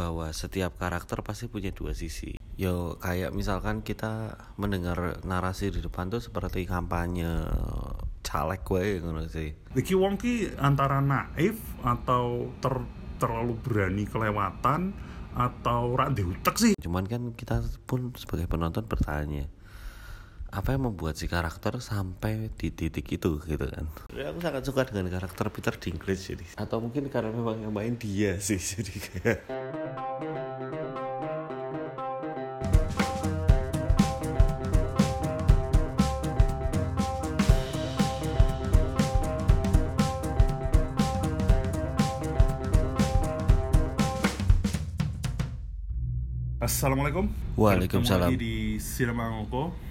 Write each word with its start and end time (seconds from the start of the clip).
bahwa 0.00 0.32
setiap 0.32 0.80
karakter 0.80 1.20
pasti 1.20 1.52
punya 1.52 1.76
dua 1.76 1.92
sisi. 1.92 2.40
Yo 2.56 2.96
kayak 3.04 3.36
misalkan 3.36 3.84
kita 3.84 4.40
mendengar 4.56 5.20
narasi 5.28 5.68
di 5.68 5.84
depan 5.84 6.08
tuh 6.08 6.24
seperti 6.24 6.64
kampanye 6.64 7.44
caleg 8.24 8.64
gue 8.64 9.04
ngono 9.04 9.28
sih. 9.28 9.52
Iki 9.76 9.92
wong 10.00 10.16
ki 10.16 10.56
antara 10.56 11.04
naif 11.04 11.60
atau 11.84 12.48
ter, 12.64 12.80
terlalu 13.20 13.60
berani 13.60 14.08
kelewatan 14.08 14.96
atau 15.36 15.94
rak 15.94 16.16
sih. 16.56 16.72
Cuman 16.80 17.04
kan 17.04 17.36
kita 17.36 17.60
pun 17.84 18.10
sebagai 18.16 18.48
penonton 18.48 18.88
bertanya, 18.88 19.46
apa 20.50 20.74
yang 20.74 20.90
membuat 20.90 21.14
si 21.14 21.30
karakter 21.30 21.78
sampai 21.78 22.50
di 22.58 22.74
titik 22.74 23.06
itu 23.06 23.38
gitu 23.46 23.66
kan 23.70 23.86
ya, 24.10 24.34
aku 24.34 24.42
sangat 24.42 24.66
suka 24.66 24.82
dengan 24.90 25.06
karakter 25.06 25.46
Peter 25.46 25.74
Dinklage 25.78 26.34
jadi 26.34 26.44
atau 26.58 26.82
mungkin 26.82 27.06
karena 27.06 27.30
memang 27.30 27.62
yang 27.62 27.70
main 27.70 27.94
dia 27.94 28.34
sih 28.42 28.58
jadi 28.58 28.94
kayak 28.98 29.38
Assalamualaikum. 46.60 47.28
Waalaikumsalam. 47.56 48.32
Ketemu 48.32 48.36
lagi 48.36 48.40
di 48.40 48.56
Cinema 48.80 49.32
Ngoko. 49.32 49.89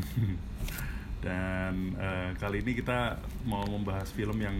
Dan 1.24 1.72
uh, 2.00 2.30
kali 2.40 2.64
ini 2.64 2.72
kita 2.80 3.20
mau 3.44 3.64
membahas 3.64 4.08
film 4.08 4.40
yang 4.40 4.56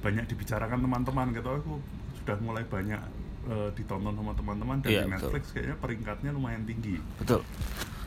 banyak 0.00 0.24
dibicarakan 0.24 0.80
teman-teman. 0.80 1.36
Gitu 1.36 1.48
aku 1.48 1.78
sudah 2.16 2.36
mulai 2.40 2.64
banyak 2.64 3.00
uh, 3.46 3.68
ditonton 3.72 4.14
sama 4.16 4.32
teman-teman 4.34 4.76
dan 4.82 4.90
Iya, 4.90 5.02
di 5.04 5.06
betul. 5.06 5.14
Netflix 5.14 5.42
kayaknya 5.54 5.76
peringkatnya 5.78 6.30
lumayan 6.34 6.64
tinggi. 6.66 6.96
betul 7.22 7.42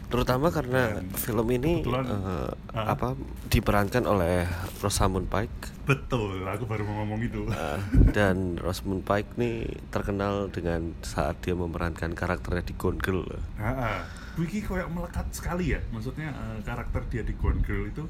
terutama 0.10 0.50
karena 0.50 0.98
Dan 0.98 1.06
film 1.14 1.46
ini 1.54 1.86
kebetulan, 1.86 2.06
eh, 2.10 2.50
ah. 2.74 2.98
apa 2.98 3.14
diperankan 3.46 4.10
oleh 4.10 4.50
Rosamund 4.82 5.30
Pike 5.30 5.86
Betul, 5.86 6.46
aku 6.46 6.66
baru 6.66 6.82
mau 6.86 7.06
ngomong 7.06 7.22
itu. 7.30 7.46
Eh, 7.46 7.80
dan 8.10 8.58
Rosamund 8.58 9.06
Pike 9.06 9.38
nih 9.38 9.70
terkenal 9.94 10.50
dengan 10.50 10.98
saat 11.06 11.38
dia 11.46 11.54
memerankan 11.54 12.18
karakternya 12.18 12.66
di 12.66 12.74
Gone 12.74 12.98
Girl 12.98 13.22
Heeh. 13.62 13.98
Wiki 14.40 14.64
kayak 14.64 14.88
melekat 14.88 15.28
sekali 15.30 15.76
ya. 15.76 15.80
Maksudnya 15.92 16.32
eh, 16.32 16.60
karakter 16.64 17.04
dia 17.12 17.22
di 17.22 17.36
Gone 17.36 17.60
Girl 17.60 17.86
itu 17.86 18.08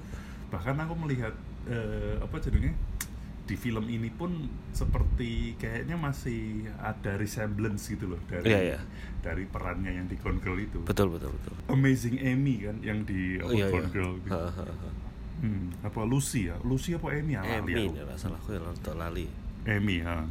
bahkan 0.50 0.78
aku 0.78 0.94
melihat 0.96 1.34
eh, 1.66 2.18
apa 2.18 2.38
jadinya 2.38 2.74
di 3.46 3.58
film 3.58 3.90
ini 3.90 4.14
pun 4.14 4.46
seperti 4.70 5.58
kayaknya 5.58 5.98
masih 5.98 6.70
ada 6.78 7.18
resemblance 7.18 7.90
gitu 7.90 8.06
loh 8.14 8.22
dari 8.30 8.46
Iya, 8.46 8.60
iya. 8.62 8.80
dari 9.26 9.50
perannya 9.50 9.90
yang 9.90 10.06
di 10.06 10.22
Gone 10.22 10.38
Girl 10.38 10.62
itu. 10.62 10.86
betul 10.86 11.10
betul 11.10 11.34
betul 11.34 11.58
Amazing 11.66 12.22
Amy 12.22 12.62
kan 12.62 12.78
yang 12.86 13.02
di 13.10 13.42
apa, 13.42 13.50
Oh, 13.50 13.58
iya, 13.58 13.74
Gone 13.74 13.90
iya. 13.90 13.94
Girl 13.94 14.14
gitu. 14.22 14.30
Ha, 14.38 14.54
ha, 14.54 14.66
ha. 14.70 14.90
Hmm, 15.42 15.74
apa 15.82 16.00
Lucy 16.06 16.46
ya? 16.54 16.62
Lucy 16.62 16.94
apa 16.94 17.10
Amy 17.10 17.34
ya? 17.34 17.42
Amy 17.42 17.74
ya 17.90 18.06
salah 18.22 18.38
aku 18.38 18.54
ya 18.54 18.62
lali 18.94 19.26
Amy 19.66 19.98
ha. 20.06 20.30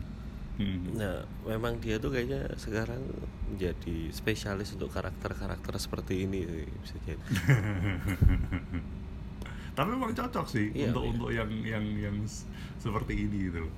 Hmm. 0.59 0.99
Nah, 0.99 1.23
memang 1.47 1.79
dia 1.79 1.97
tuh 1.97 2.11
kayaknya 2.11 2.51
sekarang 2.59 2.99
menjadi 3.47 4.11
spesialis 4.11 4.75
untuk 4.75 4.91
karakter-karakter 4.91 5.79
seperti 5.79 6.27
ini 6.27 6.43
sih, 6.43 6.67
bisa 6.67 6.97
jadi. 7.07 7.23
tapi 9.79 9.95
memang 9.95 10.11
cocok 10.11 10.47
sih 10.51 10.75
Iya, 10.75 10.91
untuk 10.91 11.03
iya. 11.07 11.11
untuk 11.15 11.31
yang 11.31 11.51
yang 11.63 11.85
yang 12.11 12.17
seperti 12.83 13.31
ini 13.31 13.47
gitu 13.47 13.63
loh. 13.63 13.75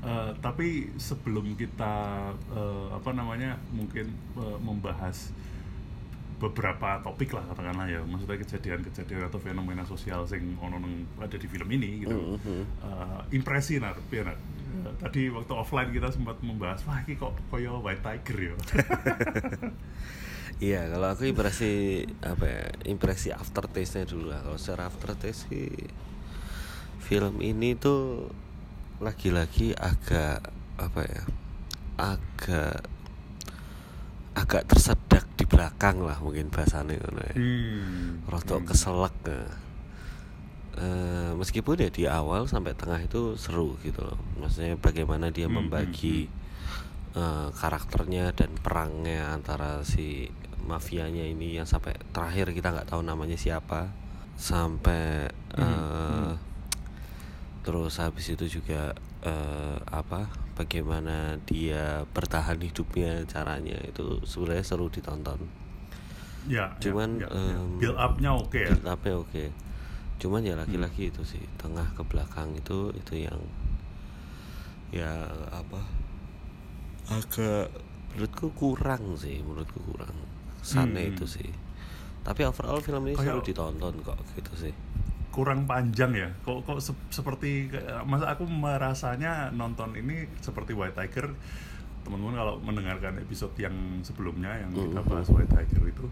Eh, 0.00 0.30
tapi 0.40 0.88
sebelum 0.96 1.58
kita 1.58 1.94
eh, 2.54 2.86
apa 2.94 3.10
namanya 3.12 3.58
mungkin 3.74 4.06
eh, 4.38 4.58
membahas 4.62 5.34
beberapa 6.40 7.04
topik 7.04 7.36
lah 7.36 7.44
katakanlah 7.52 7.84
ya 7.84 8.00
maksudnya 8.00 8.40
kejadian-kejadian 8.40 9.28
atau 9.28 9.36
fenomena 9.36 9.84
sosial 9.84 10.24
sing 10.24 10.56
ono 10.56 10.80
ada 11.20 11.36
di 11.36 11.44
film 11.44 11.68
ini 11.68 12.00
gitu 12.00 12.16
Mhm. 12.16 12.62
Eh, 12.80 13.20
impresi 13.36 13.76
nar 13.76 13.92
piye, 14.08 14.24
Tadi 15.02 15.28
waktu 15.28 15.52
offline 15.52 15.90
kita 15.90 16.08
sempat 16.08 16.38
membahas 16.40 16.80
wah 16.84 16.98
ini 17.02 17.14
kok 17.14 17.32
koyo 17.48 17.80
white 17.80 18.02
tiger 18.02 18.38
ya 18.38 18.54
Iya, 20.60 20.92
kalau 20.92 21.08
aku 21.16 21.24
impresi 21.24 22.04
apa 22.20 22.44
ya, 22.44 22.64
impresi 22.84 23.32
aftertaste-nya 23.32 24.04
dulu 24.04 24.28
lah. 24.28 24.44
Kalau 24.44 24.60
secara 24.60 24.92
aftertaste 24.92 25.48
sih 25.48 25.72
film 27.00 27.40
ini 27.40 27.72
tuh 27.80 28.28
lagi-lagi 29.00 29.72
agak 29.72 30.44
apa 30.76 31.00
ya? 31.00 31.22
Agak 31.96 32.84
agak 34.36 34.68
tersedak 34.68 35.24
di 35.40 35.48
belakang 35.48 36.04
lah 36.04 36.20
mungkin 36.20 36.52
bahasanya 36.52 36.92
ngono 37.00 37.24
ya. 37.24 37.34
hmm. 37.40 38.28
Rotok 38.28 38.60
Hmm. 38.60 38.68
keselak 38.68 39.16
ya. 39.24 39.40
Eh, 40.78 41.32
meskipun 41.34 41.82
ya 41.82 41.90
di 41.90 42.04
awal 42.06 42.46
sampai 42.46 42.72
tengah 42.78 43.02
itu 43.02 43.34
seru 43.34 43.74
gitu 43.82 44.00
loh. 44.06 44.18
Maksudnya 44.38 44.78
bagaimana 44.78 45.34
dia 45.34 45.46
Hmm, 45.46 45.50
membagi 45.50 46.30
eh, 47.16 47.48
karakternya 47.54 48.30
dan 48.36 48.54
perangnya 48.60 49.34
antara 49.34 49.82
si 49.82 50.30
mafianya 50.62 51.24
ini 51.26 51.58
yang 51.58 51.66
sampai 51.66 51.96
terakhir 52.14 52.54
kita 52.54 52.70
nggak 52.74 52.88
tahu 52.90 53.02
namanya 53.02 53.34
siapa. 53.38 53.90
Sampai 54.38 55.28
Hmm, 55.56 55.84
eh, 55.90 56.32
terus 57.60 58.00
habis 58.00 58.26
itu 58.32 58.46
juga 58.60 58.96
eh, 59.20 59.76
apa 59.92 60.32
bagaimana 60.56 61.36
dia 61.44 62.04
bertahan 62.14 62.56
hidupnya 62.60 63.24
caranya 63.28 63.76
itu 63.84 64.20
sebenarnya 64.24 64.64
seru 64.64 64.88
ditonton. 64.88 65.40
Ya 66.48 66.72
Cuman, 66.80 67.20
ya, 67.20 67.28
ya, 67.28 67.58
ya. 67.60 67.60
build 67.78 67.96
up-nya 68.00 68.30
oke 68.32 68.56
ya. 68.60 68.76
build 68.76 68.86
up-nya 68.88 69.14
oke 69.20 69.44
cuman 70.20 70.44
ya 70.44 70.52
lagi-lagi 70.54 71.08
itu 71.08 71.24
sih 71.24 71.40
tengah 71.56 71.88
ke 71.90 72.04
belakang 72.04 72.52
itu 72.52 72.92
itu 72.92 73.24
yang 73.24 73.40
ya 74.90 75.24
apa 75.50 75.80
agak 77.08 77.72
menurutku 78.10 78.50
kurang 78.52 79.16
sih 79.16 79.40
menurutku 79.40 79.80
kurang. 79.84 80.14
Sana 80.60 80.98
Hmm. 80.98 81.10
itu 81.10 81.24
sih. 81.24 81.48
Tapi 82.20 82.44
overall 82.44 82.78
film 82.78 83.06
ini 83.06 83.16
seru 83.16 83.40
Kayak- 83.40 83.46
ditonton 83.46 83.94
kok 84.02 84.18
gitu 84.34 84.54
sih. 84.60 84.74
kurang 85.30 85.62
panjang 85.62 86.10
ya? 86.12 86.26
Kok 86.42 86.66
kok 86.66 86.78
se- 86.80 87.06
seperti 87.08 87.70
masa 88.02 88.28
aku 88.28 88.44
merasanya 88.44 89.48
nonton 89.48 89.94
ini 89.94 90.26
seperti 90.36 90.74
White 90.74 90.98
Tiger. 90.98 91.30
Teman-teman 92.02 92.34
kalau 92.34 92.54
mendengarkan 92.58 93.14
episode 93.16 93.54
yang 93.56 93.72
sebelumnya 94.02 94.58
yang 94.58 94.74
kita 94.74 95.00
Mhm. 95.00 95.06
bahas 95.06 95.30
White 95.30 95.48
Tiger 95.48 95.82
itu 95.86 96.04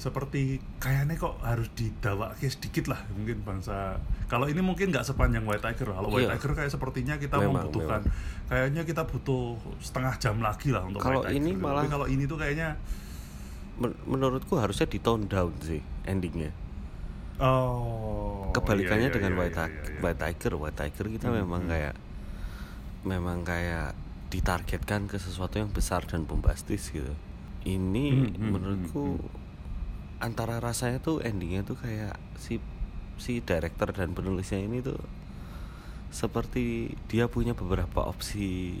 seperti 0.00 0.42
kayaknya 0.78 1.12
kok 1.14 1.36
harus 1.44 1.68
didawake 1.70 2.48
sedikit 2.48 2.88
lah 2.88 3.04
mungkin 3.12 3.44
bangsa 3.44 4.00
kalau 4.26 4.48
ini 4.48 4.58
mungkin 4.58 4.88
nggak 4.88 5.04
sepanjang 5.04 5.44
White 5.44 5.60
Tiger 5.60 5.92
kalau 5.92 6.08
White 6.08 6.24
Iya. 6.24 6.32
Tiger 6.34 6.52
kayak 6.56 6.72
sepertinya 6.72 7.14
kita 7.14 7.36
Memang, 7.36 7.68
membutuhkan 7.68 8.00
kayaknya 8.48 8.82
kita 8.82 9.04
butuh 9.04 9.44
setengah 9.76 10.16
jam 10.16 10.40
lagi 10.40 10.72
lah 10.72 10.82
untuk 10.82 10.98
Kalau 10.98 11.20
White 11.20 11.28
Tiger 11.28 11.36
ini 11.38 11.50
gitu. 11.52 11.60
malah- 11.60 11.84
tapi 11.84 11.92
kalau 11.92 12.06
ini 12.08 12.24
tuh 12.24 12.38
kayaknya 12.38 12.68
Men- 13.76 14.00
menurutku 14.02 14.56
harusnya 14.56 14.86
di 14.86 14.98
tone 14.98 15.24
down 15.24 15.52
sih 15.60 15.78
endingnya 16.02 16.48
oh 17.38 18.48
kebalikannya 18.52 19.02
iya, 19.02 19.12
iya, 19.12 19.16
dengan 19.16 19.32
iya, 19.32 19.38
White, 19.38 19.54
iya, 19.54 19.66
iya, 19.66 19.80
iya. 19.86 20.00
White 20.00 20.18
Tiger 20.18 20.52
White 20.56 20.78
Tiger 20.78 21.06
kita 21.10 21.26
Hmm, 21.28 21.36
memang 21.38 21.62
hmm. 21.62 21.70
kayak 21.70 21.94
memang 23.02 23.38
kayak 23.42 23.88
ditargetkan 24.28 25.04
ke 25.06 25.16
sesuatu 25.16 25.56
yang 25.56 25.68
besar 25.68 26.04
dan 26.04 26.24
bombastis 26.24 26.88
gitu 26.88 27.12
ini 27.62 28.06
Hmm, 28.10 28.32
hmm, 28.32 28.48
menurutku 28.48 29.04
hmm, 29.18 29.39
antara 30.20 30.60
rasanya 30.60 31.00
tuh 31.00 31.20
endingnya 31.20 31.64
tuh 31.64 31.74
kayak 31.74 32.16
si 32.36 32.60
si 33.16 33.40
director 33.40 33.88
dan 33.90 34.12
penulisnya 34.12 34.60
ini 34.60 34.80
tuh 34.80 35.00
seperti 36.10 36.90
dia 37.06 37.26
punya 37.26 37.52
beberapa 37.52 38.04
opsi 38.04 38.76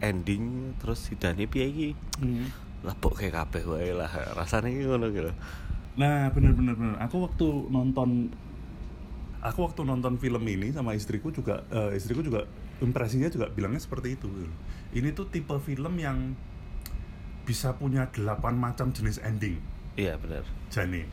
ending 0.00 0.74
terus 0.80 0.98
si 1.00 1.14
Dani 1.14 1.46
piye 1.46 1.66
iki 1.68 1.88
Hmm. 2.18 2.48
lapuk 2.82 3.16
kayak 3.16 3.34
kabeh 3.46 3.64
wae 3.64 3.90
lah 3.92 4.10
rasanya 4.34 4.68
iki 4.68 4.84
ngono 4.84 5.08
gitu 5.10 5.32
Nah, 5.94 6.26
bener 6.34 6.58
bener 6.58 6.74
bener. 6.74 6.98
Aku 7.06 7.22
waktu 7.22 7.46
nonton, 7.70 8.26
aku 9.38 9.62
waktu 9.62 9.86
nonton 9.86 10.18
film 10.18 10.42
ini 10.42 10.74
sama 10.74 10.90
istriku 10.90 11.30
juga, 11.30 11.62
eh, 11.70 11.94
istriku 11.94 12.18
juga 12.18 12.50
impresinya 12.82 13.30
juga 13.30 13.46
bilangnya 13.46 13.78
seperti 13.78 14.18
itu. 14.18 14.26
Ini 14.90 15.14
tuh 15.14 15.30
tipe 15.30 15.54
film 15.62 15.94
yang 15.94 16.34
bisa 17.46 17.78
punya 17.78 18.10
delapan 18.10 18.58
macam 18.58 18.90
jenis 18.90 19.22
ending, 19.22 19.62
iya 19.94 20.14
benar 20.18 20.44
Jani. 20.70 21.04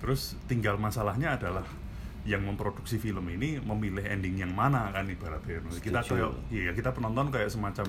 Terus 0.00 0.34
tinggal 0.48 0.80
masalahnya 0.80 1.36
adalah 1.36 1.66
yang 2.24 2.44
memproduksi 2.44 3.00
film 3.00 3.24
ini 3.32 3.60
memilih 3.60 4.04
ending 4.04 4.40
yang 4.40 4.52
mana 4.52 4.92
kan 4.92 5.08
ibaratnya. 5.08 5.60
Kita 5.80 6.04
Setuju. 6.04 6.28
kayak, 6.28 6.30
iya 6.52 6.70
kita 6.76 6.92
penonton 6.92 7.32
kayak 7.32 7.48
semacam 7.48 7.86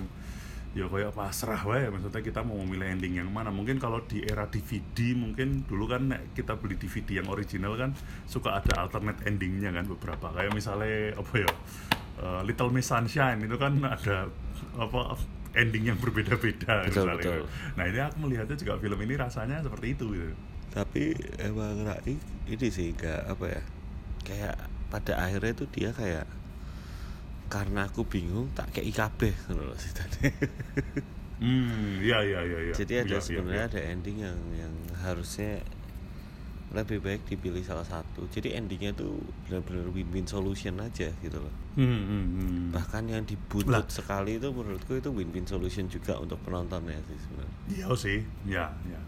ya 0.72 0.88
kayak 0.88 1.12
pasrah 1.12 1.60
wae 1.68 1.92
maksudnya 1.92 2.24
kita 2.24 2.48
mau 2.48 2.56
memilih 2.64 2.96
ending 2.96 3.20
yang 3.20 3.28
mana 3.28 3.52
mungkin 3.52 3.76
kalau 3.76 4.00
di 4.08 4.24
era 4.24 4.48
DVD 4.48 5.12
mungkin 5.20 5.68
dulu 5.68 5.84
kan 5.84 6.16
nek 6.16 6.32
kita 6.32 6.56
beli 6.56 6.80
DVD 6.80 7.20
yang 7.20 7.28
original 7.28 7.76
kan 7.76 7.92
suka 8.24 8.64
ada 8.64 8.88
alternate 8.88 9.20
endingnya 9.28 9.76
kan 9.76 9.84
beberapa 9.84 10.32
kayak 10.32 10.56
misalnya 10.56 11.12
apa 11.20 11.34
ya 11.44 11.52
eh, 12.24 12.42
Little 12.48 12.72
Miss 12.72 12.88
Sunshine 12.88 13.44
itu 13.44 13.60
kan 13.60 13.84
ada 13.84 14.32
apa 14.80 15.20
ending 15.51 15.83
yang 15.92 16.00
berbeda-beda 16.00 16.88
Betul, 16.88 17.12
misalnya. 17.12 17.15
betul. 17.19 17.42
Nah 17.75 17.83
ini 17.88 18.00
aku 18.00 18.15
melihatnya 18.24 18.56
juga 18.56 18.74
film 18.80 19.00
ini 19.03 19.13
rasanya 19.19 19.57
seperti 19.63 19.88
itu 19.95 20.06
gitu. 20.15 20.33
tapi 20.71 21.12
emang 21.44 21.83
Rai 21.83 22.15
ini 22.48 22.68
sih 22.71 22.95
nggak 22.95 23.27
apa 23.27 23.45
ya 23.51 23.62
kayak 24.24 24.56
pada 24.88 25.19
akhirnya 25.19 25.51
tuh 25.51 25.68
dia 25.68 25.92
kayak 25.92 26.24
karena 27.51 27.92
aku 27.92 28.07
bingung 28.07 28.48
tak 28.56 28.71
kayak 28.71 28.95
IKB 28.95 29.19
loh 29.51 29.75
sih 29.75 29.92
tadi. 29.92 30.31
Hmm, 31.42 31.98
iya 32.00 32.21
iya 32.21 32.39
iya. 32.45 32.59
iya. 32.69 32.74
Jadi 32.77 32.94
ada 33.01 33.18
iya, 33.18 33.19
sebenarnya 33.19 33.65
iya. 33.65 33.71
ada 33.74 33.81
ending 33.81 34.18
yang 34.21 34.39
yang 34.56 34.74
harusnya 35.01 35.59
lebih 36.72 37.04
baik 37.04 37.28
dipilih 37.28 37.60
salah 37.62 37.84
satu. 37.84 38.24
Jadi 38.28 38.56
endingnya 38.56 38.96
tuh 38.96 39.20
benar-benar 39.44 39.92
win-win 39.92 40.24
solution 40.24 40.80
aja 40.80 41.12
gitu 41.20 41.38
loh. 41.38 41.54
Hmm, 41.76 41.84
hmm, 42.02 42.26
hmm. 42.32 42.64
Bahkan 42.72 43.04
yang 43.08 43.24
Lah. 43.24 43.30
dibuntut 43.30 43.88
sekali 43.92 44.40
itu 44.40 44.48
menurutku 44.50 44.96
itu 44.96 45.12
win-win 45.12 45.44
solution 45.44 45.86
juga 45.86 46.16
untuk 46.16 46.40
penontonnya 46.42 46.96
sih 47.06 47.18
sebenarnya. 47.20 47.56
Iya 47.68 47.88
sih, 47.94 48.20
ya, 48.48 48.66
ya. 48.88 49.00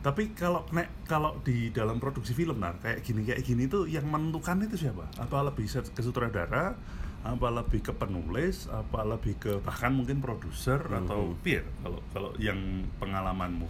Tapi 0.00 0.32
kalau 0.32 0.64
nek 0.72 1.04
kalau 1.04 1.36
di 1.44 1.68
dalam 1.68 2.00
produksi 2.00 2.32
film 2.32 2.56
nah 2.56 2.72
kayak 2.80 3.04
gini 3.04 3.20
kayak 3.20 3.44
gini 3.44 3.68
tuh 3.68 3.84
yang 3.84 4.08
menentukan 4.08 4.64
itu 4.64 4.88
siapa? 4.88 5.04
Apa 5.20 5.44
lebih 5.44 5.68
ke 5.68 6.00
sutradara, 6.00 6.72
apa 7.20 7.48
lebih 7.52 7.84
ke 7.84 7.92
penulis, 7.92 8.64
apa 8.72 9.04
lebih 9.04 9.36
ke 9.36 9.52
bahkan 9.60 9.92
mungkin 9.92 10.24
produser 10.24 10.80
atau 10.88 11.36
Mhm. 11.36 11.44
peer 11.44 11.68
kalau 11.84 12.00
kalau 12.16 12.32
yang 12.40 12.56
pengalamanmu? 12.96 13.68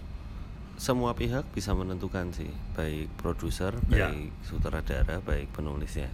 Semua 0.80 1.12
pihak 1.12 1.44
bisa 1.52 1.76
menentukan 1.76 2.32
sih, 2.32 2.48
baik 2.72 3.12
produser, 3.20 3.76
Ya. 3.92 4.08
baik 4.08 4.32
sutradara, 4.40 5.20
baik 5.20 5.52
penulisnya. 5.52 6.08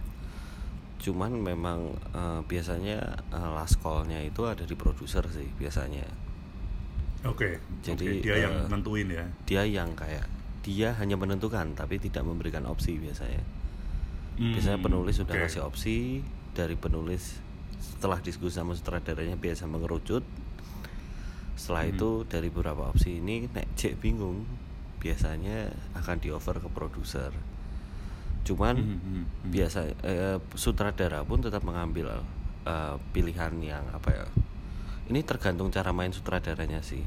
Cuman 0.99 1.39
memang 1.39 1.95
eh, 2.11 2.41
biasanya 2.43 2.99
eh, 3.31 3.49
last 3.55 3.79
call-nya 3.79 4.19
itu 4.19 4.43
ada 4.43 4.67
di 4.67 4.75
produser 4.75 5.23
sih 5.31 5.47
biasanya. 5.55 6.03
Oke, 7.23 7.57
Jadi, 7.81 8.19
oke, 8.19 8.23
dia 8.27 8.35
yang 8.43 8.53
eh, 8.53 8.67
nentuin 8.67 9.07
ya. 9.07 9.25
dia 9.47 9.63
yang 9.63 9.95
kayak 9.95 10.27
dia 10.61 10.91
hanya 10.99 11.15
menentukan 11.15 11.71
tapi 11.71 11.95
tidak 11.97 12.27
memberikan 12.27 12.67
opsi 12.67 12.99
biasanya. 12.99 13.39
Biasanya 14.35 14.77
Hmm, 14.77 14.85
penulis 14.85 15.15
sudah 15.15 15.33
oke. 15.33 15.41
ngasih 15.47 15.61
opsi 15.63 15.95
dari 16.51 16.75
penulis 16.75 17.39
setelah 17.79 18.19
diskusi 18.19 18.53
sama 18.53 18.75
sutradaranya 18.75 19.39
biasa 19.39 19.63
mengerucut. 19.63 20.27
Setelah 21.57 21.83
Hmm. 21.83 21.93
itu 21.93 22.09
dari 22.23 22.47
beberapa 22.47 22.85
opsi 22.85 23.17
ini 23.17 23.49
nek 23.49 23.73
cek 23.73 23.97
bingung 23.97 24.45
biasanya 24.97 25.67
akan 25.93 26.15
di 26.17 26.29
over 26.29 26.57
ke 26.57 26.69
produser. 26.69 27.33
Cuman 28.43 28.75
Hmm, 28.77 28.95
hmm, 28.95 29.01
hmm. 29.03 29.49
biasa 29.49 29.79
eh, 30.01 30.37
sutradara 30.53 31.21
pun 31.21 31.41
tetap 31.41 31.61
mengambil 31.61 32.21
eh, 32.63 32.95
pilihan 33.11 33.51
yang 33.59 33.83
apa 33.89 34.09
ya 34.13 34.25
ini 35.07 35.23
tergantung 35.23 35.67
cara 35.67 35.89
main 35.89 36.11
sutradaranya 36.11 36.79
sih 36.79 36.99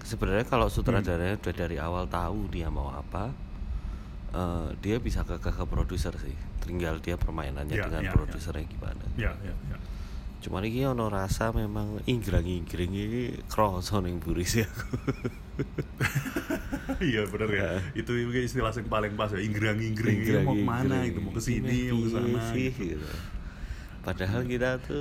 sebenarnya 0.00 0.44
kalau 0.44 0.68
sutradaranya 0.68 1.34
udah 1.36 1.54
dari 1.54 1.76
awal 1.76 2.06
tahu 2.06 2.46
dia 2.48 2.68
mau 2.68 2.86
apa 2.88 3.34
eh, 4.30 4.68
dia 4.78 4.98
bisa 4.98 5.22
ke 5.22 5.38
ke, 5.38 5.50
ke 5.50 5.64
produser 5.64 6.14
sih 6.16 6.34
tinggal 6.60 6.98
dia 6.98 7.14
permainannya 7.14 7.74
Ya, 7.74 7.84
dengan 7.84 8.02
ya, 8.02 8.10
ya. 8.10 8.14
produsernya 8.14 8.64
gimana 8.64 9.04
Ya, 9.16 9.32
ya, 9.42 9.54
ya. 9.68 9.78
Cuman 10.44 10.60
ini 10.68 10.84
ono 10.84 11.08
rasa 11.08 11.56
memang 11.56 12.04
inggrang-inggring 12.04 12.92
ini 12.92 13.20
kroso 13.48 14.04
ning 14.04 14.20
buris 14.20 14.60
ya 14.60 14.68
aku 14.68 15.00
Iya 17.00 17.22
bener 17.26 17.50
ya. 17.50 17.70
Itu 17.96 18.12
istilah 18.44 18.70
yang 18.74 18.86
paling 18.86 19.12
pas 19.16 19.32
ya. 19.32 19.40
Inggrang-inggring 19.40 20.18
ini 20.20 20.32
mau 20.44 20.54
ke 20.54 20.64
mana 20.64 20.96
gitu, 21.08 21.18
mau 21.24 21.32
ke 21.32 21.42
sini, 21.42 21.90
mau 21.90 22.04
ke 22.04 22.08
sana. 22.12 22.40
sih 22.52 22.68
gitu. 22.70 22.82
gitu. 22.96 23.08
Padahal 24.04 24.40
kita 24.44 24.70
tuh 24.84 25.00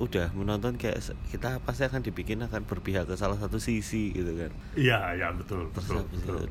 udah 0.00 0.26
menonton 0.32 0.80
kayak 0.80 1.02
kita 1.28 1.60
pasti 1.60 1.82
akan 1.84 2.00
dibikin 2.00 2.40
akan 2.46 2.62
berpihak 2.64 3.04
ke 3.04 3.14
salah 3.18 3.36
satu 3.36 3.58
sisi 3.58 4.14
gitu 4.14 4.32
kan. 4.38 4.50
Iya, 4.78 4.98
iya 5.18 5.28
betul, 5.34 5.66
Terus 5.74 5.82
betul. 5.82 5.96
habis 5.98 6.20
betul, 6.22 6.38
itu 6.38 6.46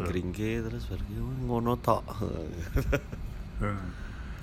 ke 0.00 0.50
terus 0.64 0.82
baru 0.88 1.04
"Oh, 1.20 1.34
ngono 1.46 1.72
tok. 1.78 2.02
betul. 2.08 2.48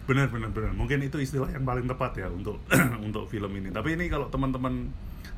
Benar, 0.08 0.32
benar, 0.32 0.50
benar. 0.56 0.72
Mungkin 0.72 1.04
itu 1.04 1.20
istilah 1.20 1.52
yang 1.52 1.68
paling 1.68 1.84
tepat 1.84 2.16
ya 2.16 2.32
untuk 2.32 2.64
untuk 3.08 3.28
film 3.28 3.52
ini. 3.60 3.76
Tapi 3.76 4.00
ini 4.00 4.08
kalau 4.08 4.32
teman-teman 4.32 4.88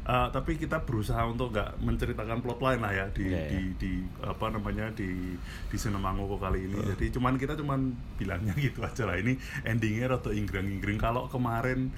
eh, 0.05 0.27
tapi 0.29 0.61
kita 0.61 0.85
berusaha 0.85 1.25
untuk 1.25 1.57
nggak 1.57 1.81
menceritakan 1.81 2.45
plotline 2.45 2.81
lah 2.85 2.93
ya 2.93 3.05
di, 3.09 3.33
iya. 3.33 3.49
di 3.49 3.61
di 3.81 3.91
apa 4.21 4.53
namanya 4.53 4.93
di 4.93 5.33
di 5.41 5.77
Sinemangoko 5.77 6.37
kali 6.37 6.69
ini. 6.69 6.77
Jadi 6.85 7.17
cuman 7.17 7.41
kita 7.41 7.57
cuman 7.57 7.97
bilangnya 8.21 8.53
gitu 8.69 8.85
aja 8.85 9.09
lah. 9.09 9.17
Ini 9.17 9.33
endingnya 9.65 10.13
rada 10.13 10.29
inggrang-inggring. 10.29 11.01
Kalau 11.01 11.25
kemarin 11.33 11.89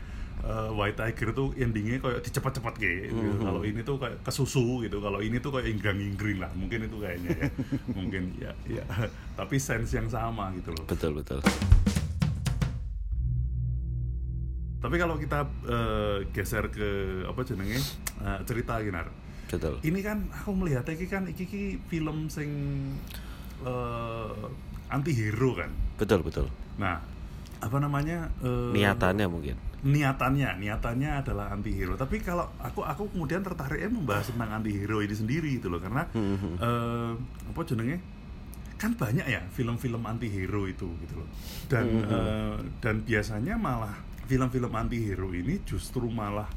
eh, 0.48 0.72
White 0.72 0.96
Tiger 0.96 1.36
tuh 1.36 1.52
endingnya 1.60 2.00
kayak 2.00 2.24
dicepat-cepat 2.24 2.80
kayak 2.80 3.12
gitu. 3.12 3.20
Mhm. 3.20 3.44
Kalau 3.52 3.62
ini 3.68 3.84
tuh 3.84 4.00
kayak 4.00 4.24
kesusu 4.24 4.88
gitu. 4.88 5.04
Kalau 5.04 5.20
ini 5.20 5.44
tuh 5.44 5.52
kayak 5.52 5.68
inggrang-inggring 5.76 6.40
lah. 6.40 6.56
Mungkin 6.56 6.88
itu 6.88 6.98
kayaknya 7.04 7.36
ya. 7.36 7.48
Mungkin 8.00 8.24
ya, 8.40 8.52
ya. 8.64 8.84
Tapi 9.36 9.60
sense 9.60 9.92
yang 9.92 10.08
sama 10.08 10.56
gitu 10.56 10.72
loh. 10.72 10.88
betul 10.88 11.20
betul. 11.20 11.44
Tapi 14.82 14.96
kalau 14.98 15.16
kita 15.16 15.40
eh, 15.64 16.18
geser 16.30 16.68
ke 16.68 16.90
apa 17.24 17.42
jenenge 17.42 17.78
eh, 18.20 18.40
cerita 18.44 18.82
Ginar. 18.82 19.08
Betul. 19.46 19.78
Ini 19.80 20.00
kan 20.00 20.18
aku 20.32 20.52
melihat 20.54 20.88
iki 20.88 21.06
kan 21.06 21.28
iki, 21.28 21.44
iki 21.44 21.64
film 21.86 22.28
sing 22.28 22.50
anti 24.88 25.12
hero 25.14 25.54
kan. 25.54 25.70
Betul 25.96 26.20
betul. 26.22 26.48
Nah, 26.76 26.98
apa 27.58 27.78
namanya? 27.78 28.26
eh, 28.42 28.72
Niatannya 28.72 29.28
mungkin. 29.28 29.58
niatannya 29.82 30.62
niatannya 30.62 31.26
adalah 31.26 31.50
anti 31.50 31.74
hero 31.74 31.98
tapi 31.98 32.22
kalau 32.22 32.46
aku 32.62 32.86
aku 32.86 33.10
kemudian 33.10 33.42
tertariknya 33.42 33.90
membahas 33.90 34.30
tentang 34.30 34.54
anti 34.54 34.70
hero 34.70 35.02
ini 35.02 35.10
sendiri 35.12 35.58
gitu 35.58 35.74
loh 35.74 35.82
karena 35.82 36.06
Mhm. 36.14 36.62
eh, 36.62 37.12
apa 37.50 37.62
jenenge 37.66 37.98
kan 38.78 38.94
banyak 38.94 39.26
ya 39.26 39.42
film-film 39.50 40.06
anti 40.06 40.30
hero 40.30 40.70
itu 40.70 40.86
gitu 41.02 41.18
loh 41.18 41.26
dan 41.66 41.90
Mhm. 41.90 42.06
eh, 42.06 42.56
dan 42.78 43.02
biasanya 43.02 43.58
malah 43.58 43.98
film-film 44.32 44.72
anti 44.72 45.04
hero 45.04 45.36
ini 45.36 45.60
justru 45.68 46.08
malah 46.08 46.48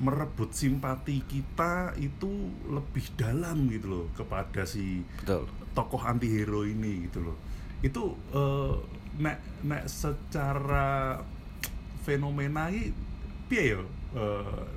merebut 0.00 0.54
simpati 0.56 1.20
kita 1.28 1.92
itu 2.00 2.30
lebih 2.72 3.04
dalam 3.20 3.68
gitu 3.68 3.86
loh 3.92 4.06
kepada 4.16 4.64
si 4.64 5.04
Betul. 5.20 5.44
tokoh 5.76 6.00
anti 6.00 6.32
hero 6.32 6.64
ini 6.64 7.04
gitu 7.10 7.28
loh 7.28 7.36
itu 7.84 8.16
eh, 8.32 8.74
nek 9.20 9.38
nek 9.68 9.84
secara 9.84 11.20
fenomena 12.06 12.72
ini 12.72 12.94
piye 13.50 13.76
ya 13.76 13.80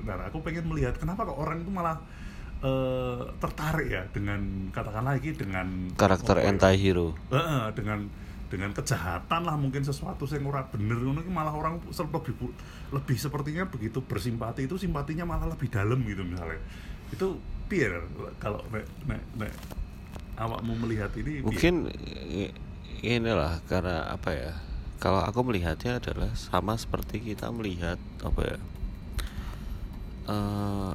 nah 0.03 0.27
aku 0.27 0.43
pengen 0.43 0.67
melihat 0.67 0.99
kenapa 0.99 1.23
kok 1.23 1.39
orang 1.39 1.63
itu 1.63 1.71
malah 1.71 1.95
eh, 2.59 3.21
tertarik 3.39 3.87
ya 3.87 4.03
dengan 4.11 4.69
katakanlah 4.75 5.15
lagi 5.17 5.31
dengan 5.33 5.89
Karakter 5.95 6.35
ya? 6.41 6.51
anti 6.51 6.75
hero. 6.77 7.15
Heeh, 7.33 7.63
dengan 7.73 8.05
dengan 8.51 8.75
kejahatan 8.75 9.47
lah 9.47 9.55
mungkin 9.55 9.79
sesuatu 9.81 10.27
yang 10.27 10.43
ora 10.45 10.67
bener 10.67 10.99
ngono 10.99 11.23
malah 11.31 11.55
orang 11.55 11.79
se- 11.87 12.03
lebih 12.03 12.35
lebih 12.91 13.15
sepertinya 13.15 13.63
begitu 13.63 14.03
bersimpati 14.03 14.67
itu 14.67 14.75
simpatinya 14.75 15.23
malah 15.23 15.47
lebih 15.47 15.71
dalam 15.71 16.03
gitu 16.03 16.27
misalnya 16.27 16.59
itu 17.07 17.39
piye 17.71 17.87
kalau 18.43 18.59
nek 18.75 18.83
nek 19.07 19.23
nek 19.39 19.53
awakmu 20.35 20.75
melihat 20.83 21.11
ini? 21.15 21.39
Mungkin 21.39 21.87
inilah 22.99 23.63
karena 23.71 24.09
apa 24.11 24.31
ya? 24.35 24.51
Kalau 24.99 25.23
aku 25.23 25.41
melihatnya 25.47 25.97
adalah 25.97 26.33
sama 26.35 26.75
seperti 26.75 27.23
kita 27.23 27.47
melihat 27.49 27.97
apa 28.21 28.41
ya? 28.43 28.59
eh 30.29 30.93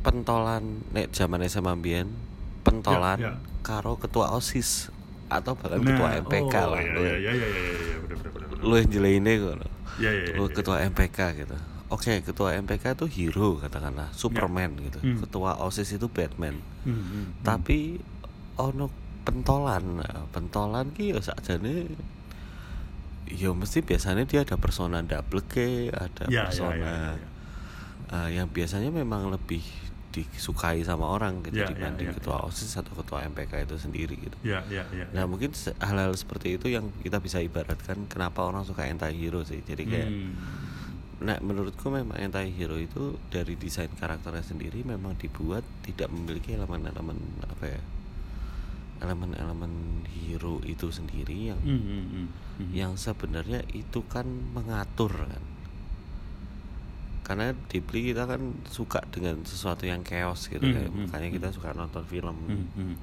pentolan 0.00 0.80
nek 0.90 1.12
zaman 1.12 1.44
SMA 1.44 1.76
mbiyen 1.76 2.08
pentolan 2.64 3.18
Ya, 3.20 3.30
ya. 3.30 3.34
karo 3.60 4.00
ketua 4.00 4.32
OSIS 4.32 4.88
atau 5.30 5.52
bahkan 5.54 5.78
Nah, 5.78 5.86
ketua 5.88 6.08
MPK 6.20 6.54
oh, 6.56 6.66
lah. 6.68 6.80
iya, 6.80 6.92
lu- 6.92 7.00
iya 7.00 7.14
iya 7.14 7.32
iya 7.32 7.48
iya 7.48 7.62
iya 7.62 7.96
bener 7.98 8.16
bener 8.18 8.30
bener 8.34 8.48
bener. 8.50 8.66
Lu 8.66 8.74
yang 8.74 8.90
jelainnya 8.90 9.32
ngono. 9.38 9.66
Iya, 9.96 10.10
iya, 10.10 10.24
Lu 10.34 10.44
iya, 10.44 10.52
ketua 10.52 10.76
MPK 10.82 11.18
gitu. 11.38 11.56
Oke, 11.88 12.12
ketua 12.20 12.54
MPK 12.56 12.84
itu 12.94 13.06
hero 13.08 13.58
katakanlah, 13.58 14.10
Superman 14.12 14.74
gitu. 14.80 14.98
Hmm. 14.98 15.18
Ketua 15.18 15.58
OSIS 15.58 15.90
itu 15.92 16.06
Batman. 16.06 16.58
Hmm, 16.82 16.90
hmm, 16.90 17.02
hmm. 17.02 17.24
Tapi 17.40 17.98
ono 18.56 18.86
pentolan. 19.20 19.98
Nah, 19.98 20.26
pentolan 20.28 20.90
ki 20.90 21.10
ya 21.10 21.20
sakjane 21.20 21.90
ya 23.26 23.50
mesti 23.52 23.78
biasanya 23.80 24.22
dia 24.24 24.42
ada 24.42 24.54
persona 24.54 24.98
double 25.00 25.42
K, 25.44 25.54
ada 25.88 26.26
Ya, 26.26 26.42
ya, 26.42 26.42
persona 26.46 26.74
ya, 26.74 26.82
ya, 26.82 27.10
ya. 27.12 27.28
eh, 28.10 28.28
yang 28.34 28.46
biasanya 28.46 28.90
memang 28.90 29.26
lebih 29.28 29.62
disukai 30.10 30.82
sama 30.82 31.06
orang 31.06 31.38
gitu 31.46 31.62
Ya, 31.62 31.66
ya, 31.66 31.70
dibanding 31.70 32.10
ya, 32.10 32.14
ketua 32.18 32.42
OSIS 32.42 32.74
atau 32.74 32.92
ketua 32.98 33.22
MPK 33.24 33.62
itu 33.62 33.76
sendiri 33.78 34.14
gitu. 34.18 34.34
ya 34.42 34.58
ya 34.66 34.82
ya 34.90 35.06
Nah 35.14 35.24
mungkin 35.24 35.54
hal-hal 35.78 36.10
seperti 36.12 36.58
itu 36.58 36.66
yang 36.66 36.90
kita 37.00 37.18
bisa 37.18 37.38
ibaratkan 37.38 38.10
kenapa 38.10 38.42
orang 38.42 38.66
suka 38.66 38.82
anti 38.84 39.10
hero 39.14 39.46
sih. 39.46 39.62
Jadi 39.62 39.82
kayak, 39.86 40.10
Hmm. 40.10 40.34
nah 41.22 41.36
menurutku 41.38 41.86
memang 41.88 42.18
anti 42.18 42.50
hero 42.50 42.74
itu 42.74 43.14
dari 43.28 43.54
desain 43.54 43.92
karakternya 43.92 44.42
sendiri 44.42 44.82
memang 44.82 45.14
dibuat 45.14 45.62
tidak 45.86 46.10
memiliki 46.10 46.58
elemen-elemen 46.58 47.18
apa 47.46 47.64
ya, 47.70 47.80
elemen-elemen 49.00 50.04
hero 50.10 50.60
itu 50.64 50.92
sendiri 50.92 51.54
yang 51.54 51.60
hmm, 51.60 51.80
hmm. 51.80 52.26
yang 52.74 52.92
sebenarnya 52.98 53.64
itu 53.72 54.04
kan 54.04 54.26
mengatur 54.26 55.12
kan. 55.24 55.44
Karena 57.30 57.46
deeply 57.66 58.10
kita 58.10 58.26
kan 58.26 58.42
suka 58.66 58.98
dengan 59.06 59.38
sesuatu 59.44 59.86
yang 59.86 60.02
chaos 60.02 60.44
gitu 60.44 60.58
Hmm, 60.60 60.74
kayak 60.74 60.90
hmm, 60.90 61.00
makanya 61.06 61.28
kita 61.30 61.48
suka 61.52 61.70
nonton 61.72 62.02
film 62.04 62.34
Hmm, 62.42 62.66
hmm. 62.74 62.94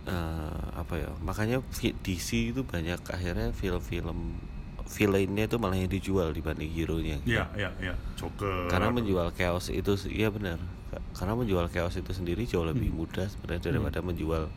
Eh, 0.00 0.64
apa 0.74 0.96
ya 0.96 1.12
makanya 1.20 1.60
DC 1.76 2.28
itu 2.50 2.64
banyak 2.64 2.96
akhirnya 3.04 3.52
film-film 3.52 4.40
villainnya 4.88 5.44
itu 5.44 5.54
malah 5.54 5.76
yang 5.76 5.86
dijual 5.88 6.32
dibanding 6.32 6.66
hero-nya 6.68 7.20
Iya, 7.22 7.44
iya, 7.54 7.70
iya. 7.78 7.94
Joker. 8.16 8.66
karena 8.66 8.88
menjual 8.90 9.28
chaos 9.30 9.68
itu 9.68 9.92
iya 10.08 10.26
benar 10.26 10.56
Ka- 10.88 11.04
karena 11.14 11.36
menjual 11.36 11.68
chaos 11.68 11.94
itu 11.94 12.10
sendiri 12.10 12.42
jauh 12.42 12.64
lebih 12.64 12.88
Hmm. 12.88 12.98
mudah 12.98 13.28
sebenarnya 13.28 13.70
daripada 13.70 14.00
menjual 14.00 14.48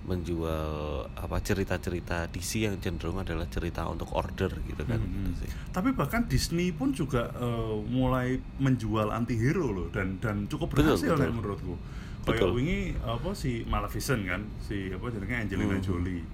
menjual 0.00 0.68
apa 1.12 1.36
cerita-cerita 1.38 2.24
DC 2.26 2.64
yang 2.64 2.76
cenderung 2.78 3.20
adalah 3.20 3.44
cerita 3.46 3.84
untuk 3.84 4.10
order 4.12 4.48
gitu 4.64 4.82
kan 4.82 4.96
Hmm, 4.96 5.06
gitu 5.06 5.30
hmm. 5.30 5.38
sih. 5.44 5.48
Tapi 5.70 5.92
bahkan 5.92 6.24
Disney 6.24 6.72
pun 6.72 6.90
juga 6.90 7.28
eh, 7.32 7.76
mulai 7.86 8.36
menjual 8.56 9.10
antihero 9.10 9.70
loh 9.70 9.88
dan 9.88 10.16
dan 10.18 10.44
cukup 10.46 10.72
Betul, 10.72 10.96
berhasil 10.96 11.12
betul. 11.12 11.24
ya 11.24 11.30
menurutku. 11.30 11.74
Kayak 12.20 12.36
Betul. 12.36 12.50
wingi 12.52 12.80
apa 13.00 13.30
si 13.32 13.64
Maleficent 13.64 14.22
kan, 14.24 14.44
si 14.60 14.88
apa 14.88 15.08
jenenge 15.08 15.36
Angelina 15.40 15.76
Hmm. 15.76 15.84
Jolie. 15.84 16.24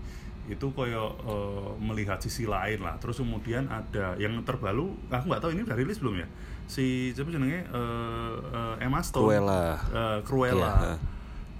Itu 0.46 0.70
kayak 0.70 1.11
eh, 1.26 1.70
melihat 1.78 2.18
sisi 2.18 2.46
lain 2.46 2.78
lah. 2.80 2.94
Terus 2.99 3.18
kemudian 3.18 3.66
ada 3.66 4.14
yang 4.16 4.38
terbaru, 4.42 4.94
aku 5.11 5.25
nggak 5.26 5.42
tahu 5.42 5.50
ini 5.54 5.62
udah 5.62 5.75
rilis 5.75 5.99
belum 5.99 6.23
ya. 6.23 6.28
Si 6.66 7.11
siapa 7.11 7.30
jenenge 7.30 7.66
eh, 7.66 8.35
eh, 8.50 8.82
Emma 8.82 9.02
Stone. 9.02 9.26
Cruella. 9.26 9.64
Eh, 9.90 10.18
Cruella. 10.23 10.70
Ha. 10.70 10.94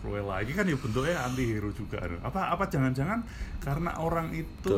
Cruella. 0.07 0.39
Ini 0.39 0.53
kan 0.55 0.71
ya 0.71 0.79
bentuknya 0.79 1.19
antihero 1.27 1.75
juga 1.75 1.99
apa 2.23 2.55
apa 2.55 2.71
jangan-jangan 2.71 3.27
karena 3.59 3.91
orang 3.99 4.31
itu 4.31 4.71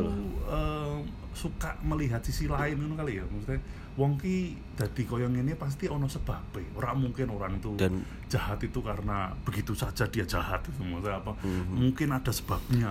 eh, 0.49 0.97
suka 1.37 1.77
melihat 1.85 2.25
sisi 2.25 2.49
lain 2.49 2.81
ngono 2.81 2.97
kali 2.97 3.21
ya? 3.21 3.25
Maksudnya 3.29 3.61
wong 3.93 4.17
ki 4.17 4.57
dadi 4.73 5.05
koyo 5.05 5.29
ngene 5.29 5.53
pasti 5.53 5.85
ono 5.85 6.09
sebabnya 6.09 6.65
ora 6.73 6.97
mungkin 6.97 7.29
orang 7.29 7.61
itu 7.61 7.77
Dan- 7.77 8.01
jahat 8.25 8.57
itu 8.65 8.81
karena 8.81 9.29
begitu 9.45 9.77
saja 9.77 10.09
dia 10.09 10.25
jahat 10.25 10.65
itu 10.65 10.81
maksudnya 10.81 11.21
apa? 11.21 11.37
Mhm. 11.45 11.77
mungkin 11.77 12.09
ada 12.09 12.31
sebabnya. 12.33 12.89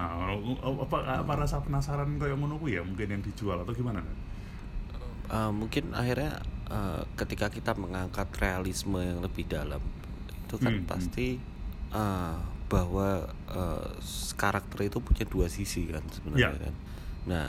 Apa 0.62 1.26
apa 1.26 1.32
rasa 1.34 1.58
penasaran 1.58 2.14
koyo 2.22 2.38
ngono 2.38 2.62
ya? 2.70 2.86
Mungkin 2.86 3.18
yang 3.18 3.22
dijual 3.26 3.66
atau 3.66 3.74
gimana 3.74 3.98
Eh, 5.28 5.52
mungkin 5.52 5.92
akhirnya 5.92 6.40
eh, 6.72 7.02
ketika 7.20 7.52
kita 7.52 7.76
mengangkat 7.76 8.32
realisme 8.40 8.96
yang 8.96 9.20
lebih 9.20 9.44
dalam 9.44 9.80
itu 10.48 10.56
kan 10.56 10.72
Hmm, 10.72 10.88
hmm. 10.88 11.57
Eh, 11.90 12.36
bahwa 12.66 13.24
s- 13.98 14.34
karakter 14.34 14.84
itu 14.84 15.00
punya 15.00 15.24
dua 15.24 15.46
sisi 15.48 15.88
kan 15.88 16.04
sebenarnya 16.06 16.52
Ya. 16.52 16.60
kan. 16.60 16.74
Nah 17.24 17.46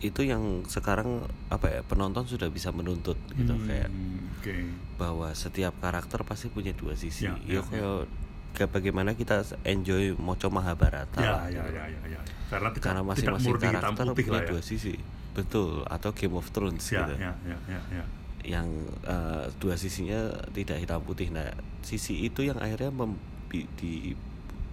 itu 0.00 0.20
yang 0.20 0.64
sekarang 0.64 1.24
apa 1.48 1.70
ya 1.70 1.80
penonton 1.82 2.24
sudah 2.24 2.48
bisa 2.48 2.68
menuntut 2.68 3.16
gitu 3.32 3.52
Hmm, 3.52 3.64
kayak 3.64 3.88
oke. 4.36 4.56
bahwa 4.96 5.32
setiap 5.32 5.72
karakter 5.78 6.20
pasti 6.22 6.48
punya 6.48 6.72
dua 6.72 6.92
sisi. 6.92 7.24
Ya, 7.24 7.36
ya, 7.40 7.56
ya, 7.56 7.60
kayak 7.62 8.04
kayak 8.52 8.70
bagaimana 8.70 9.10
kita 9.12 9.40
enjoy 9.64 10.12
moco 10.14 10.46
Mahabharata 10.46 11.18
ya 11.18 11.30
lah, 11.30 11.44
ya 11.46 11.60
gitu. 11.60 11.72
ya 11.72 11.84
ya 11.88 12.00
ya. 12.08 12.20
Karena 12.46 12.68
tidak, 12.70 12.84
karena 12.84 13.02
masing-masing 13.02 13.52
karakter 13.56 14.04
putih 14.06 14.24
punya 14.24 14.40
ya. 14.40 14.48
dua 14.48 14.60
sisi. 14.60 14.94
Betul 15.34 15.82
atau 15.84 16.10
Game 16.12 16.36
of 16.36 16.46
Thrones 16.50 16.84
ya, 16.86 17.02
gitu. 17.02 17.14
ya 17.18 17.32
ya 17.42 17.56
ya 17.66 17.80
ya. 17.92 18.04
Yang 18.44 18.68
eh, 19.04 19.44
dua 19.56 19.74
sisinya 19.74 20.20
tidak 20.52 20.78
hitam 20.78 21.00
putih. 21.00 21.28
Nah 21.28 21.48
sisi 21.80 22.22
itu 22.22 22.44
yang 22.44 22.56
akhirnya 22.56 22.88
mem- 22.88 23.18
di- 23.54 24.16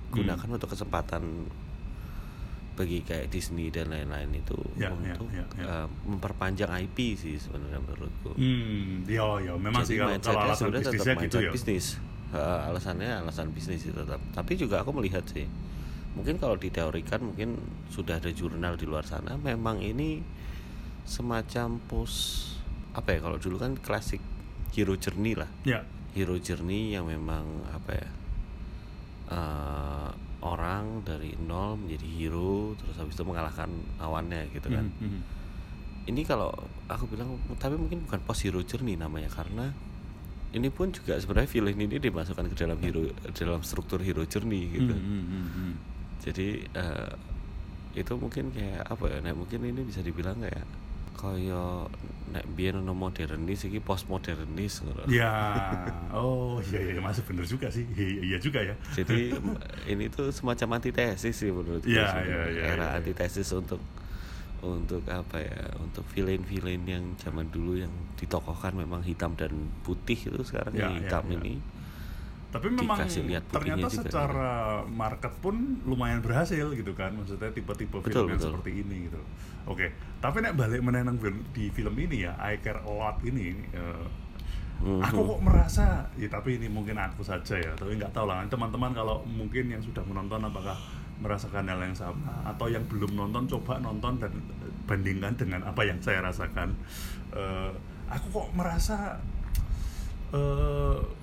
digunakan 0.10 0.42
Hmm. 0.42 0.56
untuk 0.56 0.70
kesempatan 0.70 1.24
bagi 2.72 3.04
kayak 3.04 3.28
Disney 3.28 3.68
dan 3.68 3.92
lain-lain 3.92 4.32
itu 4.34 4.56
Ya, 4.74 4.90
ya, 4.90 5.14
untuk 5.14 5.28
ya, 5.30 5.44
ya. 5.54 5.66
eh, 5.84 5.88
memperpanjang 6.04 6.72
IP 6.82 7.14
sih 7.14 7.36
sebenarnya 7.36 7.78
menurutku 7.78 8.32
Hmm, 8.34 9.04
yo 9.06 9.38
yo 9.38 9.54
memang 9.56 9.84
Jadi 9.84 9.90
sih 9.92 9.98
kalau, 10.00 10.16
kalau 10.18 10.42
alasan 10.42 10.58
sebenarnya 10.66 10.84
tetap 10.88 10.96
bisnisnya 11.06 11.26
gitu 11.28 11.38
ya. 11.40 11.52
bisnis 11.52 11.86
Eh, 12.32 12.40
alasannya 12.64 13.12
alasan 13.20 13.52
bisnis 13.52 13.80
sih 13.82 13.92
tetap 13.92 14.24
tapi 14.32 14.56
juga 14.56 14.80
aku 14.80 14.96
melihat 14.96 15.20
sih 15.28 15.44
mungkin 16.12 16.40
kalau 16.40 16.56
diteorikan 16.56 17.20
mungkin 17.22 17.60
sudah 17.88 18.18
ada 18.18 18.32
jurnal 18.32 18.74
di 18.74 18.84
luar 18.84 19.04
sana 19.04 19.36
memang 19.38 19.80
ini 19.80 20.24
semacam 21.04 21.76
post 21.82 22.56
apa 22.94 23.10
ya 23.10 23.20
kalau 23.20 23.36
dulu 23.36 23.56
kan 23.58 23.76
klasik 23.76 24.24
hero 24.72 24.96
journey 24.96 25.36
lah 25.36 25.52
Ya. 25.64 25.84
hero 26.12 26.36
journey 26.38 26.92
yang 26.92 27.04
memang 27.06 27.44
apa 27.68 27.92
ya 27.94 28.08
eh, 29.32 30.10
orang 30.42 31.06
dari 31.06 31.38
nol 31.40 31.78
menjadi 31.78 32.08
hero 32.18 32.74
terus 32.76 32.98
habis 32.98 33.14
itu 33.14 33.24
mengalahkan 33.24 33.70
lawannya 33.98 34.50
gitu 34.52 34.68
kan 34.68 34.90
Mhm, 34.90 35.08
mhm. 35.08 35.22
ini 36.10 36.22
kalau 36.26 36.50
aku 36.90 37.06
bilang 37.08 37.38
tapi 37.56 37.78
mungkin 37.78 38.02
bukan 38.04 38.20
post 38.26 38.44
hero 38.44 38.60
journey 38.66 38.98
namanya 38.98 39.30
karena 39.30 39.70
ini 40.52 40.68
pun 40.68 40.92
juga 40.92 41.16
sebenarnya 41.16 41.48
villain 41.48 41.80
ini 41.80 41.96
dimasukkan 41.96 42.52
ke 42.52 42.56
dalam 42.58 42.76
hero 42.82 43.08
dalam 43.32 43.62
struktur 43.64 44.02
hero 44.02 44.26
journey 44.26 44.68
gitu 44.68 44.92
mhm, 44.98 45.22
mhm. 45.30 45.72
jadi 46.26 46.48
eh, 46.74 47.12
itu 47.92 48.14
mungkin 48.18 48.50
kayak 48.52 48.88
apa 48.88 49.04
ya 49.08 49.18
nek 49.22 49.36
mungkin 49.38 49.62
ini 49.62 49.84
bisa 49.86 50.02
dibilang 50.02 50.40
kayak 50.42 50.64
kaya 51.22 51.86
nek 52.34 52.50
biyen 52.58 52.82
ono 52.82 52.98
modernis 52.98 53.62
iki 53.70 53.78
postmodernis 53.78 54.82
ngono. 54.82 55.06
Ya, 55.06 55.30
oh 56.10 56.58
iya 56.66 56.98
iya 56.98 56.98
masih 56.98 57.22
bener 57.30 57.46
juga 57.46 57.70
sih, 57.70 57.86
iya, 57.94 58.26
iya 58.26 58.38
juga 58.42 58.58
ya. 58.66 58.74
Jadi 58.98 59.30
ini 59.86 60.10
tuh 60.10 60.34
semacam 60.34 60.82
antitesis 60.82 61.36
sih 61.38 61.54
menurut 61.54 61.86
Iya, 61.86 62.10
sebenarnya. 62.10 62.26
iya, 62.26 62.42
iya, 62.50 62.64
Era 62.74 62.88
iya. 62.90 62.98
antitesis 62.98 63.54
untuk 63.54 63.78
untuk 64.66 65.06
apa 65.06 65.38
ya? 65.46 65.62
Untuk 65.78 66.02
villain-villain 66.10 66.82
yang 66.90 67.06
zaman 67.22 67.54
dulu 67.54 67.78
yang 67.78 67.94
ditokohkan 68.18 68.74
memang 68.74 69.06
hitam 69.06 69.38
dan 69.38 69.54
putih 69.86 70.18
itu 70.18 70.42
sekarang 70.42 70.74
Iya, 70.74 70.82
yang 70.82 70.94
iya, 70.98 71.00
hitam 71.06 71.24
iya. 71.30 71.34
ini 71.38 71.54
Tapi 72.52 72.68
memang 72.68 73.00
Dikasih 73.00 73.24
lihat 73.32 73.48
ternyata 73.48 73.88
juga, 73.88 73.96
secara 74.04 74.52
market 74.84 75.32
pun 75.40 75.80
lumayan 75.88 76.20
berhasil 76.20 76.68
gitu 76.76 76.92
kan, 76.92 77.16
maksudnya 77.16 77.48
tipe-tipe 77.56 78.04
Betul, 78.04 78.28
film 78.28 78.36
yang 78.36 78.40
betul. 78.44 78.52
seperti 78.52 78.72
ini 78.84 78.96
gitu. 79.08 79.22
Oke, 79.72 79.96
tapi 80.20 80.44
nek 80.44 80.60
balik 80.60 80.84
menenang 80.84 81.16
film 81.16 81.48
di 81.56 81.72
film 81.72 81.96
ini 81.96 82.28
ya, 82.28 82.36
I 82.36 82.60
Care 82.60 82.84
a 82.84 82.92
Lot 82.92 83.24
ini. 83.24 83.56
Mhm. 84.84 85.00
Aku 85.00 85.22
kok 85.32 85.40
merasa, 85.46 86.12
ya 86.20 86.28
tapi 86.28 86.60
ini 86.60 86.68
mungkin 86.68 87.00
aku 87.00 87.24
saja 87.24 87.56
ya, 87.56 87.72
tapi 87.78 87.96
nggak 87.96 88.12
tahu 88.12 88.28
lah 88.28 88.44
teman-teman 88.50 88.92
kalau 88.92 89.24
mungkin 89.24 89.72
yang 89.72 89.80
sudah 89.80 90.04
menonton 90.04 90.44
apakah 90.44 90.76
merasakan 91.22 91.70
hal 91.70 91.78
yang 91.78 91.94
sama 91.94 92.34
atau 92.50 92.66
yang 92.66 92.82
belum 92.90 93.14
nonton 93.14 93.46
coba 93.46 93.78
nonton 93.78 94.18
dan 94.18 94.34
bandingkan 94.90 95.38
dengan 95.38 95.62
apa 95.64 95.86
yang 95.86 96.02
saya 96.02 96.20
rasakan. 96.26 96.74
Eh, 97.32 97.72
aku 98.10 98.28
kok 98.34 98.48
merasa 98.58 99.22
eh 100.34 101.21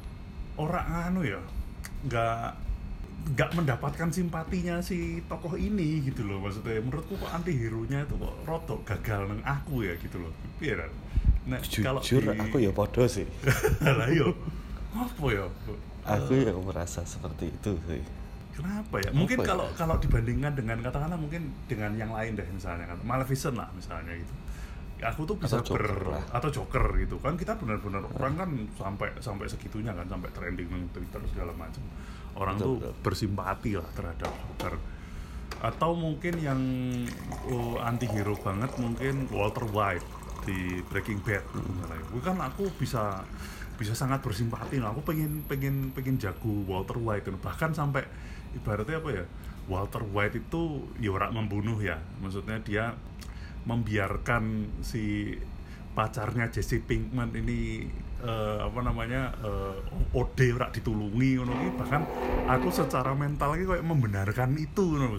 orang 0.58 0.86
anu 1.08 1.20
ya 1.22 1.40
nggak 2.06 2.68
nggak 3.28 3.50
mendapatkan 3.54 4.08
simpatinya 4.08 4.80
si 4.80 5.20
tokoh 5.28 5.54
ini 5.58 6.00
gitu 6.02 6.24
loh 6.24 6.40
maksudnya. 6.40 6.80
Menurutku 6.80 7.14
kok 7.18 7.30
anti 7.30 7.52
hero 7.54 7.84
nya 7.86 8.02
itu 8.06 8.14
kok 8.16 8.34
rotok 8.48 8.80
gagal 8.88 9.28
neng 9.28 9.40
aku 9.44 9.84
ya 9.84 9.94
gitu 10.00 10.18
loh. 10.22 10.32
Iya 10.58 10.86
nah, 11.48 11.60
kalau 11.80 12.00
jujur 12.00 12.24
di- 12.24 12.40
aku 12.40 12.56
ya 12.60 12.70
podo 12.72 13.04
sih. 13.08 13.26
lah 13.98 14.08
yo 14.10 14.32
apa 14.96 15.24
ya? 15.30 15.44
Aku 16.08 16.32
yang 16.34 16.58
merasa 16.64 17.04
seperti 17.04 17.52
itu 17.52 17.76
sih. 17.84 18.00
kenapa 18.56 18.98
ya? 18.98 19.10
Mungkin 19.14 19.38
Apa 19.38 19.44
ya? 19.44 19.48
kalau 19.54 19.66
kalau 19.78 19.96
dibandingkan 20.02 20.50
dengan 20.56 20.82
katakanlah 20.82 21.14
mungkin 21.14 21.52
dengan 21.70 21.94
yang 21.94 22.10
lain 22.10 22.34
deh 22.34 22.48
misalnya. 22.50 22.90
Kan 22.90 22.98
Maleficent 23.04 23.54
lah 23.54 23.68
misalnya 23.76 24.16
gitu 24.16 24.34
aku 25.02 25.22
tuh 25.26 25.36
bisa 25.38 25.62
Atau 25.62 25.74
Joker 25.74 25.86
ber 25.86 26.02
lah. 26.10 26.22
atau 26.34 26.48
Joker 26.50 26.84
gitu 26.98 27.16
kan. 27.22 27.38
Kita 27.38 27.54
benar-benar 27.54 28.02
orang 28.18 28.34
kan 28.34 28.50
sampai 28.74 29.08
sampai 29.22 29.46
segitunya 29.46 29.94
kan 29.94 30.06
sampai 30.10 30.30
trending 30.34 30.68
di 30.68 30.88
Twitter 30.90 31.20
segala 31.30 31.52
macam. 31.54 31.82
Orang 32.38 32.58
Betul, 32.58 32.66
tuh 32.66 32.74
betul. 32.82 32.94
bersimpati 33.02 33.70
lah 33.78 33.88
terhadap 33.94 34.30
Joker. 34.30 34.74
Atau 35.58 35.90
mungkin 35.98 36.34
yang 36.38 36.60
oh, 37.50 37.82
anti 37.82 38.06
hero 38.06 38.38
banget 38.38 38.70
mungkin 38.78 39.26
Walter 39.34 39.66
White 39.66 40.06
di 40.46 40.82
Breaking 40.86 41.20
Bad. 41.22 41.42
Gue 42.14 42.22
kan 42.22 42.38
aku 42.38 42.70
bisa 42.78 43.26
bisa 43.78 43.94
sangat 43.94 44.18
bersimpati 44.26 44.82
nah, 44.82 44.90
aku 44.90 45.06
pengen 45.06 45.46
pengen 45.46 45.94
pengen 45.94 46.18
jago 46.18 46.66
Walter 46.66 46.98
White 46.98 47.30
bahkan 47.38 47.70
sampai 47.70 48.02
ibaratnya 48.54 48.98
apa 48.98 49.10
ya? 49.14 49.24
Walter 49.68 50.02
White 50.02 50.48
itu 50.48 50.88
ya 50.98 51.14
orang 51.14 51.36
membunuh 51.36 51.78
ya. 51.78 52.00
Maksudnya 52.18 52.58
dia 52.64 52.96
membiarkan 53.68 54.72
si 54.80 55.36
pacarnya 55.92 56.48
Jesse 56.48 56.80
Pinkman 56.80 57.34
ini 57.36 57.84
eh, 58.22 58.58
apa 58.62 58.80
namanya 58.80 59.34
eh, 59.42 60.14
OD 60.14 60.38
ora 60.54 60.70
ditulungi 60.70 61.42
ngono 61.42 61.52
bahkan 61.74 62.06
aku 62.46 62.70
secara 62.70 63.18
mental 63.18 63.58
iki 63.58 63.66
kayak 63.66 63.84
membenarkan 63.84 64.54
itu 64.56 64.94
ngono 64.94 65.18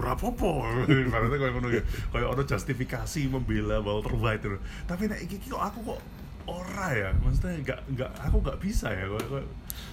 ora 0.00 0.10
apa-apa. 0.14 0.50
Ibaratnya 1.06 1.36
kayak 1.38 1.54
ngono 1.58 1.68
ya 1.74 1.82
kayak 2.14 2.28
ono 2.30 2.42
justifikasi 2.46 3.20
membela 3.26 3.82
Walter 3.82 4.14
White 4.14 4.44
ngono. 4.46 4.58
tapi 4.86 5.10
nek 5.10 5.20
iki 5.26 5.36
kok 5.50 5.60
aku 5.60 5.78
kok 5.94 6.00
ora 6.46 6.88
ya? 6.94 7.10
Maksudnya 7.20 7.52
nggak 7.66 7.80
nggak 7.98 8.10
aku 8.30 8.36
nggak 8.40 8.58
bisa 8.62 8.88
ya? 8.94 9.04
Kok, 9.10 9.20
kok 9.28 9.44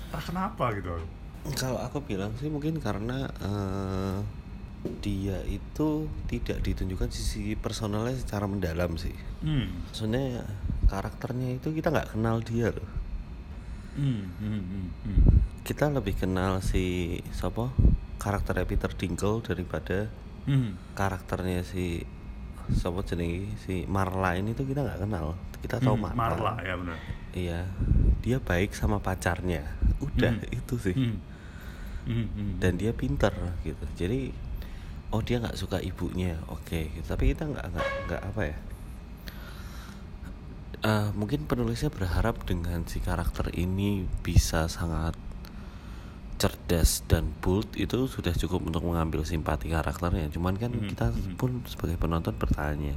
entah 0.07 0.23
kenapa 0.23 0.65
gitu. 0.77 0.89
Kalau 1.57 1.79
aku 1.81 2.03
bilang 2.05 2.33
sih 2.37 2.45
mungkin 2.45 2.77
karena 2.77 3.25
eh, 3.41 4.17
dia 4.99 5.37
itu 5.45 5.87
tidak 6.25 6.59
ditunjukkan 6.61 7.09
sisi 7.09 7.53
personalnya 7.53 8.15
secara 8.15 8.45
mendalam 8.45 8.95
sih. 8.95 9.13
hmm 9.41 9.91
Maksudnya 9.91 10.43
karakternya 10.87 11.59
itu 11.59 11.71
kita 11.71 11.91
nggak 11.91 12.15
kenal 12.15 12.39
dia 12.39 12.71
loh 12.71 12.89
hmm, 13.99 14.23
hmm, 14.39 14.61
hmm, 14.63 14.87
hmm. 15.03 15.21
kita 15.61 15.91
lebih 15.91 16.15
kenal 16.15 16.63
si 16.63 17.17
siapa 17.29 17.69
karakternya 18.17 18.63
Peter 18.63 18.91
Dinklage 18.91 19.51
daripada 19.51 20.07
Hmm. 20.47 20.79
karakternya 20.95 21.59
si 21.59 22.07
siapa 22.71 23.03
jenenge 23.03 23.51
si 23.67 23.83
Marla 23.83 24.39
ini 24.39 24.55
tuh 24.55 24.63
kita 24.63 24.79
nggak 24.79 25.03
kenal 25.03 25.35
kita 25.59 25.83
tahu 25.83 25.99
Hmm, 25.99 26.07
Marla, 26.07 26.15
Marla 26.15 26.53
ya 26.63 26.75
benar 26.79 26.97
iya 27.35 27.59
dia 28.23 28.39
baik 28.39 28.71
sama 28.71 29.03
pacarnya 29.03 29.67
udah 29.99 30.39
Hmm. 30.39 30.55
itu 30.55 30.75
sih 30.79 30.95
hmm. 30.95 31.17
Hmm, 32.07 32.27
hmm. 32.31 32.51
dan 32.63 32.79
dia 32.79 32.95
pinter 32.95 33.35
gitu 33.61 33.83
jadi 33.99 34.31
oh 35.09 35.19
dia 35.19 35.37
nggak 35.37 35.55
suka 35.55 35.79
ibunya 35.79 36.35
oke 36.47 36.67
gitu. 36.89 37.05
tapi 37.05 37.31
kita 37.31 37.45
nggak 37.45 37.65
nggak 37.67 37.87
nggak 38.05 38.21
apa 38.25 38.43
ya 38.45 38.57
Eh, 40.79 41.09
mungkin 41.11 41.41
penulisnya 41.43 41.89
berharap 41.89 42.45
dengan 42.45 42.85
si 42.85 43.01
karakter 43.01 43.49
ini 43.51 44.05
bisa 44.21 44.69
sangat 44.69 45.17
cerdas 46.37 47.01
dan 47.03 47.33
bold 47.35 47.73
itu 47.73 48.05
sudah 48.05 48.29
cukup 48.31 48.61
untuk 48.61 48.85
mengambil 48.85 49.25
simpati 49.25 49.67
karakternya 49.67 50.29
cuman 50.29 50.53
kan 50.53 50.69
Mhm, 50.69 50.85
kita 50.87 51.09
mhm. 51.09 51.33
pun 51.33 51.65
sebagai 51.65 51.97
penonton 51.97 52.29
bertanya 52.31 52.93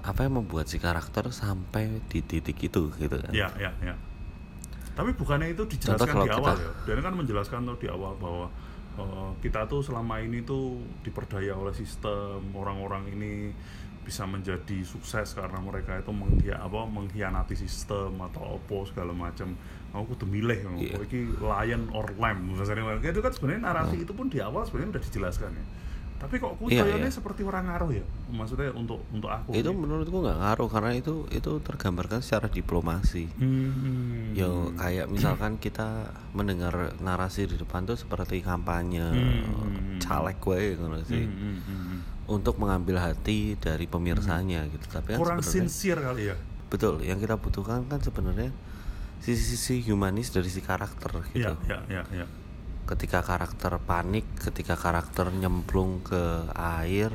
apa 0.00 0.22
yang 0.22 0.38
membuat 0.38 0.70
si 0.70 0.78
karakter 0.78 1.34
sampai 1.34 1.98
di 2.06 2.22
titik 2.22 2.62
itu 2.62 2.94
gitu 2.94 3.16
kan 3.18 3.34
Ya, 3.34 3.50
ya, 3.58 3.74
ya. 3.82 3.98
Tapi 4.94 5.10
bukannya 5.12 5.50
itu 5.50 5.66
dijelaskan 5.66 6.14
di 6.16 6.30
awal 6.30 6.54
kita- 6.54 6.62
ya. 6.62 6.70
Dan 6.86 6.98
kan 7.02 7.12
menjelaskan 7.16 7.60
tuh 7.66 7.76
di 7.76 7.88
awal 7.88 8.14
bahwa 8.14 8.46
eh, 8.98 9.30
kita 9.40 9.70
tuh 9.70 9.80
selama 9.80 10.18
ini 10.18 10.42
tuh 10.42 10.76
diperdaya 11.06 11.54
oleh 11.54 11.72
sistem 11.72 12.42
orang-orang 12.52 13.06
ini 13.14 13.32
bisa 14.08 14.24
menjadi 14.24 14.80
sukses 14.88 15.36
karena 15.36 15.60
mereka 15.60 16.00
itu 16.00 16.08
menghia, 16.16 16.56
apa, 16.56 16.88
mengkhianati 16.88 17.52
sistem 17.52 18.16
atau 18.24 18.56
opo 18.56 18.88
segala 18.88 19.12
macam. 19.12 19.52
Aku 19.92 20.16
kudu 20.16 20.24
milih, 20.24 20.64
Iya. 20.80 20.96
yeah. 20.96 21.04
iki 21.04 21.20
lion 21.36 21.92
or 21.92 22.08
lamb. 22.16 22.40
Misalnya 22.48 22.96
itu 23.04 23.20
kan 23.20 23.32
sebenarnya 23.36 23.68
narasi 23.68 24.08
itu 24.08 24.12
pun 24.16 24.32
di 24.32 24.40
awal 24.40 24.64
sebenarnya 24.64 24.96
udah 24.96 25.04
dijelaskan 25.04 25.50
ya. 25.52 25.64
Tapi 26.18 26.34
kok 26.36 26.52
ku 26.54 26.66
Iya, 26.66 26.82
iya. 26.84 27.06
seperti 27.08 27.40
orang 27.40 27.66
ngaruh 27.66 27.90
ya. 27.92 28.04
Maksudnya 28.28 28.70
untuk 28.72 28.98
untuk 29.08 29.26
aku. 29.26 29.50
itu 29.52 29.64
nih. 29.64 29.78
menurutku 29.78 30.18
nggak 30.18 30.34
ngaruh 30.36 30.68
karena 30.68 30.90
itu 30.92 31.14
itu 31.28 31.50
tergambarkan 31.60 32.18
secara 32.18 32.46
diplomasi 32.46 33.30
Hmm. 33.32 34.34
Yo 34.34 34.74
kayak 34.74 35.06
misalkan 35.06 35.56
kita 35.56 36.06
mendengar 36.32 36.74
narasi 36.98 37.44
di 37.44 37.54
depan 37.54 37.82
tuh 37.84 37.94
seperti 37.94 38.40
kampanye 38.40 39.06
Hmm. 39.06 39.98
caleg 39.98 40.36
gue 40.36 40.58
ngono 40.74 40.98
sih 41.02 41.20
Hmm, 41.20 41.32
hmm, 41.32 41.58
hmm, 41.60 41.80
hmm. 41.86 41.98
untuk 42.28 42.54
mengambil 42.56 42.98
hati 42.98 43.54
dari 43.54 43.84
pemirsanya 43.84 44.66
gitu 44.66 44.84
tapi 44.86 45.14
kan 45.14 45.18
kurang 45.18 45.40
sincere 45.40 46.02
kali 46.02 46.28
ya 46.28 46.36
betul 46.66 47.00
yang 47.00 47.16
kita 47.16 47.34
butuhkan 47.34 47.86
kan 47.86 47.98
sebenarnya 47.98 48.52
sisi-sisi 49.18 49.82
humanis 49.84 50.28
dari 50.28 50.46
si 50.46 50.60
karakter 50.60 51.10
gitu 51.28 51.40
Iya, 51.40 51.50
iya, 51.64 51.78
iya, 51.88 52.02
iya. 52.12 52.26
Ketika 52.88 53.20
karakter 53.20 53.76
panik 53.84 54.24
ketika 54.40 54.74
karakter 54.80 55.28
nyemplung 55.28 56.00
ke 56.00 56.48
air 56.56 57.12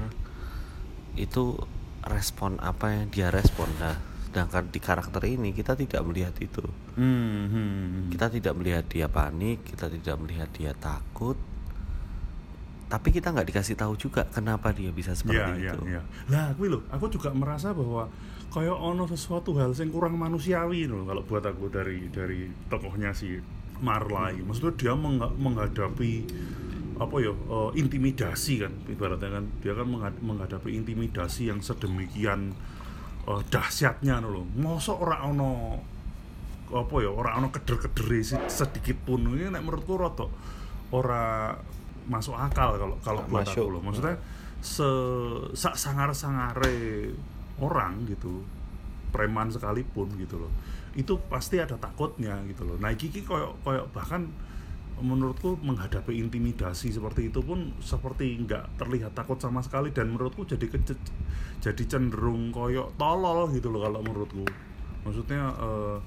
itu 1.18 1.58
respon 2.06 2.62
apa 2.62 2.94
yang 2.94 3.06
dia 3.10 3.28
respon 3.34 3.70
nah. 3.82 3.98
Sedangkan 4.30 4.66
di 4.74 4.82
karakter 4.82 5.22
ini 5.30 5.54
kita 5.54 5.78
tidak 5.78 6.02
melihat 6.10 6.34
itu. 6.42 6.66
Hmm, 6.98 7.50
hmm, 7.54 8.10
kita 8.10 8.34
tidak 8.34 8.54
melihat 8.58 8.86
dia 8.90 9.06
panik 9.10 9.62
kita 9.66 9.90
tidak 9.90 10.16
melihat 10.22 10.50
dia 10.54 10.74
takut. 10.74 11.38
Tapi 12.90 13.10
kita 13.10 13.34
nggak 13.34 13.50
dikasih 13.50 13.74
tahu 13.74 13.98
juga 13.98 14.30
kenapa 14.30 14.70
dia 14.70 14.94
bisa 14.94 15.18
seperti 15.18 15.38
Iya, 15.38 15.58
iya, 15.58 15.72
itu. 15.74 15.82
iya. 15.90 16.02
Lah, 16.30 16.54
aku 16.54 16.70
loh, 16.70 16.82
aku 16.94 17.10
juga 17.10 17.34
merasa 17.34 17.74
bahwa 17.74 18.06
kayak 18.54 18.78
ono 18.78 19.10
sesuatu 19.10 19.58
hal 19.58 19.74
yang 19.74 19.90
kurang 19.90 20.14
manusiawi 20.14 20.86
loh 20.86 21.10
kalau 21.10 21.26
buat 21.26 21.42
aku 21.42 21.74
dari 21.74 22.06
dari 22.14 22.46
tokohnya 22.70 23.10
si 23.10 23.42
Marlai. 23.84 24.40
Maksudnya 24.40 24.74
dia 24.80 24.94
mengha- 24.96 25.36
menghadapi 25.36 26.12
apa 26.96 27.16
ya 27.20 27.34
eh, 27.34 27.70
intimidasi 27.76 28.64
kan 28.64 28.72
ibaratnya 28.88 29.30
kan 29.34 29.46
dia 29.60 29.74
kan 29.74 29.86
mengha- 29.86 30.22
menghadapi 30.24 30.72
intimidasi 30.72 31.52
yang 31.52 31.60
sedemikian 31.60 32.56
eh, 33.28 33.42
dahsyatnya 33.52 34.24
loh. 34.24 34.48
Mosok 34.56 35.04
ora 35.04 35.28
ono 35.28 35.78
apa 36.74 36.96
ya 36.98 37.12
ora 37.12 37.38
ono 37.38 37.52
keder-kedere 37.52 38.24
si- 38.24 38.48
sedikit 38.50 38.98
pun 39.04 39.22
ini 39.30 39.46
nek 39.46 39.62
menurutku 39.62 39.94
rotok 39.94 40.32
ora 40.90 41.54
masuk 42.04 42.34
akal 42.34 42.76
kalau 42.76 42.96
kalau 43.00 43.22
buat 43.28 43.46
masuk. 43.46 43.62
aku 43.62 43.70
loh 43.70 43.82
maksudnya 43.84 44.16
se 44.58 44.90
sangar 45.76 46.12
sangare 46.12 47.12
orang 47.62 48.04
gitu 48.10 48.42
preman 49.12 49.48
sekalipun 49.48 50.10
gitu 50.18 50.42
loh 50.42 50.52
itu 50.94 51.18
pasti 51.26 51.58
ada 51.58 51.78
takutnya 51.78 52.38
gitu 52.46 52.66
loh. 52.66 52.78
Nah 52.78 52.94
iki 52.94 53.10
iki 53.10 53.26
koyo 53.26 53.58
koyo 53.66 53.90
bahkan 53.90 54.30
menurutku 55.02 55.58
menghadapi 55.66 56.22
intimidasi 56.22 56.94
seperti 56.94 57.34
itu 57.34 57.42
pun 57.42 57.74
seperti 57.82 58.38
nggak 58.46 58.78
terlihat 58.78 59.18
takut 59.18 59.42
sama 59.42 59.66
sekali 59.66 59.90
dan 59.90 60.14
menurutku 60.14 60.46
jadi 60.46 60.70
kece- 60.70 61.12
jadi 61.60 61.84
cenderung 61.90 62.54
koyo 62.54 62.94
tolol 62.96 63.50
gitu 63.52 63.74
loh 63.74 63.90
kalau 63.90 64.06
menurutku. 64.06 64.46
Maksudnya 65.04 65.50
eh 65.50 65.98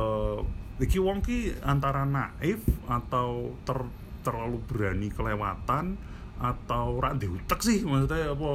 eh 0.00 0.38
iki 0.80 0.98
wong 0.98 1.20
ki 1.22 1.62
antara 1.62 2.02
naif 2.02 2.64
atau 2.88 3.54
ter, 3.62 3.78
terlalu 4.24 4.58
berani 4.66 5.12
kelewatan 5.12 5.94
atau 6.34 6.98
rak 6.98 7.22
diutek 7.22 7.60
sih 7.62 7.86
maksudnya 7.86 8.34
apa 8.34 8.50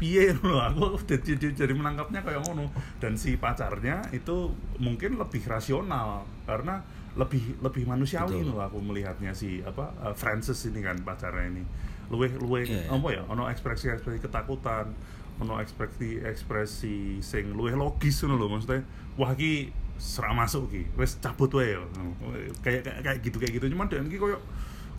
piye? 0.00 0.32
Aku 0.72 0.96
jadi, 1.04 1.52
jadi, 1.52 1.72
menangkapnya 1.76 2.24
kayak 2.24 2.40
ngono. 2.48 2.72
Dan 2.98 3.20
si 3.20 3.36
pacarnya 3.36 4.00
itu 4.16 4.52
mungkin 4.80 5.20
lebih 5.20 5.44
rasional 5.44 6.24
karena 6.48 6.80
lebih 7.18 7.58
lebih 7.60 7.84
manusiawi 7.84 8.46
Betul. 8.46 8.54
loh 8.54 8.62
aku 8.62 8.78
melihatnya 8.78 9.34
si 9.34 9.58
apa 9.66 9.90
eh, 10.06 10.14
Francis 10.14 10.62
ini 10.70 10.80
kan 10.80 10.96
pacarnya 11.02 11.50
ini. 11.50 11.62
Luwe 12.08 12.32
luwe 12.40 12.64
Iya, 12.64 12.88
iya. 12.88 12.94
apa 12.94 13.08
ya 13.12 13.22
ono 13.28 13.50
ekspresi 13.52 13.92
ekspresi 13.92 14.22
ketakutan 14.24 14.96
ono 15.42 15.60
ekspresi 15.60 16.24
ekspresi 16.24 17.20
sing 17.20 17.52
luwe 17.52 17.76
logis 17.76 18.24
lho 18.24 18.46
maksudnya 18.48 18.80
wah 19.20 19.36
ki 19.36 19.68
serak 19.98 20.30
masuk 20.32 20.70
ki 20.70 20.82
wes 20.94 21.18
cabut 21.18 21.50
wae 21.58 21.74
kayak 22.62 22.86
kayak 23.02 23.18
gitu 23.20 23.36
kayak 23.36 23.52
gitu. 23.60 23.66
Cuman 23.68 23.90
dan 23.90 24.06
ki 24.06 24.16
koyo 24.16 24.38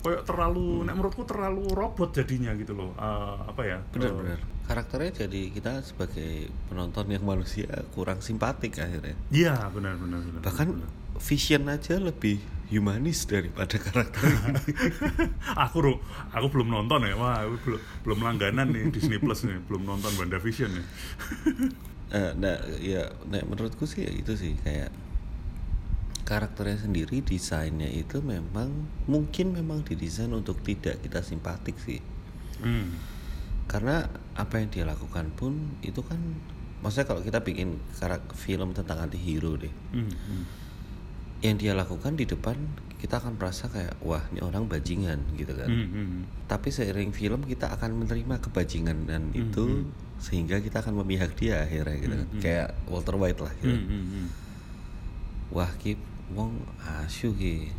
koyo 0.00 0.24
terlalu 0.24 0.84
nek 0.88 0.94
menurutku 0.96 1.22
terlalu 1.28 1.68
robot 1.72 2.16
jadinya 2.16 2.52
gitu 2.56 2.72
loh. 2.76 2.92
Eh, 2.96 3.36
apa 3.48 3.62
ya? 3.64 3.78
Eh, 3.78 3.92
benar-benar 3.92 4.40
karakternya 4.70 5.26
jadi 5.26 5.50
kita 5.50 5.82
sebagai 5.82 6.46
penonton 6.70 7.10
yang 7.10 7.26
manusia 7.26 7.66
kurang 7.90 8.22
simpatik 8.22 8.78
akhirnya. 8.78 9.18
Iya 9.34 9.66
benar 9.74 9.98
benar 9.98 10.22
benar 10.22 10.40
bahkan 10.46 10.70
benar. 10.70 10.90
Vision 11.20 11.66
aja 11.66 11.98
lebih 11.98 12.38
humanis 12.70 13.26
daripada 13.26 13.76
karakter 13.76 14.30
ini. 14.30 14.62
Aku 15.66 15.82
aku 16.30 16.46
belum 16.54 16.70
nonton 16.70 17.02
ya. 17.02 17.18
Wah 17.18 17.42
aku 17.42 17.58
belum 17.66 17.80
belum 18.06 18.18
langganan 18.22 18.70
nih 18.70 18.94
Disney 18.94 19.18
Plus 19.18 19.42
nih. 19.42 19.58
Belum 19.66 19.82
nonton 19.82 20.14
WandaVision 20.14 20.70
nih. 20.70 20.86
Eh, 22.10 22.32
nah 22.38 22.58
ya 22.78 23.10
nah, 23.30 23.42
menurutku 23.46 23.86
sih 23.86 24.06
ya 24.06 24.10
itu 24.10 24.34
sih 24.38 24.54
kayak 24.62 24.90
karakternya 26.30 26.78
sendiri 26.78 27.26
desainnya 27.26 27.90
itu 27.90 28.22
memang 28.22 28.70
mungkin 29.10 29.50
memang 29.50 29.82
didesain 29.82 30.30
untuk 30.30 30.62
tidak 30.62 31.02
kita 31.02 31.26
simpatik 31.26 31.74
sih 31.82 31.98
hmm. 32.62 32.86
karena 33.66 34.06
apa 34.38 34.62
yang 34.62 34.70
dia 34.70 34.86
lakukan 34.86 35.26
pun 35.34 35.58
itu 35.82 35.98
kan 36.06 36.22
maksudnya 36.80 37.10
kalau 37.10 37.20
kita 37.20 37.42
bikin 37.42 37.76
karakter 37.98 38.38
film 38.38 38.70
tentang 38.70 39.02
anti 39.02 39.18
hero 39.18 39.58
deh 39.58 39.74
Hmm. 39.90 40.06
hmm. 40.06 40.44
yang 41.42 41.58
dia 41.58 41.74
lakukan 41.74 42.14
di 42.14 42.24
depan 42.24 42.54
kita 43.00 43.16
akan 43.16 43.34
merasa 43.34 43.66
kayak 43.66 43.96
wah 43.98 44.20
ini 44.30 44.38
orang 44.38 44.68
bajingan 44.68 45.18
gitu 45.34 45.50
kan 45.52 45.66
Hmm, 45.66 45.88
hmm, 45.88 46.06
hmm. 46.06 46.22
tapi 46.46 46.70
seiring 46.70 47.10
film 47.10 47.42
kita 47.42 47.74
akan 47.74 48.06
menerima 48.06 48.38
kebajingan 48.38 49.08
dan 49.10 49.34
Hmm, 49.34 49.40
itu 49.50 49.64
hmm. 49.66 50.22
sehingga 50.22 50.60
kita 50.60 50.78
akan 50.78 51.00
memihak 51.00 51.34
dia 51.34 51.64
akhirnya 51.64 51.96
gitu 51.98 52.14
kan 52.14 52.28
Hmm, 52.28 52.38
kayak 52.38 52.68
Walter 52.86 53.16
White 53.16 53.40
lah 53.40 53.52
gitu 53.58 53.72
Hmm, 53.72 54.04
hmm, 54.06 54.26
wah 55.50 55.72
ki 55.74 55.98
wong 56.34 56.54
asu 56.80 57.34
ki. 57.34 57.70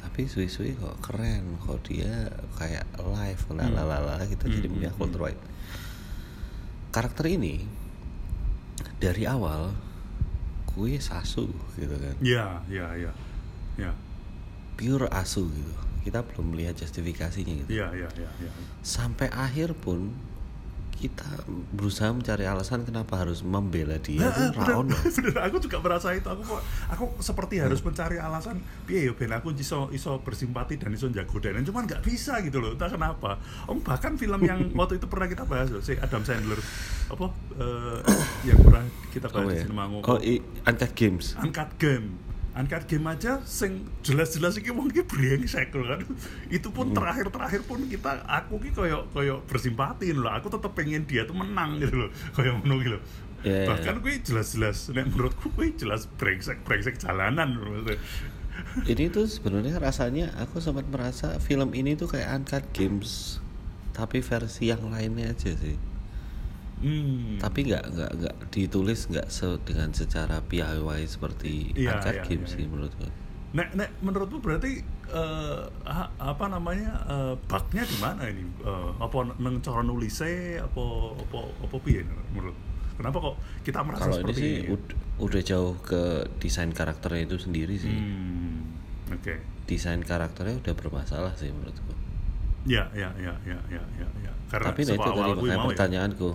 Tapi 0.00 0.24
suwi-suwi 0.26 0.78
kok 0.80 0.98
keren. 1.04 1.60
Kok 1.60 1.78
dia 1.86 2.28
kayak 2.56 2.86
live 2.98 3.44
lalalala 3.52 4.24
kita 4.24 4.48
Hmm, 4.48 4.54
jadi 4.56 4.66
hmm, 4.66 4.74
memihak 4.76 4.94
hmm. 4.96 5.02
Walter 5.04 5.22
White 5.22 5.42
karakter 6.90 7.30
ini 7.30 7.62
dari 8.98 9.24
awal 9.24 9.72
gue 10.70 10.98
sasu 11.02 11.50
gitu 11.78 11.96
kan? 11.96 12.14
Ya 12.22 12.62
ya 12.66 12.86
ya 12.98 13.12
ya. 13.78 13.90
Pure 14.76 15.10
asu 15.10 15.48
gitu. 15.50 15.74
Kita 16.06 16.24
belum 16.24 16.56
melihat 16.56 16.78
justifikasinya 16.78 17.54
gitu. 17.64 17.70
Ya 17.70 17.88
ya 17.94 18.08
ya 18.18 18.30
ya. 18.42 18.50
Sampai 18.82 19.30
akhir 19.30 19.78
pun 19.78 20.14
kita 21.00 21.26
berusaha 21.74 22.14
mencari 22.14 22.46
alasan 22.46 22.86
kenapa 22.86 23.18
harus 23.18 23.42
membela 23.42 23.98
dia 23.98 24.30
ono. 24.54 24.94
bener, 24.94 25.10
bener, 25.26 25.36
aku 25.50 25.56
juga 25.58 25.82
merasa 25.82 26.14
itu 26.14 26.28
aku 26.30 26.42
kok 26.46 26.62
aku 26.92 27.04
seperti 27.18 27.58
harus 27.58 27.82
mencari 27.82 28.22
alasan 28.22 28.62
piye 28.86 29.10
yo 29.10 29.18
ben 29.18 29.34
aku 29.34 29.50
iso 29.56 29.90
iso 29.90 30.22
bersimpati 30.22 30.78
dan 30.78 30.94
iso 30.94 31.10
jago 31.10 31.42
dan 31.42 31.66
cuman 31.66 31.90
nggak 31.90 32.06
bisa 32.06 32.38
gitu 32.46 32.62
loh 32.62 32.78
entah 32.78 32.86
kenapa 32.86 33.40
om 33.66 33.82
bahkan 33.82 34.14
film 34.14 34.40
yang 34.46 34.70
waktu 34.78 35.02
itu 35.02 35.10
pernah 35.10 35.26
kita 35.26 35.42
bahas 35.42 35.74
loh 35.74 35.82
si 35.82 35.98
Adam 35.98 36.22
Sandler 36.22 36.60
apa 37.10 37.26
eh, 37.58 37.98
yang 38.46 38.58
pernah 38.62 38.84
kita 39.10 39.26
bahas 39.26 39.40
Oh 39.40 39.48
di 39.48 39.56
ya. 39.56 39.62
Cinema. 39.64 39.84
Oh, 40.04 40.18
i, 40.20 40.34
Uncut 40.68 40.92
Games. 40.92 41.34
Uncut 41.40 41.70
Game. 41.80 42.29
Uncut 42.60 42.84
Game 42.84 43.08
aja 43.08 43.40
sing 43.48 43.88
jelas-jelas 44.04 44.60
iki 44.60 44.68
wong 44.68 44.92
iki 44.92 45.02
brengsek 45.08 45.72
kan. 45.72 46.04
Itu 46.52 46.68
pun 46.70 46.92
terakhir-terakhir 46.92 47.64
pun 47.64 47.88
kita 47.88 48.20
aku 48.28 48.60
ki 48.60 48.70
koyo 48.76 49.08
koyo 49.16 49.40
bersimpati 49.48 50.12
loh. 50.12 50.28
Aku 50.28 50.52
tetep 50.52 50.70
pengen 50.76 51.08
dia 51.08 51.24
tuh 51.24 51.34
menang 51.34 51.80
gitu 51.80 52.06
loh. 52.06 52.10
Koyo 52.36 52.60
ngono 52.60 52.74
gitu 52.84 52.94
loh. 53.00 53.02
Ya, 53.40 53.64
ya, 53.64 53.72
Bahkan 53.72 54.04
kuwi 54.04 54.20
jelas-jelas 54.20 54.92
nek 54.92 55.08
menurutku 55.08 55.48
kuwi 55.56 55.72
jelas 55.72 56.04
brengsek-brengsek 56.20 57.00
jalanan 57.00 57.56
loh 57.56 57.80
ini 58.86 59.08
tuh 59.10 59.26
sebenarnya 59.26 59.80
rasanya 59.80 60.32
aku 60.38 60.60
sempat 60.60 60.86
merasa 60.88 61.40
film 61.42 61.72
ini 61.72 61.96
tuh 61.96 62.10
kayak 62.10 62.28
Uncut 62.40 62.64
Games 62.76 63.40
tapi 63.96 64.22
versi 64.22 64.70
yang 64.70 64.92
lainnya 64.92 65.34
aja 65.34 65.52
sih 65.56 65.76
Hmm. 66.80 67.36
tapi 67.36 67.68
nggak 67.68 67.84
nggak 67.92 68.10
nggak 68.16 68.34
ditulis 68.48 69.04
nggak 69.06 69.28
se 69.28 69.44
dengan 69.62 69.92
secara 69.92 70.40
PIY 70.40 70.80
seperti 71.04 71.76
Iya, 71.76 71.92
Uncut 71.94 72.14
iya, 72.14 72.22
Games 72.24 72.48
iya, 72.48 72.54
sih 72.56 72.64
iya. 72.64 72.70
menurutku 72.72 73.06
Nek, 73.50 73.68
nek 73.74 73.90
menurutmu 73.98 74.38
berarti 74.38 74.78
ha- 75.84 76.12
apa 76.16 76.46
namanya 76.46 77.02
eh, 77.04 77.34
bugnya 77.42 77.82
di 77.82 77.96
mana 77.98 78.22
ini? 78.24 78.46
Eh, 78.62 78.90
apa 78.96 79.16
neng 79.36 79.58
cara 79.58 79.82
nulisnya 79.82 80.62
apa 80.62 80.84
apa 81.18 81.38
apa 81.58 81.76
piye 81.82 82.06
menurut? 82.30 82.54
Kenapa 82.94 83.16
kok 83.18 83.34
kita 83.60 83.80
merasa 83.82 84.06
kalau 84.06 84.14
ini 84.14 84.22
seperti 84.22 84.38
sih 84.38 84.52
ini? 84.56 84.70
ud- 84.70 84.96
udah 85.18 85.42
jauh 85.42 85.74
ke 85.82 86.02
desain 86.38 86.70
karakternya 86.70 87.26
itu 87.26 87.36
sendiri 87.40 87.74
sih 87.74 87.90
Hmm, 87.90 88.70
oke. 89.10 89.34
desain 89.66 90.00
karakternya 90.00 90.60
udah 90.60 90.74
bermasalah 90.74 91.34
sih 91.34 91.50
menurutku 91.50 91.92
Ya, 92.62 92.84
ya, 92.92 93.08
ya, 93.16 93.32
ya, 93.42 93.56
ya, 93.66 93.80
ya, 93.96 94.08
ya. 94.20 94.32
Karena 94.46 94.68
tapi 94.68 94.84
nah 94.84 94.94
itu 94.94 95.10
tadi 95.10 95.32
gue 95.34 95.48
makanya 95.58 96.00
ya. 96.06 96.28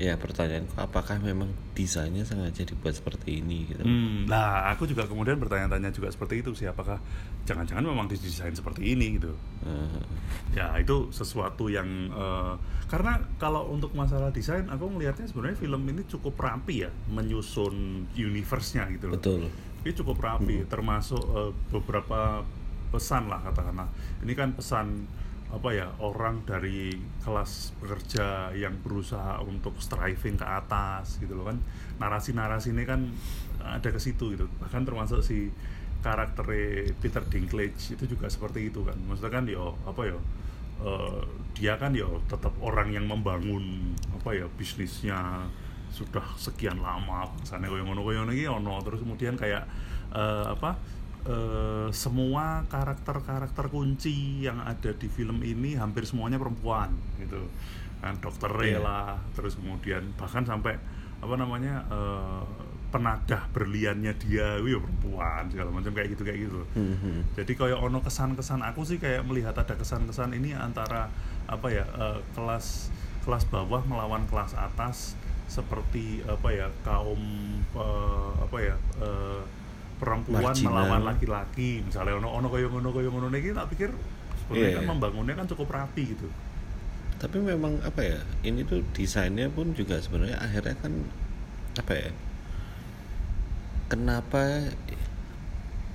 Ya 0.00 0.16
pertanyaanku 0.16 0.72
apakah 0.80 1.20
memang 1.20 1.52
desainnya 1.76 2.24
sengaja 2.24 2.64
dibuat 2.64 2.96
seperti 2.96 3.44
ini 3.44 3.68
gitu 3.68 3.84
Hmm, 3.84 4.24
lah 4.24 4.72
aku 4.72 4.88
juga 4.88 5.04
kemudian 5.04 5.36
bertanya-tanya 5.36 5.92
juga 5.92 6.08
seperti 6.08 6.40
itu 6.40 6.56
sih 6.56 6.64
apakah 6.64 6.96
jangan-jangan 7.44 7.84
memang 7.84 8.06
didesain 8.08 8.54
seperti 8.54 8.94
ini 8.94 9.20
gitu. 9.20 9.34
Eh, 9.66 10.00
ya 10.56 10.72
itu 10.80 11.12
sesuatu 11.12 11.68
yang 11.68 12.08
eh, 12.08 12.54
karena 12.88 13.20
kalau 13.36 13.68
untuk 13.68 13.92
masalah 13.92 14.32
desain 14.32 14.64
aku 14.70 14.88
melihatnya 14.88 15.28
sebenarnya 15.28 15.58
film 15.60 15.82
ini 15.88 16.02
cukup 16.08 16.40
rapi 16.40 16.88
ya 16.88 16.90
menyusun 17.12 18.06
universe-nya 18.16 18.88
gitu 18.96 19.12
loh. 19.12 19.16
betul 19.18 19.44
Ini 19.82 19.92
cukup 19.98 20.16
rapi 20.22 20.64
termasuk 20.70 21.20
eh, 21.20 21.50
beberapa 21.68 22.46
pesan 22.92 23.28
lah 23.32 23.40
katakanlah. 23.40 23.88
Ini 24.20 24.32
kan 24.36 24.52
pesan 24.52 25.08
apa 25.52 25.68
ya 25.76 25.92
orang 26.00 26.48
dari 26.48 26.96
kelas 27.20 27.76
pekerja 27.76 28.56
yang 28.56 28.72
berusaha 28.80 29.36
untuk 29.44 29.76
striving 29.76 30.40
ke 30.40 30.46
atas 30.48 31.20
gitu 31.20 31.36
loh 31.36 31.52
kan. 31.52 31.60
Narasi-narasi 32.00 32.72
ini 32.72 32.88
kan 32.88 33.12
ada 33.60 33.88
ke 33.92 34.00
situ 34.00 34.32
gitu. 34.32 34.48
Bahkan 34.64 34.88
termasuk 34.88 35.20
si 35.20 35.52
karakter 36.00 36.48
Peter 36.98 37.22
Dinklage 37.28 37.94
itu 37.94 38.04
juga 38.16 38.32
seperti 38.32 38.72
itu 38.72 38.80
kan. 38.80 38.96
Maksudnya 39.04 39.32
kan 39.32 39.44
yo 39.44 39.76
apa 39.84 40.02
ya 40.08 40.16
eh, 40.88 41.22
dia 41.52 41.76
kan 41.76 41.92
yo 41.92 42.24
tetap 42.32 42.56
orang 42.64 42.88
yang 42.96 43.04
membangun 43.04 43.92
apa 44.16 44.32
ya 44.32 44.48
bisnisnya 44.56 45.46
sudah 45.92 46.24
sekian 46.40 46.80
lama. 46.80 47.28
Misalnya 47.44 47.68
koyo 47.68 47.84
ngono 47.84 48.00
koyo 48.00 48.24
ono. 48.24 48.80
Terus 48.80 49.04
kemudian 49.04 49.36
kayak 49.36 49.68
eh, 50.16 50.46
apa 50.48 50.80
eh, 51.24 51.88
semua 51.90 52.66
karakter-karakter 52.66 53.68
kunci 53.68 54.40
yang 54.40 54.58
ada 54.58 54.90
di 54.92 55.06
film 55.06 55.38
ini 55.40 55.74
hampir 55.74 56.02
semuanya 56.02 56.36
perempuan 56.36 56.90
gitu 57.18 57.46
kan 57.98 58.18
dokter 58.18 58.50
Iya. 58.58 58.78
lah 58.78 59.14
terus 59.32 59.54
kemudian 59.54 60.10
bahkan 60.14 60.42
sampai 60.42 60.74
apa 61.18 61.34
namanya 61.34 61.86
eh, 61.86 62.42
penadah 62.90 63.48
berliannya 63.50 64.12
dia 64.18 64.58
itu 64.58 64.68
ya 64.68 64.78
perempuan 64.78 65.48
segala 65.48 65.70
macam 65.70 65.92
kayak 65.92 66.12
gitu 66.12 66.22
kayak 66.22 66.40
gitu 66.44 66.60
Hmm, 66.74 66.92
hmm. 66.94 67.20
jadi 67.32 67.52
kayak 67.54 67.78
ono 67.78 67.98
kesan-kesan 68.00 68.60
aku 68.60 68.82
sih 68.82 68.98
kayak 68.98 69.24
melihat 69.24 69.54
ada 69.54 69.72
kesan-kesan 69.72 70.34
ini 70.34 70.52
antara 70.52 71.08
apa 71.46 71.66
ya 71.68 71.86
eh, 71.88 72.18
kelas 72.34 72.90
kelas 73.22 73.46
bawah 73.48 73.80
melawan 73.86 74.26
kelas 74.26 74.52
atas 74.52 75.14
seperti 75.46 76.20
apa 76.26 76.48
ya 76.50 76.68
kaum 76.82 77.22
eh, 77.72 78.30
apa 78.42 78.56
ya 78.58 78.76
eh, 78.98 79.40
perempuan 80.02 80.50
Marginal. 80.50 80.74
melawan 80.74 81.02
laki-laki. 81.06 81.86
Misalnya 81.86 82.18
ono 82.18 82.34
ono 82.34 82.50
koyo 82.50 82.66
ngono 82.74 82.90
koyo 82.90 83.14
ngono 83.14 83.30
niki 83.30 83.54
tak 83.54 83.70
pikir 83.70 83.94
sebenarnya 84.42 84.70
Iya, 84.74 84.78
kan 84.82 84.86
membangunnya 84.90 85.34
kan 85.38 85.46
cukup 85.46 85.70
rapi 85.70 86.02
gitu. 86.18 86.26
Tapi 87.22 87.38
memang 87.38 87.78
apa 87.86 88.02
ya 88.02 88.18
ini 88.42 88.66
tuh 88.66 88.82
desainnya 88.90 89.46
pun 89.46 89.70
juga 89.78 90.02
sebenarnya 90.02 90.42
akhirnya 90.42 90.74
kan 90.82 90.90
apa 91.78 91.92
ya 91.94 92.10
kenapa 93.86 94.42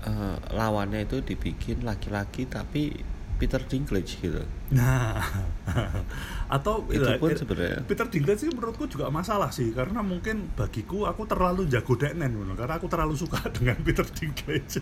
eh, 0.08 0.38
lawannya 0.56 1.04
itu 1.04 1.20
dibikin 1.20 1.84
laki-laki 1.84 2.48
tapi 2.48 2.96
Peter 3.38 3.62
Dinklage 3.62 4.17
gitu 4.19 4.41
Nah, 4.73 5.21
atau 6.58 6.84
Itu 6.91 7.08
ya, 7.08 7.15
pun 7.21 7.32
eh, 7.32 7.38
sebenarnya- 7.39 7.82
Peter 7.88 8.06
Dinklage 8.10 8.43
sih 8.43 8.52
menurutku 8.52 8.89
juga 8.89 9.08
masalah 9.08 9.54
sih 9.54 9.71
karena 9.71 10.04
mungkin 10.04 10.52
bagiku 10.58 11.08
aku 11.08 11.23
terlalu 11.23 11.69
jago 11.71 11.95
ngono, 11.95 12.58
karena 12.58 12.76
aku 12.76 12.89
terlalu 12.91 13.15
suka 13.15 13.39
dengan 13.56 13.78
Peter 13.80 14.04
Dinklage. 14.04 14.82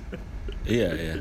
iya 0.66 0.90
iya 0.98 1.16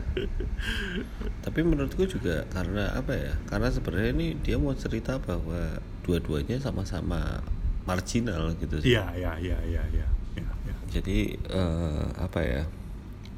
tapi 1.44 1.60
menurutku 1.60 2.08
juga 2.08 2.48
karena 2.48 2.96
apa 2.96 3.12
ya 3.12 3.34
karena 3.44 3.68
sebenarnya 3.68 4.10
ini 4.16 4.28
dia 4.40 4.56
mau 4.56 4.72
cerita 4.72 5.20
bahwa 5.20 5.76
dua-duanya 6.00 6.56
sama-sama 6.60 7.44
marginal 7.84 8.56
gitu 8.56 8.80
sih 8.80 8.96
Iya, 8.96 9.04
iya, 9.12 9.32
iya, 9.36 9.58
iya, 9.68 9.82
iya. 9.92 10.08
iya, 10.40 10.48
iya. 10.64 10.74
jadi 10.88 11.18
eh, 11.36 12.04
apa 12.16 12.40
ya 12.40 12.62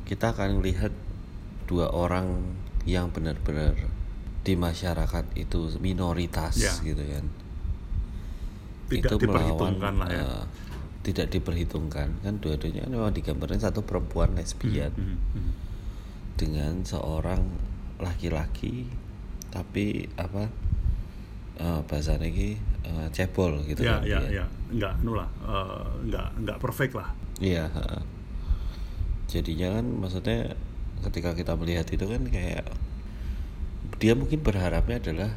kita 0.07 0.31
akan 0.31 0.63
lihat 0.63 0.95
dua 1.67 1.91
orang 1.91 2.55
yang 2.87 3.11
benar-benar 3.11 3.75
di 4.41 4.55
masyarakat 4.55 5.25
itu 5.35 5.75
minoritas 5.79 6.55
Ya. 6.57 6.71
gitu 6.81 7.03
kan 7.03 7.27
Tidak 8.87 9.19
diperhitungkan 9.19 9.93
lah 9.99 10.09
ya. 10.09 10.23
eh, 10.23 10.43
tidak 11.03 11.31
diperhitungkan 11.31 12.09
kan 12.21 12.35
dua-duanya 12.39 12.87
kan 12.87 12.91
memang 12.93 13.13
digambarkan 13.13 13.59
satu 13.59 13.83
perempuan 13.83 14.35
lesbian 14.35 14.91
Hmm, 14.95 15.19
hmm. 15.35 15.51
dengan 16.35 16.83
seorang 16.83 17.43
laki-laki 17.99 18.87
tapi 19.49 20.07
apa 20.15 20.47
eh 21.57 21.81
bahasanya 21.83 22.27
ini 22.27 22.55
eh, 22.83 23.09
cebol 23.11 23.63
gitu 23.65 23.83
Ya, 23.83 23.99
kan 23.99 24.03
ya, 24.05 24.21
ya. 24.33 24.45
Enggak, 24.67 24.93
anu 25.01 25.15
lah, 25.15 25.29
eh, 25.43 25.83
enggak, 26.05 26.27
enggak 26.37 26.59
perfect 26.59 26.95
lah. 26.95 27.09
Iya. 27.39 27.67
heeh. 27.67 28.03
Jadinya 29.27 29.79
kan 29.79 29.87
maksudnya 29.89 30.55
ketika 31.05 31.37
kita 31.37 31.53
melihat 31.59 31.87
itu 31.91 32.07
kan 32.07 32.23
kayak 32.29 32.65
dia 33.97 34.13
mungkin 34.17 34.41
berharapnya 34.41 35.01
adalah 35.01 35.31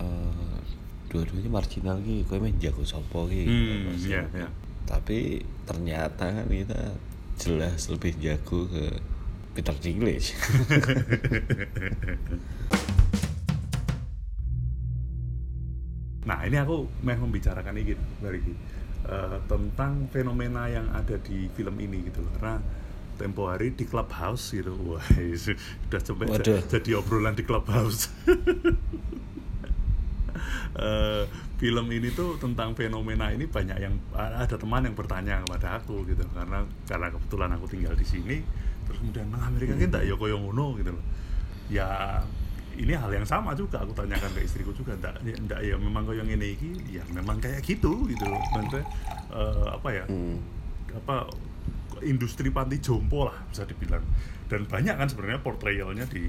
eh, 0.00 0.56
dua-duanya 1.12 1.50
marginal 1.52 1.96
gitu, 2.02 2.26
kowe 2.26 2.42
main 2.42 2.56
jago 2.58 2.82
sopo 2.82 3.30
gitu. 3.30 3.46
Hmm, 3.46 3.94
maksudnya. 3.94 4.22
iya, 4.34 4.44
iya. 4.44 4.48
Tapi 4.84 5.40
ternyata 5.64 6.42
kan 6.42 6.46
kita 6.50 6.80
jelas 7.38 7.88
lebih 7.88 8.12
jago 8.20 8.66
ke 8.68 8.84
Peter 9.54 9.74
Dinklage. 9.78 10.34
Nah, 16.24 16.40
ini 16.48 16.56
aku 16.56 16.88
mau 17.04 17.20
membicarakan 17.20 17.76
ini 17.84 17.92
dari 18.16 18.40
eh, 19.04 19.38
tentang 19.44 20.08
fenomena 20.08 20.64
yang 20.72 20.88
ada 20.96 21.20
di 21.20 21.52
film 21.52 21.76
ini 21.76 22.08
gitu 22.08 22.24
loh. 22.24 22.32
Karena 22.40 22.56
tempo 23.14 23.48
hari 23.48 23.72
di 23.74 23.86
clubhouse 23.86 24.54
gitu, 24.54 24.74
wah 24.86 25.04
sudah 25.34 26.00
sampai 26.02 26.26
Waduh. 26.30 26.60
jadi 26.68 26.90
obrolan 26.98 27.34
di 27.34 27.44
clubhouse. 27.46 28.10
Eh, 30.74 31.22
film 31.54 31.86
ini 31.94 32.10
tuh 32.10 32.34
tentang 32.34 32.74
fenomena 32.74 33.30
ini 33.30 33.46
banyak 33.46 33.78
yang 33.78 33.94
ada 34.18 34.58
teman 34.58 34.82
yang 34.82 34.98
bertanya 34.98 35.38
kepada 35.46 35.78
aku 35.78 36.02
gitu. 36.10 36.26
Karena 36.34 36.66
karena 36.90 37.14
kebetulan 37.14 37.50
aku 37.54 37.66
tinggal 37.70 37.94
di 37.94 38.02
sini 38.02 38.42
terus 38.84 39.00
kemudian 39.00 39.32
nang 39.32 39.40
Amerika 39.48 39.72
kan 39.78 39.86
tak 39.94 40.02
ya 40.02 40.18
koyo 40.18 40.42
ngono? 40.42 40.74
Gitu 40.82 40.90
loh. 40.90 41.04
Ya 41.70 42.18
ini 42.74 42.90
hal 42.90 43.06
yang 43.14 43.22
sama 43.22 43.54
juga 43.54 43.86
aku 43.86 43.94
tanyakan 43.94 44.34
ke 44.34 44.42
istriku 44.42 44.74
juga 44.74 44.98
ndak 44.98 45.22
ndak 45.22 45.60
ya 45.62 45.78
memang 45.78 46.10
ngene 46.10 46.58
iki? 46.58 46.74
Ya 46.90 47.06
memang 47.14 47.38
kayak 47.38 47.62
gitu 47.62 48.10
gitu 48.10 48.24
loh. 48.26 48.42
Maksudnya 48.50 48.82
eh, 49.30 49.66
apa 49.70 49.88
ya? 49.94 50.04
Hmm. 50.10 50.42
apa 50.94 51.26
industri 52.04 52.48
panti 52.48 52.78
jompo 52.78 53.26
lah 53.26 53.36
bisa 53.48 53.64
dibilang 53.64 54.04
dan 54.46 54.64
banyak 54.64 54.94
kan 54.94 55.08
sebenarnya 55.08 55.40
portrayalnya 55.40 56.04
di 56.06 56.28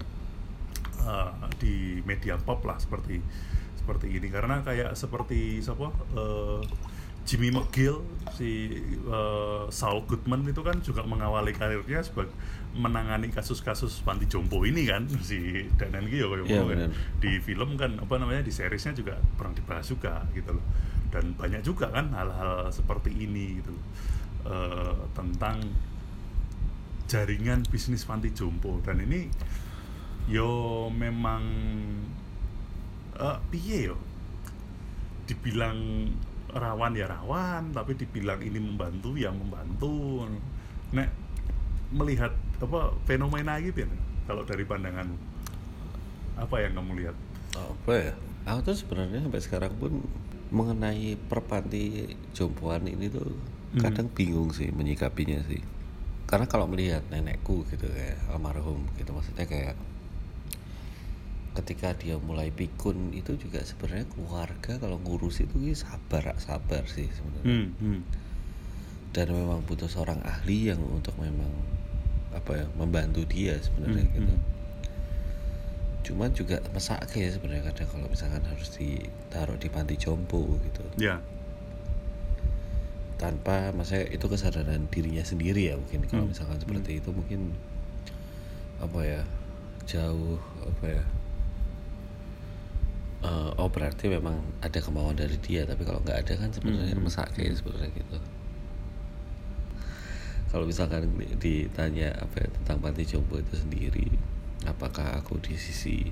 eh, 1.01 1.29
di 1.59 1.73
media 2.03 2.35
pop 2.35 2.63
lah 2.63 2.79
seperti 2.79 3.19
seperti 3.75 4.09
ini 4.11 4.27
karena 4.27 4.61
kayak 4.61 4.97
seperti 4.97 5.61
siapa 5.61 5.91
eh, 6.15 6.61
Jimmy 7.25 7.49
McGill 7.49 7.97
si 8.33 8.69
eh, 9.01 9.63
Saul 9.69 10.05
Goodman 10.05 10.45
itu 10.45 10.61
kan 10.61 10.77
juga 10.79 11.01
mengawali 11.03 11.53
karirnya 11.53 12.01
sebagai 12.01 12.33
menangani 12.75 13.31
kasus-kasus 13.31 14.03
panti 14.03 14.27
jompo 14.27 14.61
ini 14.61 14.85
kan 14.85 15.05
si 15.25 15.65
dan 15.77 15.95
iki 16.03 16.21
ya 16.21 16.27
kayak 16.27 16.45
Iya, 16.45 16.59
kan. 16.59 16.67
benar. 16.69 16.89
di 17.17 17.31
film 17.39 17.69
kan 17.77 17.91
apa 17.97 18.13
namanya 18.17 18.41
di 18.41 18.51
seriesnya 18.51 18.93
juga 18.93 19.15
pernah 19.38 19.53
dibahas 19.53 19.85
juga 19.85 20.21
gitu 20.33 20.53
loh 20.53 20.65
dan 21.09 21.31
banyak 21.33 21.63
juga 21.63 21.88
kan 21.89 22.11
hal-hal 22.11 22.67
seperti 22.69 23.09
ini 23.15 23.61
gitu 23.63 23.71
loh 23.71 23.83
eh, 24.45 24.95
tentang 25.17 25.62
jaringan 27.05 27.65
bisnis 27.69 28.05
panti 28.05 28.34
jompo. 28.34 28.81
Dan 28.81 29.01
ini 29.03 29.29
yo 30.29 30.88
memang 30.89 31.43
eh 33.15 33.38
piye 33.49 33.93
yo? 33.93 33.97
Dibilang 35.25 36.10
rawan 36.55 36.93
ya 36.95 37.10
rawan 37.10 37.73
tapi 37.73 37.97
dibilang 37.97 38.39
ini 38.41 38.58
membantu 38.62 39.17
ya 39.17 39.34
membantu. 39.34 40.29
Nek 40.93 41.10
melihat 41.93 42.34
apa 42.62 42.93
fenomena 43.05 43.62
gitu 43.62 43.86
ya 43.86 43.89
kalau 44.25 44.41
dari 44.41 44.65
pandanganmu 44.65 45.36
apa 46.36 46.55
yang 46.60 46.73
kamu 46.75 46.91
lihat? 47.03 47.15
Apa 47.55 47.93
ya? 47.95 48.13
Aku 48.45 48.60
tuh 48.62 48.77
sebenarnya 48.77 49.23
sampai 49.25 49.41
sekarang 49.41 49.73
pun 49.79 50.03
mengenai 50.53 51.17
perpanti 51.17 52.13
jompoan 52.36 52.86
ini 52.86 53.10
tuh 53.10 53.34
Hmm. 53.73 53.82
kadang 53.82 54.08
bingung 54.13 54.54
sih 54.54 54.69
menyikapinya 54.69 55.41
sih 55.49 55.63
karena 56.25 56.49
kalau 56.49 56.65
melihat 56.65 57.06
nenekku 57.13 57.65
gitu 57.69 57.86
kayak 57.86 58.17
almarhum 58.34 58.82
gitu 58.97 59.13
maksudnya 59.13 59.45
kayak 59.45 59.78
ketika 61.56 61.95
dia 61.95 62.19
mulai 62.19 62.51
pikun 62.51 63.15
itu 63.15 63.39
juga 63.39 63.63
sebenarnya 63.63 64.10
keluarga 64.12 64.75
kalau 64.75 64.99
ngurus 64.99 65.39
itu 65.39 65.56
ya 65.71 65.75
sabar 65.78 66.36
sabar 66.36 66.84
sih 66.89 67.08
sebenarnya 67.08 67.47
hmm, 67.47 67.67
hmm. 67.80 68.01
dan 69.15 69.32
memang 69.32 69.63
butuh 69.63 69.88
seorang 69.88 70.19
ahli 70.28 70.73
yang 70.73 70.84
untuk 70.84 71.15
memang 71.15 71.47
apa 72.36 72.60
ya 72.60 72.65
membantu 72.75 73.23
dia 73.23 73.56
sebenarnya 73.63 74.04
Hmm, 74.04 74.15
gitu 74.19 74.34
hmm. 74.36 74.43
cuman 76.06 76.30
juga 76.36 76.60
mesake 76.75 77.23
ya 77.23 77.32
sebenarnya 77.32 77.71
kadang 77.71 77.88
kalau 77.88 78.08
misalkan 78.12 78.43
harus 78.43 78.69
ditaruh 78.75 79.56
di 79.56 79.71
panti 79.71 79.95
jompo 79.95 80.60
gitu 80.67 80.84
ya 80.99 81.23
tanpa 83.15 83.71
maksudnya 83.71 84.12
itu 84.12 84.25
kesadaran 84.28 84.91
dirinya 84.91 85.23
sendiri 85.23 85.71
ya 85.71 85.75
mungkin 85.80 86.04
kalau 86.06 86.23
Hmm, 86.23 86.32
misalkan 86.32 86.60
seperti 86.60 86.99
itu 86.99 87.10
mungkin 87.10 87.56
apa 88.78 88.99
ya 89.01 89.21
jauh 89.88 90.36
apa 90.62 90.86
ya 90.99 91.04
eh, 93.23 93.49
oh 93.56 93.69
berarti 93.71 94.06
memang 94.08 94.36
ada 94.60 94.78
kemauan 94.78 95.15
dari 95.15 95.39
dia 95.39 95.63
tapi 95.63 95.82
kalau 95.82 96.04
nggak 96.04 96.28
ada 96.28 96.34
kan 96.38 96.49
sebenarnya 96.51 96.93
Hmm, 96.93 97.01
hmm, 97.01 97.08
mesake 97.08 97.45
sebenarnya 97.51 97.89
gitu. 97.95 98.17
Kalau 100.45 100.63
misalkan 100.63 101.04
di- 101.19 101.36
ditanya 101.36 102.15
apa 102.15 102.39
ya, 102.39 102.47
tentang 102.62 102.78
panti 102.80 103.04
jompo 103.04 103.36
itu 103.36 103.60
sendiri 103.60 104.08
apakah 104.63 105.19
aku 105.19 105.36
di 105.39 105.56
sisi 105.56 106.08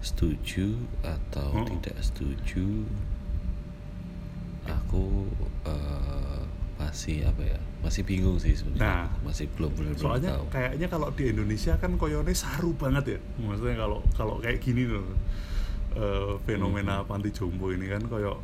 setuju 0.00 0.76
atau 1.00 1.56
Oh. 1.56 1.64
tidak 1.64 1.96
setuju 2.00 2.84
aku 4.68 5.28
eh, 5.64 6.42
masih 6.74 7.24
apa 7.24 7.42
ya 7.44 7.58
masih 7.84 8.02
bingung 8.02 8.40
sih 8.40 8.56
sebenarnya. 8.56 8.80
Nah, 8.82 9.04
masih 9.22 9.46
belum 9.54 9.70
benar-benar 9.76 10.00
soalnya 10.00 10.30
tahu. 10.40 10.44
kayaknya 10.50 10.86
kalau 10.88 11.08
di 11.12 11.24
Indonesia 11.28 11.72
kan 11.76 11.92
koyone 12.00 12.32
saru 12.32 12.72
banget 12.74 13.04
ya. 13.16 13.18
Maksudnya 13.44 13.76
kalau 13.76 14.00
kalau 14.16 14.34
kayak 14.40 14.58
gini 14.64 14.88
loh. 14.88 15.04
Eh, 15.94 16.34
fenomena 16.42 17.04
Hmm. 17.04 17.06
panti 17.06 17.30
jompo 17.30 17.70
ini 17.70 17.86
kan 17.86 18.02
koyok 18.02 18.38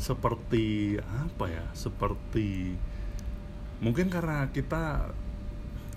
seperti 0.00 0.96
apa 0.98 1.46
ya 1.46 1.64
seperti 1.76 2.74
mungkin 3.78 4.10
karena 4.10 4.48
kita 4.50 5.12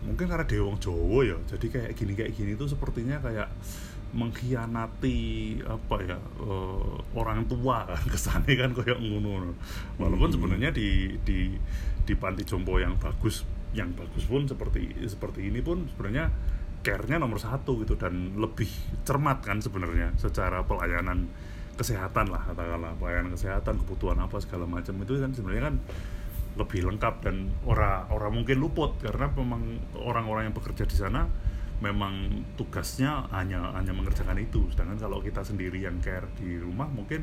mungkin 0.06 0.30
karena 0.30 0.46
dewong 0.46 0.78
Jowo 0.78 1.26
ya. 1.26 1.38
Jadi 1.50 1.66
kayak 1.72 1.92
gini 1.98 2.14
kayak 2.14 2.32
gini 2.36 2.54
tuh 2.54 2.70
sepertinya 2.70 3.18
kayak 3.18 3.50
mengkhianati 4.14 5.20
apa 5.66 5.96
ya 6.06 6.18
eh, 6.20 6.96
orang 7.18 7.48
tua 7.50 7.88
kan 7.90 8.04
kesannya 8.14 8.54
kan 8.54 8.72
kayak 8.76 9.00
ngono 9.02 9.56
walaupun 9.98 10.30
Hmm. 10.30 10.36
sebenarnya 10.36 10.70
di 10.76 11.18
di 11.24 11.56
di 12.06 12.14
panti 12.14 12.46
jompo 12.46 12.78
yang 12.78 12.96
bagus 13.02 13.48
yang 13.74 13.92
bagus 13.98 14.24
pun 14.30 14.46
seperti 14.48 14.94
seperti 15.10 15.52
ini 15.52 15.60
pun 15.60 15.90
sebenarnya 15.90 16.32
care-nya 16.86 17.18
nomor 17.18 17.42
satu 17.42 17.82
gitu 17.82 17.98
dan 17.98 18.38
lebih 18.38 18.70
cermat 19.04 19.42
kan 19.42 19.58
sebenarnya 19.58 20.14
secara 20.22 20.62
pelayanan 20.64 21.26
kesehatan 21.76 22.32
lah 22.32 22.46
katakanlah 22.46 22.94
pelayanan 23.02 23.34
kesehatan 23.34 23.82
kebutuhan 23.84 24.22
apa 24.22 24.38
segala 24.40 24.64
macam 24.70 24.96
itu 25.02 25.18
kan 25.20 25.34
sebenarnya 25.34 25.74
kan 25.74 25.76
lebih 26.56 26.88
lengkap 26.88 27.16
dan 27.26 27.52
orang 27.68 28.08
orang 28.14 28.32
mungkin 28.32 28.64
luput 28.64 28.96
karena 29.04 29.28
memang 29.36 29.76
orang-orang 30.00 30.48
yang 30.48 30.56
bekerja 30.56 30.88
di 30.88 30.96
sana 30.96 31.28
memang 31.86 32.14
tugasnya 32.58 33.30
hanya 33.30 33.70
hanya 33.78 33.94
mengerjakan 33.94 34.42
itu. 34.42 34.66
Sedangkan 34.74 34.98
kalau 34.98 35.22
kita 35.22 35.46
sendiri 35.46 35.78
yang 35.78 36.02
care 36.02 36.26
di 36.42 36.58
rumah 36.58 36.90
mungkin 36.90 37.22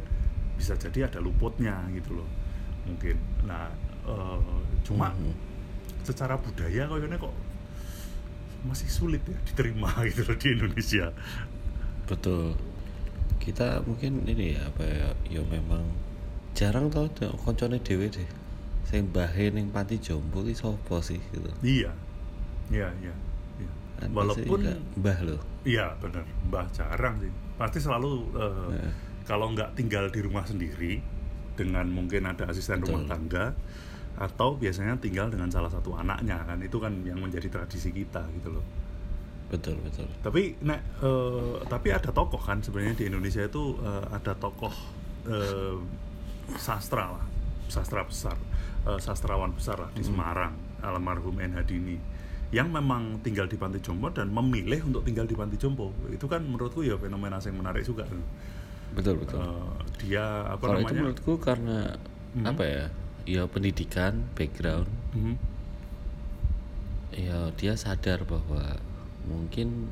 bisa 0.55 0.79
jadi 0.79 1.11
ada 1.11 1.19
luputnya 1.19 1.75
gitu 1.91 2.23
loh. 2.23 2.29
Mungkin. 2.87 3.19
Nah 3.51 3.67
eh, 4.07 4.39
cuma 4.87 5.11
Mhm. 5.19 5.35
secara 6.07 6.35
budaya 6.39 6.87
kayaknya 6.87 7.19
kok 7.19 7.35
masih 8.63 8.87
sulit 8.87 9.23
ya 9.27 9.39
diterima 9.43 9.91
gitu 10.09 10.23
loh 10.23 10.37
di 10.39 10.49
Indonesia. 10.55 11.11
Betul. 12.07 12.55
Kita 13.43 13.83
mungkin 13.83 14.23
ini 14.31 14.55
ya 14.55 14.71
apa 14.71 14.87
ya 14.87 15.09
ya 15.27 15.43
memang 15.43 15.83
jarang 16.55 16.87
tau 16.87 17.11
koncone 17.43 17.83
dhewe 17.83 18.07
deh. 18.07 18.31
Sing 18.87 19.11
bahe 19.11 19.51
ning 19.51 19.71
panti 19.75 19.99
jompo 19.99 20.43
ki 20.47 20.55
sapa 20.55 21.03
sih 21.03 21.19
gitu? 21.35 21.51
Iya. 21.63 21.91
Iya 22.71 22.89
iya, 23.05 23.13
walaupun 24.11 24.61
mbah 24.97 25.19
loh 25.23 25.41
Iya 25.63 25.95
benar, 26.03 26.27
mbah 26.51 26.67
jarang 26.75 27.23
sih. 27.23 27.31
Pasti 27.55 27.79
selalu 27.79 28.13
eh, 28.35 28.71
Heeh. 28.75 28.93
kalau 29.23 29.55
nggak 29.55 29.79
tinggal 29.79 30.11
di 30.11 30.19
rumah 30.19 30.43
sendiri 30.43 30.99
dengan 31.55 31.87
mungkin 31.87 32.27
ada 32.27 32.51
asisten 32.51 32.83
rumah 32.83 33.07
Betul. 33.07 33.13
tangga 33.13 33.45
atau 34.13 34.55
biasanya 34.55 34.99
tinggal 34.99 35.31
dengan 35.31 35.49
salah 35.49 35.71
satu 35.71 35.95
anaknya 35.95 36.37
kan 36.43 36.59
itu 36.59 36.77
kan 36.77 36.93
yang 37.03 37.17
menjadi 37.17 37.49
tradisi 37.49 37.89
kita 37.91 38.27
gitu 38.37 38.53
loh. 38.53 38.65
betul 39.49 39.77
betul 39.81 40.09
Tapi 40.21 40.57
nek 40.61 40.81
eh, 41.01 41.57
tapi 41.69 41.93
ada 41.93 42.09
tokoh 42.09 42.41
kan 42.41 42.59
sebenarnya 42.59 42.97
di 42.97 43.05
Indonesia 43.07 43.45
itu 43.45 43.77
eh, 43.79 44.05
ada 44.11 44.33
tokoh 44.33 44.73
eh, 45.29 45.77
sastra 46.57 47.15
lah, 47.15 47.25
sastra 47.69 48.03
besar, 48.03 48.37
eh, 48.85 48.99
sastrawan 48.99 49.53
besar 49.53 49.79
lah 49.79 49.91
di 49.93 50.01
Hmm. 50.01 50.09
Semarang, 50.11 50.53
almarhum 50.81 51.37
N 51.39 51.53
Hadini 51.55 51.97
yang 52.53 52.69
memang 52.69 53.19
tinggal 53.19 53.45
di 53.45 53.57
Panti 53.57 53.81
Jompo 53.81 54.07
dan 54.09 54.29
memilih 54.29 54.85
untuk 54.85 55.03
tinggal 55.03 55.25
di 55.25 55.33
Panti 55.33 55.57
Jompo. 55.57 55.89
Itu 56.07 56.29
kan 56.29 56.41
menurutku 56.43 56.81
ya 56.81 56.95
fenomena 56.95 57.41
yang 57.41 57.57
menarik 57.57 57.83
juga. 57.83 58.05
betul 58.93 59.17
betul 59.17 59.41
Eh, 59.41 59.73
dia 60.05 60.21
apa 60.47 60.61
kalau 60.63 60.77
itu 60.79 60.85
namanya? 60.87 61.01
menurutku 61.01 61.33
karena 61.39 61.97
Mhm. 62.35 62.45
apa 62.45 62.63
ya 62.63 62.85
ya 63.25 63.43
pendidikan 63.47 64.29
background 64.35 64.85
Mhm. 65.13 65.35
ya 67.13 67.49
dia 67.53 67.73
sadar 67.75 68.21
bahwa 68.23 68.77
mungkin 69.23 69.89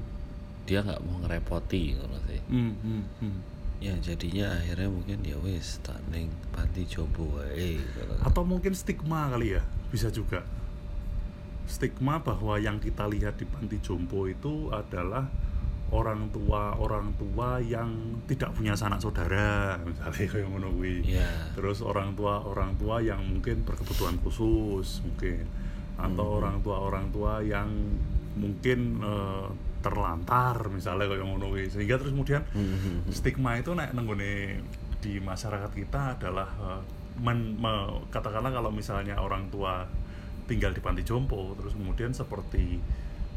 dia 0.65 0.81
nggak 0.81 1.01
mau 1.01 1.17
ngerepoti 1.19 1.97
kalau 1.97 2.21
sih 2.23 2.41
Hmm, 2.47 2.77
hmm, 2.79 3.03
hmm. 3.19 3.37
ya 3.79 3.97
jadinya 3.99 4.53
akhirnya 4.53 4.89
mungkin 4.89 5.19
ya 5.23 5.37
wis 5.39 5.81
tak 5.81 5.97
ning 6.09 6.29
panti 6.51 6.85
jompo 6.85 7.25
wae 7.35 7.81
gitu. 7.81 8.05
Atau 8.21 8.45
mungkin 8.45 8.73
stigma 8.73 9.29
kali 9.29 9.57
ya, 9.57 9.63
bisa 9.89 10.09
juga. 10.09 10.45
Stigma 11.71 12.19
bahwa 12.19 12.59
yang 12.59 12.77
kita 12.77 13.07
lihat 13.07 13.39
di 13.39 13.47
panti 13.47 13.79
jompo 13.79 14.27
itu 14.27 14.69
adalah 14.69 15.31
orang 15.91 16.31
tua 16.31 16.75
orang 16.77 17.15
tua 17.15 17.59
yang 17.59 17.91
tidak 18.27 18.51
punya 18.53 18.75
sanak 18.75 18.99
saudara, 18.99 19.75
misalnya 19.87 20.27
kayak 20.27 20.47
ngono 20.47 20.71
ya 21.01 21.27
Terus 21.55 21.79
orang 21.81 22.15
tua 22.15 22.43
orang 22.43 22.75
tua 22.75 22.99
yang 22.99 23.23
mungkin 23.23 23.63
berkebutuhan 23.63 24.19
khusus 24.21 24.99
mungkin 25.01 25.47
atau 25.95 26.27
Hmm. 26.27 26.39
orang 26.41 26.57
tua 26.61 26.77
orang 26.81 27.07
tua 27.11 27.39
yang 27.41 27.71
mungkin 28.35 28.99
eh, 29.01 29.47
terlantar 29.81 30.69
misalnya 30.69 31.07
kayak 31.07 31.23
ngono. 31.23 31.55
Sehingga 31.57 31.97
terus 31.97 32.11
kemudian 32.11 32.43
Mhm. 32.51 33.11
stigma 33.11 33.55
itu 33.55 33.73
naik 33.73 33.93
nenggone 33.93 34.63
di 34.99 35.19
masyarakat 35.19 35.71
kita 35.71 36.17
adalah 36.17 36.49
eh, 36.61 36.81
men- 37.19 37.55
me- 37.55 38.01
katakanlah 38.09 38.49
kalau 38.51 38.71
misalnya 38.71 39.17
orang 39.17 39.49
tua 39.49 39.85
tinggal 40.51 40.71
di 40.71 40.81
panti 40.81 41.01
jompo 41.01 41.55
terus 41.55 41.73
kemudian 41.73 42.11
seperti 42.11 42.83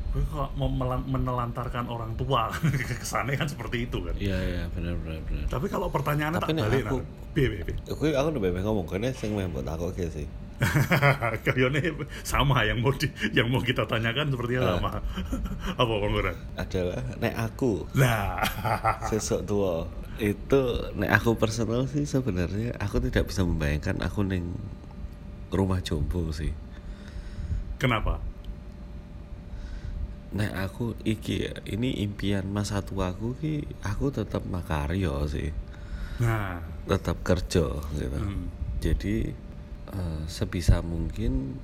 gue 0.10 0.21
kok 0.28 0.54
mau 0.54 0.69
menelantarkan 0.99 1.86
orang 1.88 2.13
tua? 2.13 2.49
Kesannya 3.02 3.34
kan 3.34 3.45
seperti 3.45 3.86
itu 3.86 3.97
kan. 3.99 4.13
Iya 4.13 4.38
iya 4.38 4.63
benar 4.69 4.93
benar 4.99 5.21
benar. 5.23 5.45
Tapi 5.47 5.65
kalau 5.67 5.89
pertanyaannya 5.89 6.38
Tapi 6.38 6.52
tak 6.52 6.62
balik 6.63 6.86
aku-. 6.86 7.06
Piye, 7.34 7.47
piye, 7.49 7.63
piye? 7.63 7.78
aku 7.88 8.04
aku 8.08 8.28
udah 8.30 8.41
bebek 8.43 8.62
ngomong 8.62 8.86
karena 8.86 9.10
sing 9.10 9.34
mau 9.34 9.41
buat 9.47 9.65
aku 9.65 9.89
kayak 9.91 10.13
sih. 10.13 10.28
Kayaknya 11.43 11.97
sama 12.21 12.62
yang 12.62 12.80
mau 12.80 12.93
di- 12.93 13.10
yang 13.34 13.49
mau 13.49 13.58
kita 13.60 13.84
tanyakan 13.84 14.30
sepertinya 14.30 14.62
Ah. 14.63 14.69
sama. 14.71 14.91
Apa 15.82 15.93
bang 15.97 16.12
Goran? 16.13 16.38
adalah 16.56 17.02
nek 17.17 17.36
aku. 17.41 17.71
Nah 17.93 18.38
sesok 19.04 19.41
tua 19.43 19.89
itu 20.15 20.62
nek 20.93 21.10
aku 21.12 21.34
personal 21.34 21.89
sih 21.89 22.06
sebenarnya 22.06 22.78
aku 22.78 23.02
tidak 23.02 23.26
bisa 23.26 23.41
membayangkan 23.41 23.97
aku 23.99 24.21
neng 24.21 24.54
rumah 25.49 25.82
jompo 25.82 26.30
sih 26.30 26.54
kenapa? 27.80 28.20
Nek 30.34 30.52
aku 30.58 30.98
iki 31.06 31.46
ya, 31.46 31.54
ini 31.70 32.02
impian 32.02 32.50
masa 32.50 32.82
tuaku 32.82 33.38
ki 33.38 33.70
aku 33.86 34.10
tetap 34.10 34.42
makaryo 34.50 35.30
sih. 35.30 35.54
Nah. 36.18 36.58
Tetap 36.90 37.22
kerja 37.22 37.66
gitu. 37.98 38.18
Hmm. 38.18 38.50
jadi 38.84 39.32
eh, 39.94 40.22
sebisa 40.28 40.84
mungkin 40.84 41.56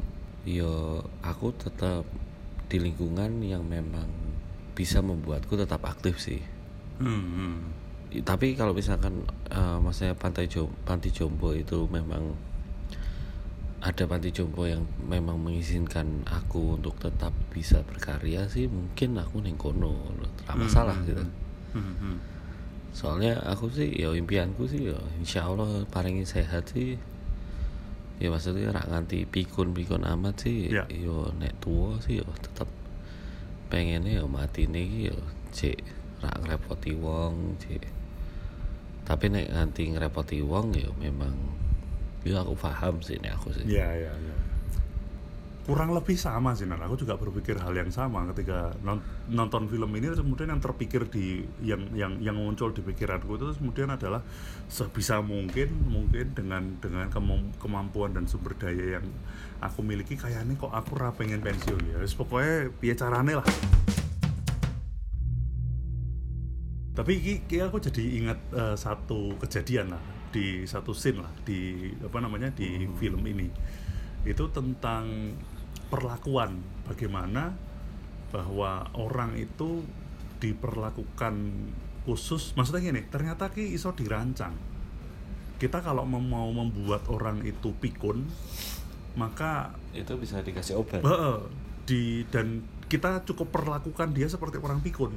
yo 0.47 1.03
aku 1.19 1.51
tetap 1.51 2.07
di 2.71 2.77
lingkungan 2.79 3.43
yang 3.43 3.65
memang 3.67 4.07
bisa 4.77 5.01
membuatku 5.03 5.57
tetap 5.57 5.83
aktif 5.83 6.21
sih. 6.21 6.39
Hmm, 7.01 7.25
hmm. 7.35 7.57
Tapi 8.21 8.53
kalau 8.53 8.77
misalkan 8.77 9.25
eh, 9.49 9.77
maksudnya 9.81 10.13
pantai 10.13 10.45
jom 10.45 10.69
panti 10.85 11.09
jompo 11.09 11.57
itu 11.57 11.89
memang 11.89 12.37
ada 13.79 14.03
panti 14.03 14.35
jompo 14.35 14.67
yang 14.67 14.83
memang 15.07 15.39
mengizinkan 15.39 16.27
aku 16.27 16.75
untuk 16.75 16.99
tetap 16.99 17.31
bisa 17.47 17.79
berkarya 17.87 18.43
sih 18.51 18.67
mungkin 18.67 19.15
aku 19.15 19.39
neng 19.39 19.55
kono 19.55 19.95
tidak 20.43 20.55
masalah 20.59 20.95
Hmm, 20.99 21.07
gitu 21.07 21.23
hmm, 21.79 21.93
hmm. 22.03 22.17
soalnya 22.91 23.39
aku 23.47 23.71
sih 23.71 23.87
ya 23.95 24.11
impianku 24.11 24.67
sih 24.67 24.91
ya 24.91 24.99
insya 25.15 25.47
Allah 25.47 25.87
paling 25.87 26.19
sehat 26.27 26.75
sih 26.75 26.99
ya 28.19 28.27
maksudnya 28.27 28.75
rak 28.75 28.91
nganti 28.91 29.23
pikun 29.23 29.71
pikun 29.71 30.03
amat 30.03 30.35
sih 30.43 30.67
Ya. 30.67 30.83
yo 30.91 31.31
nek 31.39 31.55
tua 31.63 31.95
sih 32.03 32.19
yo 32.19 32.27
tetap 32.43 32.67
pengennya 33.71 34.19
yo 34.19 34.27
mati 34.27 34.67
nih 34.67 35.13
yo 35.13 35.17
cek 35.55 35.79
rak 36.19 36.35
ngerepoti 36.43 36.99
wong 36.99 37.55
cek 37.63 37.87
tapi 39.07 39.31
nek 39.31 39.47
nganti 39.55 39.95
ngerepoti 39.95 40.43
wong 40.43 40.75
yo 40.75 40.91
memang 40.99 41.31
yo 42.27 42.35
aku 42.39 42.55
paham 42.59 42.99
sih 42.99 43.15
nek 43.23 43.39
aku 43.39 43.55
sih 43.55 43.63
Ya, 43.63 43.87
ya, 43.95 44.11
ya. 44.11 44.35
Kurang 45.69 45.93
lebih 45.93 46.17
sama 46.17 46.57
sih, 46.57 46.65
Nan. 46.65 46.81
Aku 46.81 46.97
juga 46.97 47.13
berpikir 47.13 47.53
hal 47.61 47.77
yang 47.77 47.93
sama 47.93 48.25
ketika 48.33 48.73
non- 48.81 49.05
nonton 49.29 49.69
film 49.69 49.93
ini. 49.93 50.09
Terus 50.09 50.25
kemudian 50.25 50.49
yang 50.49 50.57
terpikir 50.57 51.05
di 51.05 51.45
yang 51.61 51.93
yang 51.93 52.17
yang 52.25 52.33
muncul 52.41 52.73
di 52.73 52.81
pikiranku 52.81 53.37
itu 53.37 53.45
terus 53.45 53.61
kemudian 53.61 53.93
adalah 53.93 54.25
sebisa 54.65 55.21
mungkin 55.21 55.69
mungkin 55.85 56.33
dengan 56.33 56.73
dengan 56.81 57.05
kemam- 57.13 57.53
kemampuan 57.61 58.17
dan 58.17 58.25
sumber 58.25 58.57
daya 58.57 58.97
yang 58.97 59.05
aku 59.61 59.85
miliki 59.85 60.17
kayaknya 60.17 60.57
kok 60.57 60.73
aku 60.73 60.97
ra 60.97 61.13
pengen 61.13 61.37
pensiun 61.37 61.85
ya. 61.85 62.01
Wis 62.01 62.17
pokoknya 62.17 62.73
piye 62.81 62.97
carane 62.97 63.37
lah. 63.37 63.45
Tapi 66.97 67.13
iki 67.45 67.61
aku 67.61 67.77
jadi 67.77 68.03
ingat 68.25 68.39
eh, 68.57 68.73
satu 68.75 69.37
kejadian 69.37 69.93
lah 69.93 70.01
di 70.29 70.65
satu 70.65 70.93
scene 70.93 71.21
lah 71.21 71.31
di 71.43 71.89
apa 72.01 72.17
namanya 72.21 72.49
di 72.53 72.85
film 72.97 73.21
ini. 73.25 73.47
Itu 74.25 74.49
tentang 74.53 75.35
perlakuan 75.89 76.61
bagaimana 76.85 77.53
bahwa 78.29 78.85
orang 78.93 79.33
itu 79.37 79.81
diperlakukan 80.39 81.35
khusus 82.05 82.55
maksudnya 82.55 82.93
gini 82.93 83.01
ternyata 83.09 83.49
ki 83.49 83.73
iso 83.73 83.91
dirancang. 83.93 84.53
Kita 85.59 85.83
kalau 85.83 86.07
mau 86.07 86.47
membuat 86.55 87.09
orang 87.11 87.43
itu 87.43 87.75
pikun 87.75 88.23
maka 89.19 89.75
itu 89.91 90.15
bisa 90.15 90.39
dikasih 90.39 90.79
obat. 90.79 91.03
Heeh, 91.03 91.37
di 91.83 92.23
dan 92.31 92.63
kita 92.89 93.25
cukup 93.25 93.53
perlakukan 93.53 94.13
dia 94.13 94.29
seperti 94.29 94.61
orang 94.61 94.81
pikun 94.81 95.13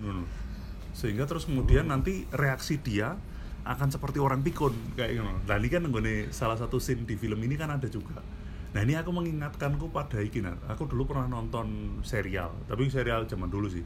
sehingga 0.92 1.24
terus 1.24 1.48
kemudian 1.48 1.88
nanti 1.88 2.28
reaksi 2.32 2.76
dia 2.76 3.16
akan 3.62 3.88
seperti 3.94 4.18
orang 4.18 4.42
pikun 4.42 4.74
kayak 4.98 5.18
gitu. 5.18 5.22
Nah 5.22 5.56
ini 5.58 5.68
kan 5.70 5.82
nggone 5.86 6.34
salah 6.34 6.58
satu 6.58 6.82
scene 6.82 7.06
di 7.06 7.14
film 7.14 7.38
ini 7.42 7.54
kan 7.54 7.70
ada 7.70 7.86
juga. 7.86 8.18
Nah 8.72 8.80
ini 8.82 8.98
aku 8.98 9.14
mengingatkanku 9.14 9.92
pada 9.94 10.18
iki. 10.18 10.42
Aku 10.66 10.90
dulu 10.90 11.14
pernah 11.14 11.30
nonton 11.30 11.98
serial, 12.02 12.50
tapi 12.66 12.90
serial 12.90 13.28
zaman 13.30 13.52
dulu 13.52 13.70
sih 13.70 13.84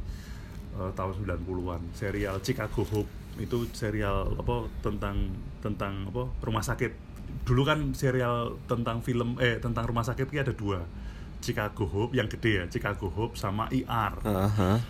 eh, 0.81 0.91
tahun 0.97 1.13
90-an. 1.21 1.83
Serial 1.93 2.41
Chicago 2.41 2.83
Hope 2.89 3.11
itu 3.37 3.69
serial 3.77 4.33
apa 4.41 4.65
tentang 4.81 5.29
tentang 5.61 6.09
apa 6.09 6.25
rumah 6.41 6.65
sakit. 6.65 6.93
Dulu 7.45 7.63
kan 7.69 7.93
serial 7.93 8.57
tentang 8.65 9.05
film 9.05 9.37
eh 9.43 9.61
tentang 9.61 9.85
rumah 9.85 10.07
sakit 10.07 10.31
ki 10.31 10.41
ada 10.41 10.55
dua. 10.57 10.81
Chicago 11.37 11.85
Hope 11.85 12.17
yang 12.17 12.33
gede 12.33 12.53
ya, 12.59 12.67
Chicago 12.67 13.13
Hope 13.13 13.37
sama 13.37 13.69
IR. 13.69 14.25
Aha. 14.25 14.81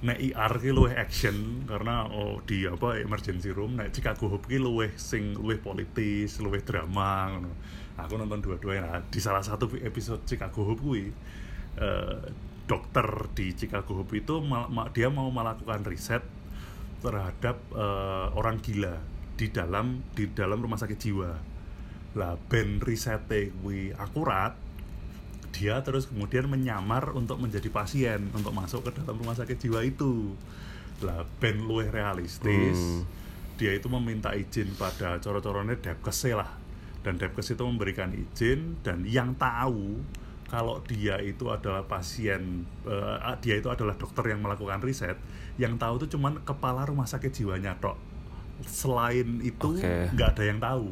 Nek 0.00 0.16
IR 0.16 0.52
ki 0.56 0.72
luwih 0.72 0.96
action 0.96 1.68
karena 1.68 2.08
oh 2.08 2.40
di 2.48 2.64
apa 2.64 2.96
emergency 3.04 3.52
room, 3.52 3.76
nek 3.76 3.92
Chicago 3.92 4.32
Hope 4.32 4.48
ki 4.48 4.56
luwih 4.56 4.96
sing 4.96 5.36
luwih 5.36 5.60
politis, 5.60 6.40
luwih 6.40 6.64
drama 6.64 7.36
ngono. 7.36 7.52
Aku 8.00 8.16
nonton 8.16 8.40
dua-duanya. 8.40 8.88
Nah, 8.88 9.00
di 9.04 9.20
salah 9.20 9.44
satu 9.44 9.68
episode 9.76 10.24
Chicago 10.24 10.64
Hope 10.64 10.80
kuwi 10.80 11.04
eh, 11.76 12.20
dokter 12.64 13.04
di 13.36 13.52
Chicago 13.52 14.00
Hope 14.00 14.16
itu 14.16 14.40
ma- 14.40 14.72
ma- 14.72 14.88
dia 14.88 15.12
mau 15.12 15.28
melakukan 15.28 15.84
riset 15.84 16.24
terhadap 17.04 17.60
eh, 17.76 18.26
orang 18.40 18.56
gila 18.64 18.96
di 19.36 19.52
dalam 19.52 20.00
di 20.16 20.32
dalam 20.32 20.64
rumah 20.64 20.80
sakit 20.80 20.96
jiwa. 20.96 21.32
Lah 22.16 22.40
ben 22.48 22.80
risete 22.80 23.52
kuwi 23.60 23.92
akurat, 23.92 24.56
dia 25.50 25.82
terus 25.82 26.06
kemudian 26.06 26.46
menyamar 26.46 27.10
untuk 27.12 27.42
menjadi 27.42 27.68
pasien 27.68 28.30
untuk 28.32 28.54
masuk 28.54 28.86
ke 28.86 28.90
dalam 29.02 29.18
rumah 29.18 29.34
sakit 29.34 29.58
jiwa 29.58 29.82
itu. 29.82 30.34
Lah 31.02 31.26
ben 31.40 31.64
luwih 31.64 31.88
realistis 31.90 32.78
Hmm. 32.78 33.04
dia 33.60 33.76
itu 33.76 33.92
meminta 33.92 34.32
izin 34.32 34.72
pada 34.72 35.20
coro-corone 35.20 35.76
Depkes 35.76 36.32
lah. 36.32 36.48
Dan 37.04 37.20
Depkes 37.20 37.52
itu 37.52 37.60
memberikan 37.60 38.08
izin 38.12 38.80
dan 38.80 39.04
yang 39.04 39.36
tahu 39.36 40.00
kalau 40.48 40.80
dia 40.82 41.20
itu 41.20 41.46
adalah 41.52 41.84
pasien 41.84 42.64
eh, 42.88 43.16
dia 43.44 43.60
itu 43.60 43.68
adalah 43.68 43.94
dokter 44.00 44.32
yang 44.32 44.40
melakukan 44.40 44.80
riset 44.80 45.14
yang 45.60 45.76
tahu 45.76 46.00
itu 46.00 46.16
cuman 46.16 46.40
kepala 46.42 46.88
rumah 46.88 47.04
sakit 47.04 47.32
jiwanya 47.36 47.76
tok. 47.78 48.00
Selain 48.64 49.40
itu 49.44 49.76
nggak 50.16 50.28
ada 50.36 50.44
yang 50.44 50.60
tahu. 50.60 50.88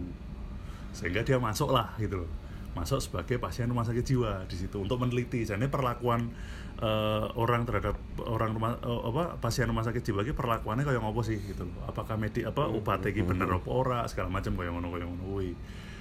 Sehingga 0.93 1.25
dia 1.25 1.41
masuk 1.41 1.73
lah 1.73 1.97
gitu 1.97 2.25
loh 2.25 2.31
masuk 2.79 3.03
sebagai 3.03 3.43
pasien 3.43 3.67
rumah 3.67 3.83
sakit 3.83 4.05
jiwa 4.07 4.47
di 4.47 4.57
situ 4.57 4.79
untuk 4.79 5.03
meneliti. 5.03 5.43
Jadi 5.43 5.67
perlakuan 5.67 6.31
eh, 6.79 7.27
orang 7.35 7.67
terhadap 7.67 7.99
orang 8.23 8.55
rumah 8.55 8.79
eh, 8.79 9.03
apa 9.11 9.37
pasien 9.43 9.67
rumah 9.67 9.83
sakit 9.83 10.03
jiwa 10.07 10.23
ini 10.23 10.33
perlakuannya 10.33 10.87
kayak 10.87 11.03
ngopo 11.03 11.27
sih 11.27 11.43
gitu 11.43 11.67
apakah 11.85 12.15
medik 12.15 12.47
apa 12.47 12.71
obatnya 12.71 13.11
iki 13.11 13.27
bener 13.27 13.51
apa 13.51 13.69
ora 13.69 14.01
segala 14.07 14.31
macam 14.31 14.55
kayak 14.55 14.71
ngono 14.71 14.89
kayak 14.95 15.07
ngono 15.11 15.25
kuwi. 15.35 15.53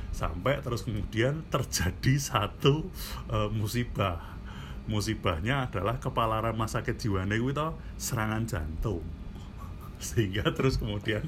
sampai 0.08 0.63
terus 0.63 0.88
kemudian 0.88 1.46
terjadi 1.50 2.13
satu 2.18 2.86
eh, 3.34 3.50
musibah. 3.50 4.38
Musibahnya 4.88 5.68
adalah 5.68 6.00
kepala 6.00 6.40
rumah 6.40 6.72
sakit 6.72 6.96
jiwa 6.96 7.28
to 7.28 7.68
serangan 8.00 8.48
jantung 8.48 9.04
sehingga 9.97 10.45
terus 10.53 10.77
kemudian 10.77 11.25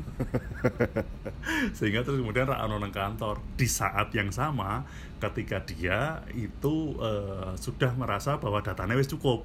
sehingga 1.77 2.05
terus 2.05 2.21
kemudian 2.21 2.45
Ra 2.45 2.65
Ono 2.69 2.77
nang 2.77 2.93
kantor. 2.93 3.41
Di 3.57 3.65
saat 3.65 4.13
yang 4.13 4.29
sama 4.29 4.85
ketika 5.17 5.65
dia 5.65 6.21
itu 6.37 6.95
eh, 7.01 7.57
sudah 7.57 7.91
merasa 7.97 8.37
bahwa 8.37 8.61
datanya 8.61 8.93
wis 8.93 9.09
cukup. 9.09 9.41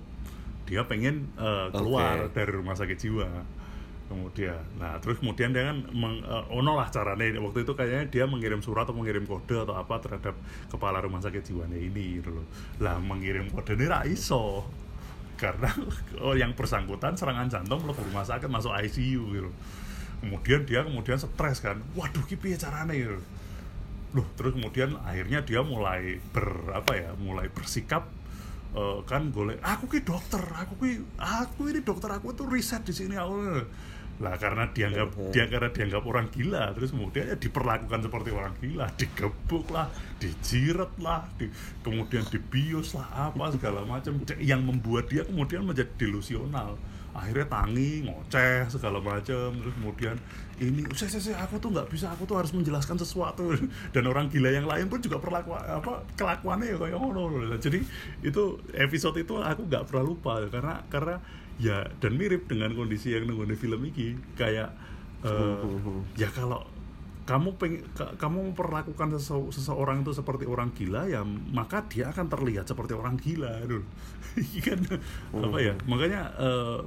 Dia 0.68 0.84
pengen 0.84 1.32
eh, 1.40 1.68
keluar 1.72 2.28
Oke. 2.28 2.36
dari 2.36 2.52
rumah 2.52 2.76
sakit 2.76 2.98
jiwa. 3.00 3.28
Kemudian 4.04 4.60
nah 4.76 5.00
terus 5.00 5.16
kemudian 5.16 5.56
dia 5.56 5.72
kan 5.72 5.80
meng, 5.88 6.20
eh, 6.20 6.44
ono 6.52 6.76
lah 6.76 6.92
caranya 6.92 7.40
waktu 7.40 7.64
itu 7.64 7.72
kayaknya 7.72 8.04
dia 8.12 8.24
mengirim 8.28 8.60
surat 8.60 8.84
atau 8.84 8.92
mengirim 8.92 9.24
kode 9.24 9.56
atau 9.56 9.72
apa 9.72 9.96
terhadap 10.04 10.36
kepala 10.68 11.00
rumah 11.00 11.24
sakit 11.24 11.40
jiwanya 11.40 11.80
ini 11.80 12.20
gitu 12.20 12.36
loh. 12.36 12.46
Lah 12.84 13.00
mengirim 13.00 13.48
kode 13.48 13.80
ini 13.80 13.88
ra 13.88 14.04
iso 14.04 14.68
karena 15.44 15.70
oh, 16.24 16.32
yang 16.32 16.56
bersangkutan 16.56 17.12
serangan 17.20 17.52
jantung 17.52 17.84
mlebu 17.84 18.00
rumah 18.08 18.24
sakit 18.24 18.48
masuk 18.48 18.72
ICU 18.72 19.22
gitu. 19.36 19.50
Kemudian 20.24 20.64
dia 20.64 20.80
kemudian 20.80 21.20
stres 21.20 21.60
kan. 21.60 21.84
Waduh 21.92 22.24
ki 22.24 22.40
piye 22.40 22.56
carane 22.56 22.96
gitu. 22.96 23.20
Loh 24.16 24.26
terus 24.40 24.56
kemudian 24.56 24.96
akhirnya 25.04 25.44
dia 25.44 25.60
mulai 25.60 26.16
ber 26.32 26.72
apa 26.72 26.92
ya 26.96 27.10
mulai 27.20 27.52
bersikap 27.52 28.08
eh, 28.72 28.98
kan 29.04 29.28
golek 29.34 29.60
aku 29.60 29.90
ki 29.90 30.00
dokter 30.06 30.40
aku 30.40 30.80
ki 30.80 31.04
aku 31.20 31.68
ini 31.68 31.84
dokter 31.84 32.08
aku 32.08 32.32
itu 32.32 32.46
riset 32.48 32.86
di 32.86 32.94
sini 32.94 33.18
aku 33.18 33.36
lah 34.22 34.38
karena 34.38 34.70
dianggap 34.70 35.08
dia 35.34 35.44
karena 35.50 35.70
dianggap 35.74 36.02
orang 36.06 36.26
gila 36.30 36.70
terus 36.70 36.94
kemudian 36.94 37.24
ya 37.30 37.36
diperlakukan 37.36 38.00
seperti 38.06 38.30
orang 38.30 38.54
gila 38.62 38.86
digebuk 38.94 39.66
lah 39.74 39.90
dijiret 40.22 40.92
lah 41.02 41.26
di- 41.34 41.50
kemudian 41.82 42.24
dibius 42.30 42.96
lah 42.96 43.28
apa 43.28 43.52
segala 43.52 43.84
macam. 43.84 44.16
Yang 44.40 44.60
membuat 44.64 45.04
dia 45.10 45.22
kemudian 45.26 45.66
menjadi 45.66 45.90
delusional. 45.98 46.78
Akhirnya 47.14 47.46
tangi 47.46 48.02
ngoceh 48.02 48.66
segala 48.66 48.98
macam 48.98 49.54
terus 49.54 49.74
kemudian 49.78 50.18
ini 50.58 50.82
saya 50.98 51.14
saya 51.14 51.46
aku 51.46 51.62
tuh 51.62 51.70
nggak 51.70 51.86
bisa 51.86 52.10
aku 52.10 52.26
tuh 52.26 52.42
harus 52.42 52.50
menjelaskan 52.50 52.98
sesuatu. 52.98 53.54
Dan 53.94 54.10
orang 54.10 54.26
gila 54.32 54.50
yang 54.50 54.66
lain 54.66 54.90
pun 54.90 54.98
juga 54.98 55.22
perlakuan 55.22 55.62
apa 55.62 56.02
kelakuannya 56.18 56.74
ya 56.74 56.76
kayak 56.80 56.98
ngono. 56.98 57.54
Jadi 57.60 57.84
itu 58.24 58.42
episode 58.74 59.14
itu 59.20 59.38
aku 59.38 59.62
nggak 59.68 59.86
pernah 59.86 60.04
lupa 60.06 60.42
karena 60.50 60.82
karena 60.90 61.16
ya 61.60 61.86
dan 62.02 62.18
mirip 62.18 62.50
dengan 62.50 62.74
kondisi 62.74 63.14
yang 63.14 63.26
nunggu 63.30 63.46
di 63.50 63.56
film 63.58 63.80
ini. 63.84 64.18
Kayak 64.34 64.74
eh, 65.22 65.62
ya 66.18 66.28
kalau 66.30 66.62
kamu 67.24 67.56
peng, 67.56 67.80
ka- 67.96 68.12
kamu 68.20 68.52
memperlakukan 68.52 69.16
sese- 69.16 69.48
seseorang 69.56 70.04
itu 70.04 70.12
seperti 70.12 70.44
orang 70.44 70.76
gila 70.76 71.08
ya 71.08 71.24
maka 71.56 71.80
dia 71.88 72.12
akan 72.12 72.28
terlihat 72.28 72.68
seperti 72.68 72.92
orang 72.92 73.16
gila 73.16 73.64
gitu. 73.64 73.80
Ini 74.44 74.60
kan? 74.60 74.78
Apa 75.32 75.58
ya? 75.62 75.72
Makanya 75.88 76.20
eh, 76.36 76.80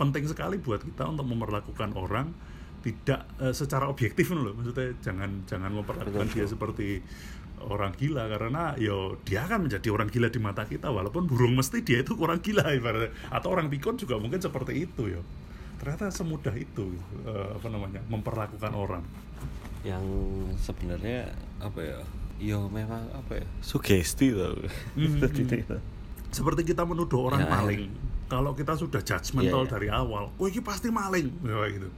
penting 0.00 0.24
sekali 0.24 0.56
buat 0.56 0.80
kita 0.80 1.04
untuk 1.04 1.28
memperlakukan 1.28 1.92
orang 1.94 2.32
tidak 2.80 3.28
eh, 3.40 3.52
secara 3.52 3.88
objektif 3.88 4.32
loh. 4.32 4.56
Maksudnya 4.56 4.96
jangan 5.04 5.44
jangan 5.44 5.70
memperlakukan 5.72 6.32
Betul, 6.32 6.36
dia 6.36 6.46
seperti 6.48 6.88
orang 7.66 7.92
gila 7.94 8.28
karena 8.28 8.76
yo 8.76 9.16
dia 9.24 9.44
akan 9.44 9.66
menjadi 9.68 9.88
orang 9.88 10.08
gila 10.08 10.28
di 10.28 10.40
mata 10.40 10.64
kita 10.64 10.88
walaupun 10.88 11.24
burung 11.24 11.56
mesti 11.56 11.80
dia 11.80 12.00
itu 12.00 12.12
orang 12.16 12.40
gila 12.40 12.68
ibaratnya. 12.70 13.10
Atau 13.28 13.52
orang 13.52 13.66
pikun 13.68 13.96
juga 13.96 14.16
mungkin 14.16 14.38
seperti 14.38 14.84
itu 14.84 15.08
yo. 15.08 15.22
Ternyata 15.80 16.08
semudah 16.08 16.52
itu 16.52 16.94
eh, 17.24 17.48
apa 17.56 17.66
namanya 17.68 18.00
memperlakukan 18.06 18.72
orang. 18.72 19.04
Yang 19.84 20.04
sebenarnya 20.60 21.32
apa 21.60 21.80
ya 21.80 21.98
yo 22.40 22.66
memang 22.68 23.08
apa 23.14 23.40
ya 23.40 23.46
sugesti 23.60 24.32
Mhm. 24.32 25.18
Jadi, 25.22 25.64
seperti 26.34 26.62
kita 26.66 26.82
menuduh 26.82 27.30
orang 27.30 27.46
Ya. 27.46 27.50
maling. 27.50 27.92
Kalau 28.24 28.56
kita 28.56 28.74
sudah 28.74 29.04
judgmental 29.04 29.62
Iya, 29.62 29.66
iya. 29.68 29.72
dari 29.72 29.88
awal 29.92 30.32
oh 30.34 30.46
ini 30.48 30.60
pasti 30.64 30.88
maling. 30.88 31.28
Ya, 31.44 31.60
gitu 31.68 31.88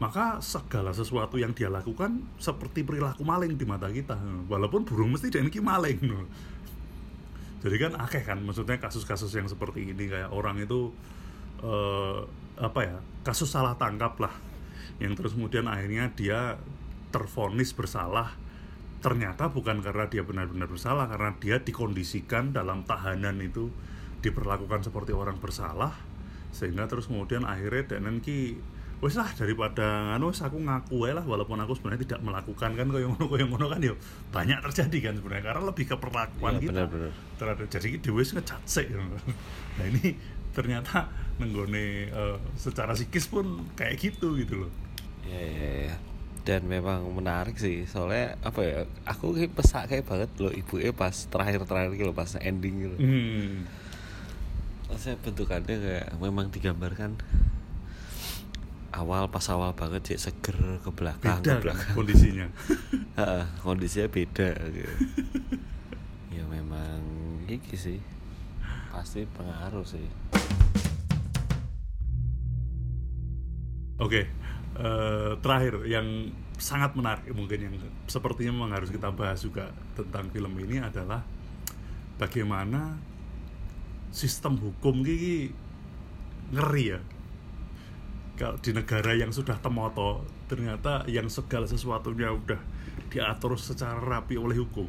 maka 0.00 0.40
segala 0.40 0.96
sesuatu 0.96 1.36
yang 1.36 1.52
dia 1.52 1.68
lakukan 1.68 2.24
seperti 2.40 2.80
perilaku 2.80 3.20
maling 3.20 3.60
di 3.60 3.68
mata 3.68 3.92
kita. 3.92 4.16
Walaupun 4.48 4.88
burung 4.88 5.12
mesti 5.12 5.28
dia 5.28 5.44
ini 5.44 5.52
maling. 5.60 6.00
Jadi 7.60 7.76
kan 7.76 7.92
akeh 8.00 8.24
kan 8.24 8.40
maksudnya 8.40 8.80
kasus-kasus 8.80 9.28
yang 9.36 9.44
seperti 9.44 9.92
ini. 9.92 10.08
Kayak 10.08 10.32
orang 10.32 10.56
itu 10.56 10.88
eh, 11.60 12.24
apa 12.56 12.80
ya 12.80 12.96
kasus 13.20 13.52
salah 13.52 13.76
tangkap 13.76 14.16
lah. 14.16 14.32
Yang 15.04 15.20
terus 15.20 15.32
kemudian 15.36 15.68
akhirnya 15.68 16.08
dia 16.16 16.56
terfonis 17.12 17.76
bersalah. 17.76 18.32
Ternyata 19.04 19.52
bukan 19.52 19.84
karena 19.84 20.08
dia 20.08 20.24
benar-benar 20.24 20.72
bersalah 20.72 21.12
karena 21.12 21.36
dia 21.36 21.60
dikondisikan 21.60 22.56
dalam 22.56 22.88
tahanan 22.88 23.36
itu 23.44 23.68
diperlakukan 24.24 24.80
seperti 24.80 25.12
orang 25.12 25.36
bersalah. 25.36 25.92
Sehingga 26.56 26.88
terus 26.88 27.04
kemudian 27.12 27.44
akhirnya 27.44 28.00
dan 28.00 28.24
ki 28.24 28.56
wes 29.00 29.16
lah 29.16 29.32
daripada 29.32 30.12
anu 30.12 30.28
wes 30.28 30.44
aku 30.44 30.60
ngaku 30.60 31.08
ae 31.08 31.16
lah 31.16 31.24
walaupun 31.24 31.56
aku 31.56 31.72
sebenarnya 31.72 32.04
tidak 32.04 32.20
melakukan 32.20 32.76
kan 32.76 32.84
koyo 32.84 33.08
ngono 33.08 33.24
koyo 33.32 33.44
ngono 33.48 33.66
kan 33.72 33.80
yo 33.80 33.96
banyak 34.28 34.60
terjadi 34.60 35.08
kan 35.08 35.12
sebenarnya 35.16 35.44
karena 35.48 35.62
lebih 35.72 35.84
ke 35.88 35.96
perlakuan 35.96 36.52
Iya, 36.56 36.62
kita 36.68 36.72
benar-benar. 36.84 37.12
terhadap 37.40 37.66
jadi 37.72 37.88
dewe 37.96 38.20
wis 38.20 38.30
ngecat 38.36 38.60
sik 38.68 38.86
gitu. 38.92 39.00
nah 39.80 39.84
ini 39.88 40.20
ternyata 40.52 41.08
nenggone 41.40 42.12
eh, 42.12 42.36
secara 42.60 42.92
psikis 42.92 43.24
pun 43.32 43.64
kayak 43.72 43.96
gitu 43.96 44.36
gitu 44.36 44.68
loh 44.68 44.70
ya, 45.24 45.40
ya, 45.40 45.70
ya. 45.88 45.96
dan 46.44 46.68
memang 46.68 47.08
menarik 47.08 47.56
sih 47.56 47.88
soalnya 47.88 48.36
apa 48.44 48.60
ya 48.60 48.78
aku 49.08 49.32
kayak 49.32 49.56
pesak 49.56 49.88
kayak 49.88 50.04
banget 50.04 50.28
loh 50.36 50.52
ibu 50.52 50.76
pas 50.92 51.14
terakhir-terakhir 51.14 51.96
gitu 51.96 52.04
loh 52.04 52.16
pas 52.16 52.28
ending 52.36 52.84
gitu 52.84 52.96
hmm. 53.00 53.48
Maksudnya 54.90 55.22
bentukannya 55.22 55.76
kayak 55.78 56.08
memang 56.18 56.50
digambarkan 56.50 57.14
awal 58.90 59.30
pas 59.30 59.46
awal 59.54 59.70
banget 59.72 60.14
sih 60.14 60.18
seger 60.18 60.56
ke 60.82 60.90
belakang 60.90 61.38
beda 61.40 61.46
kan 61.46 61.58
ke 61.58 61.62
belakang 61.62 61.92
kondisinya 61.94 62.46
Heeh, 63.18 63.44
kondisinya 63.62 64.08
beda 64.10 64.48
gitu. 64.74 64.94
ya 66.36 66.44
memang 66.50 66.98
iki 67.46 67.78
sih 67.78 67.98
pasti 68.90 69.26
pengaruh 69.30 69.86
sih 69.86 70.06
Oke, 74.00 74.32
eh, 74.80 75.32
terakhir 75.44 75.84
yang 75.84 76.32
sangat 76.56 76.96
menarik 76.96 77.28
mungkin 77.36 77.68
yang 77.68 77.74
sepertinya 78.08 78.48
memang 78.56 78.72
harus 78.72 78.88
kita 78.88 79.12
bahas 79.12 79.44
juga 79.44 79.68
tentang 79.92 80.32
film 80.32 80.56
ini 80.56 80.80
adalah 80.80 81.20
bagaimana 82.16 82.96
sistem 84.08 84.56
hukum 84.56 85.04
ini 85.04 85.52
ngeri 86.48 86.96
ya. 86.96 87.00
Kalau 88.40 88.56
di 88.56 88.72
negara 88.72 89.12
yang 89.12 89.28
sudah 89.28 89.60
temoto, 89.60 90.24
ternyata 90.48 91.04
yang 91.04 91.28
segala 91.28 91.68
sesuatunya 91.68 92.32
udah 92.32 92.56
diatur 93.12 93.60
secara 93.60 94.00
rapi 94.00 94.40
oleh 94.40 94.56
hukum. 94.56 94.88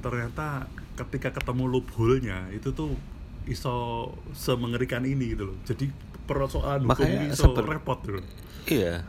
Ternyata 0.00 0.64
ketika 0.96 1.28
ketemu 1.36 1.68
loophole-nya 1.68 2.48
itu 2.50 2.72
tuh 2.72 2.96
iso 3.44 4.08
semengerikan 4.32 5.04
ini 5.04 5.36
gitu 5.36 5.52
loh. 5.52 5.58
Jadi 5.68 5.92
persoalan 6.24 6.88
hukum 6.88 6.92
Makanya 6.96 7.20
ini 7.20 7.26
iso 7.32 7.52
repot 7.52 7.98
gitu. 8.04 8.20
iya 8.68 9.00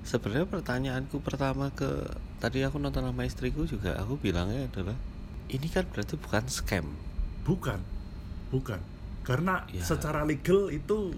sebenarnya 0.00 0.48
pertanyaanku 0.48 1.20
pertama 1.20 1.68
ke 1.68 1.84
tadi 2.40 2.64
aku 2.64 2.80
nonton 2.80 3.04
sama 3.04 3.28
istriku 3.28 3.68
juga 3.68 3.92
aku 4.00 4.16
bilangnya 4.16 4.64
adalah 4.64 4.96
ini 5.52 5.68
kan 5.68 5.84
berarti 5.84 6.16
bukan 6.16 6.44
scam 6.48 6.86
Bukan, 7.44 7.78
bukan. 8.48 8.80
Karena 9.22 9.62
Ya. 9.68 9.84
secara 9.84 10.24
legal 10.24 10.72
itu 10.72 11.12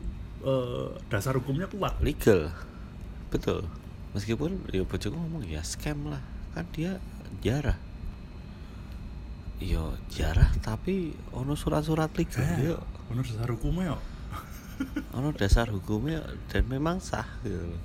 eh, 0.45 0.89
dasar 1.11 1.35
hukumnya 1.39 1.67
kuat. 1.71 1.99
legal 2.03 2.53
betul 3.29 3.67
meskipun 4.17 4.57
ya 4.73 4.83
bojoku 4.87 5.15
ngomong 5.15 5.45
ya 5.45 5.61
scam 5.61 6.09
lah 6.09 6.23
kan 6.57 6.65
dia 6.73 6.97
jarah 7.45 7.77
Yo 9.59 9.91
jarah 10.07 10.47
tapi 10.63 11.19
ono 11.35 11.59
surat-surat 11.59 12.15
legal 12.15 12.47
Eh, 12.63 12.71
yo 12.71 12.79
bener 13.11 13.27
dasar 13.27 13.51
hukumnya 13.51 13.91
yo. 13.91 13.99
ono 15.19 15.35
dasar 15.35 15.67
hukumnya 15.67 16.23
dan 16.47 16.63
memang 16.71 17.03
sah 17.03 17.27
gitu 17.43 17.59
loh. 17.59 17.83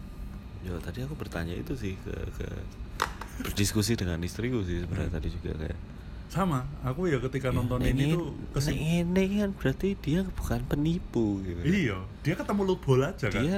Yo 0.61 0.77
tadi 0.77 1.01
aku 1.01 1.17
bertanya 1.17 1.57
itu 1.57 1.73
sih 1.73 1.97
ke, 2.05 2.13
ke 2.37 2.45
berdiskusi 3.41 3.97
dengan 3.97 4.21
istriku 4.21 4.61
sih 4.61 4.85
sebenarnya 4.85 5.17
tadi 5.17 5.33
juga 5.33 5.51
kayak 5.57 5.79
Sama, 6.33 6.65
aku 6.81 7.05
ya 7.05 7.21
ketika 7.21 7.53
ya, 7.53 7.53
nonton 7.53 7.77
nek 7.77 7.93
ini 7.93 8.09
ini- 8.09 8.17
tuh 8.17 8.33
ke 8.49 8.59
sini. 8.59 9.05
ini 9.05 9.23
kan 9.37 9.53
berarti 9.53 9.93
dia 9.93 10.25
bukan 10.25 10.65
penipu 10.65 11.37
gitu. 11.39 11.61
Iya, 11.61 12.01
dia 12.25 12.33
ketemu 12.33 12.61
loophole 12.65 13.05
aja 13.05 13.29
kan. 13.29 13.37
Dia 13.37 13.57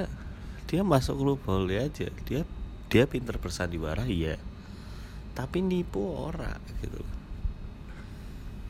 dia 0.68 0.82
masuk 0.84 1.16
loophole 1.16 1.72
aja. 1.72 2.12
Dia 2.28 2.44
dia 2.86 3.04
pinter 3.08 3.40
bersandiwara 3.40 4.04
iya. 4.04 4.36
Tapi 5.32 5.64
nipu 5.64 6.04
ora 6.04 6.52
gitu. 6.76 7.00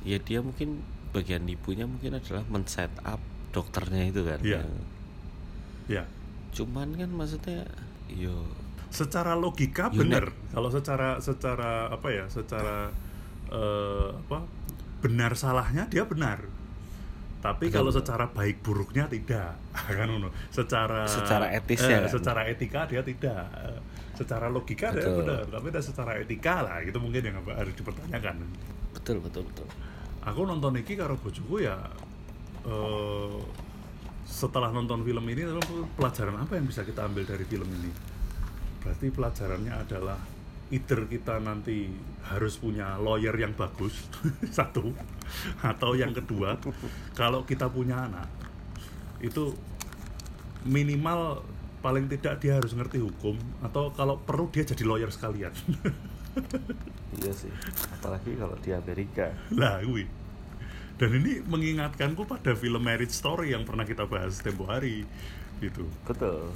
Ya 0.07 0.22
dia 0.22 0.38
mungkin 0.38 0.86
bagian 1.11 1.42
nipunya 1.42 1.82
mungkin 1.84 2.14
adalah 2.14 2.46
men-set 2.46 2.94
up 3.02 3.18
dokternya 3.50 4.07
itu 4.07 4.22
kan. 4.22 4.38
Iya. 4.38 4.62
yang- 4.62 4.94
Ya, 5.86 6.02
cuman 6.50 6.94
kan 6.94 7.11
maksudnya 7.11 7.62
yo 8.07 8.42
secara 8.90 9.34
logika 9.34 9.86
benar. 9.88 10.30
Kalau 10.50 10.66
secara 10.66 11.18
secara 11.18 11.86
apa 11.86 12.11
ya? 12.11 12.26
Secara 12.26 12.90
eh, 13.49 14.09
apa? 14.12 14.38
Benar 15.03 15.32
salahnya 15.36 15.86
dia 15.86 16.03
benar. 16.05 16.42
Tapi 17.36 17.68
Betul, 17.70 17.76
kalau 17.78 17.90
betul. 17.94 18.01
secara 18.03 18.24
baik 18.32 18.57
buruknya 18.64 19.05
tidak, 19.07 19.55
kan 19.97 20.09
Uno. 20.11 20.32
Secara 20.51 21.07
Secara 21.07 21.47
etisnya 21.55 22.03
eh, 22.03 22.03
kan? 22.07 22.11
secara 22.11 22.40
etika 22.51 22.80
dia 22.90 23.03
tidak. 23.07 23.47
Secara 24.16 24.49
logika 24.49 24.90
dia 24.97 25.05
Betul. 25.05 25.22
benar, 25.22 25.44
tapi 25.47 25.66
ada 25.70 25.82
secara 25.84 26.12
etika 26.18 26.64
lah 26.64 26.80
itu 26.80 26.97
mungkin 26.97 27.22
yang 27.22 27.36
harus 27.44 27.74
dipertanyakan. 27.76 28.40
betul 28.97 29.20
betul 29.22 29.44
betul. 29.47 29.68
Aku 30.26 30.42
nonton 30.42 30.74
iki 30.80 30.97
karo 30.99 31.14
bojoku 31.20 31.62
ya 31.62 31.76
eh, 32.66 33.38
setelah 34.26 34.74
nonton 34.74 35.07
film 35.07 35.22
ini 35.30 35.47
pelajaran 35.94 36.34
apa 36.42 36.59
yang 36.59 36.66
bisa 36.66 36.82
kita 36.82 37.07
ambil 37.07 37.22
dari 37.22 37.44
film 37.47 37.68
ini? 37.70 37.92
Berarti 38.82 39.07
pelajarannya 39.12 39.70
adalah 39.76 40.18
either 40.74 41.06
kita 41.06 41.38
nanti 41.38 41.90
harus 42.26 42.58
punya 42.58 42.98
lawyer 42.98 43.34
yang 43.38 43.54
bagus 43.54 43.94
satu 44.56 44.90
atau 45.62 45.90
yang 45.94 46.10
kedua 46.10 46.58
kalau 47.14 47.46
kita 47.46 47.70
punya 47.70 48.10
anak 48.10 48.26
itu 49.22 49.54
minimal 50.66 51.46
paling 51.78 52.10
tidak 52.10 52.42
dia 52.42 52.58
harus 52.58 52.74
ngerti 52.74 52.98
hukum 52.98 53.38
atau 53.62 53.94
kalau 53.94 54.18
perlu 54.18 54.50
dia 54.50 54.66
jadi 54.66 54.82
lawyer 54.82 55.10
sekalian 55.12 55.54
Iya 57.16 57.32
sih. 57.32 57.48
Apalagi 57.96 58.36
kalau 58.36 58.60
di 58.60 58.68
Amerika. 58.76 59.32
lah 59.56 59.80
gue 59.80 60.04
dan 60.96 61.12
ini 61.12 61.44
mengingatkanku 61.44 62.24
pada 62.24 62.56
film 62.56 62.80
Marriage 62.80 63.12
Story 63.12 63.52
yang 63.52 63.68
pernah 63.68 63.84
kita 63.84 64.08
bahas 64.08 64.40
tempo 64.40 64.64
hari 64.64 65.04
gitu 65.60 65.84
Betul. 66.08 66.52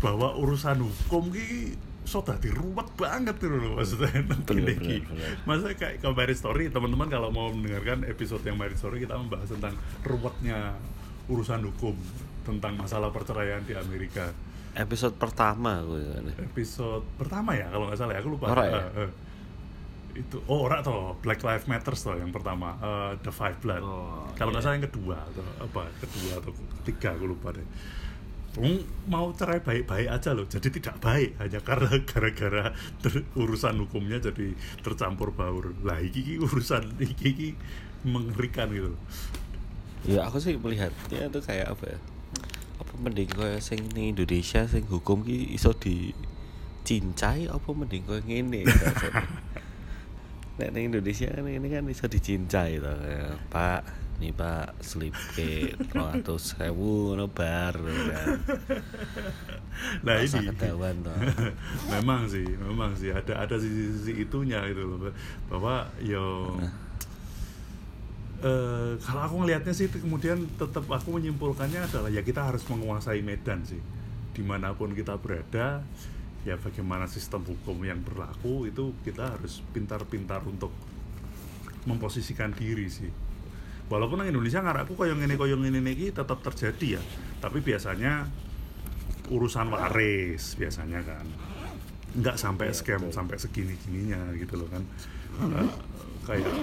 bahwa 0.00 0.32
urusan 0.32 0.80
hukum 0.80 1.28
ki 1.28 1.76
so 2.06 2.22
dadi 2.22 2.48
ruwet 2.48 2.86
banget 2.94 3.34
gitu 3.36 3.50
loh 3.50 3.76
maksudnya 3.76 4.08
iki. 4.14 5.02
bener. 5.02 5.30
maksudnya 5.42 5.74
kayak 5.74 5.94
ke 5.98 6.08
Marriage 6.08 6.38
Story 6.38 6.70
teman-teman 6.70 7.10
kalau 7.10 7.28
mau 7.28 7.50
mendengarkan 7.50 8.06
episode 8.06 8.40
yang 8.42 8.54
Marriage 8.54 8.78
Story 8.78 9.02
kita 9.02 9.18
membahas 9.18 9.50
tentang 9.50 9.74
ruwetnya 10.02 10.78
urusan 11.26 11.66
hukum 11.66 11.98
tentang 12.46 12.78
masalah 12.78 13.10
perceraian 13.10 13.58
di 13.60 13.74
Amerika 13.74 14.30
Episode 14.76 15.16
pertama 15.16 15.80
gue 15.82 16.04
kan. 16.04 16.24
episode 16.46 17.02
pertama 17.16 17.56
ya 17.56 17.66
kalau 17.66 17.88
nggak 17.88 17.96
salah 17.96 18.12
ya 18.12 18.20
aku 18.20 18.30
lupa 18.30 18.52
Ora 18.52 18.62
ya? 18.62 18.80
Eh. 19.02 19.10
itu 20.16 20.36
oh 20.46 20.64
ora 20.64 20.80
toh 20.80 21.16
Black 21.20 21.40
Lives 21.40 21.64
Matter 21.66 21.92
toh 21.92 22.12
yang 22.12 22.28
pertama 22.28 22.76
Eh, 22.78 23.12
The 23.20 23.32
Five 23.32 23.58
Blood 23.58 23.80
Oh, 23.80 24.28
kalau 24.36 24.52
nggak 24.52 24.62
iya. 24.62 24.68
salah 24.68 24.76
yang 24.76 24.86
kedua 24.86 25.16
atau 25.18 25.42
apa 25.60 25.82
kedua 25.98 26.32
atau 26.38 26.52
ketiga 26.84 27.16
aku 27.16 27.24
lupa 27.26 27.56
deh 27.56 27.66
mau 29.06 29.28
cerai 29.36 29.60
baik-baik 29.60 30.08
aja 30.08 30.32
loh 30.32 30.48
jadi 30.48 30.68
tidak 30.72 30.96
baik 31.04 31.36
hanya 31.36 31.60
karena 31.60 31.92
gara-gara 32.10 32.64
ter- 33.04 33.28
urusan 33.36 33.84
hukumnya 33.84 34.16
jadi 34.16 34.56
tercampur 34.80 35.36
baur 35.36 35.76
lah 35.84 36.00
iki, 36.00 36.20
iki 36.24 36.34
urusan 36.40 36.96
iki, 36.96 37.26
iki 37.32 37.48
mengerikan 38.06 38.70
gitu. 38.72 38.96
Ya 40.06 40.24
aku 40.24 40.38
sih 40.38 40.54
melihatnya 40.56 41.26
itu 41.26 41.40
kayak 41.42 41.74
apa 41.74 41.84
ya? 41.96 41.98
Apa 42.78 42.92
mending 43.02 43.28
koyo 43.34 43.58
sing 43.58 43.82
ning 43.92 44.14
Indonesia 44.14 44.64
sing 44.70 44.86
hukum 44.86 45.26
ki 45.26 45.52
iso 45.52 45.74
dicincai 45.74 47.50
apa 47.50 47.68
mending 47.74 48.06
koyo 48.06 48.22
ngene 48.22 48.62
rasanya. 48.64 49.26
nek 50.62 50.72
ning 50.72 50.88
Indonesia 50.88 51.28
kan 51.28 51.44
ini 51.44 51.68
kan 51.68 51.84
bisa 51.84 52.08
dicincai 52.08 52.80
to 52.80 52.94
ya, 53.04 53.36
Pak 53.52 54.05
nih 54.16 54.32
Pak 54.32 54.80
selipit 54.80 55.76
200 55.92 56.24
sewu 56.40 57.12
ngono 57.12 57.28
bar 57.28 57.76
kan. 57.76 58.26
Nah 60.00 60.16
Masa 60.24 60.40
ini. 60.40 60.48
ketahuan 60.48 60.96
toh. 61.04 61.12
Memang 61.92 62.24
sih 62.24 62.48
memang 62.56 62.96
sih. 62.96 63.12
Ada 63.12 63.44
ada 63.44 63.56
sisi-sisi 63.60 64.24
itunya 64.24 64.64
gitu 64.72 64.88
loh 64.88 65.12
bahwa 65.52 65.84
yo 66.00 66.56
eh, 68.40 68.96
kalau 69.04 69.20
aku 69.28 69.34
ngelihatnya 69.44 69.76
sih 69.76 69.92
kemudian 69.92 70.48
tetap 70.56 70.88
aku 70.88 71.20
menyimpulkannya 71.20 71.84
adalah 71.84 72.08
ya 72.08 72.24
kita 72.24 72.48
harus 72.48 72.64
menguasai 72.72 73.20
medan 73.20 73.68
sih. 73.68 73.80
Di 74.32 74.40
mana 74.40 74.72
pun 74.72 74.96
kita 74.96 75.20
berada 75.20 75.84
ya 76.48 76.56
bagaimana 76.56 77.04
sistem 77.04 77.44
hukum 77.44 77.84
yang 77.84 78.00
berlaku 78.00 78.64
itu 78.64 78.96
kita 79.04 79.36
harus 79.36 79.60
pintar-pintar 79.76 80.40
untuk 80.46 80.72
memposisikan 81.84 82.54
diri 82.54 82.86
sih 82.86 83.25
walaupun 83.86 84.22
nang 84.22 84.30
Indonesia 84.30 84.62
ngarakku 84.62 84.98
koyong 84.98 85.22
ini 85.22 85.34
koyong 85.38 85.62
ini 85.66 85.78
iki 85.94 86.10
tetap 86.10 86.42
terjadi 86.42 86.98
ya. 86.98 87.02
Tapi 87.38 87.62
biasanya 87.62 88.26
urusan 89.30 89.70
waris 89.70 90.58
biasanya 90.58 91.02
kan. 91.02 91.26
Nggak 92.16 92.36
sampai 92.40 92.72
Iya, 92.72 92.80
scam 92.80 93.12
sampai 93.12 93.36
segini 93.38 93.76
gininya 93.78 94.32
gitu 94.34 94.58
loh 94.58 94.68
kan. 94.70 94.82
Eh, 95.36 95.70
kayak 96.26 96.54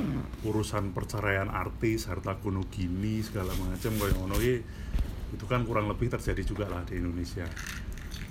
urusan 0.43 0.91
perceraian 0.91 1.47
artis 1.47 2.09
harta 2.09 2.35
kuno 2.41 2.67
gini 2.67 3.23
segala 3.23 3.55
macam 3.55 3.91
kayak 3.95 4.15
ngono 4.19 4.35
itu 5.33 5.49
kan 5.49 5.65
kurang 5.65 5.89
lebih 5.89 6.13
terjadi 6.13 6.45
juga 6.45 6.69
lah 6.69 6.85
di 6.85 6.99
Indonesia. 6.99 7.47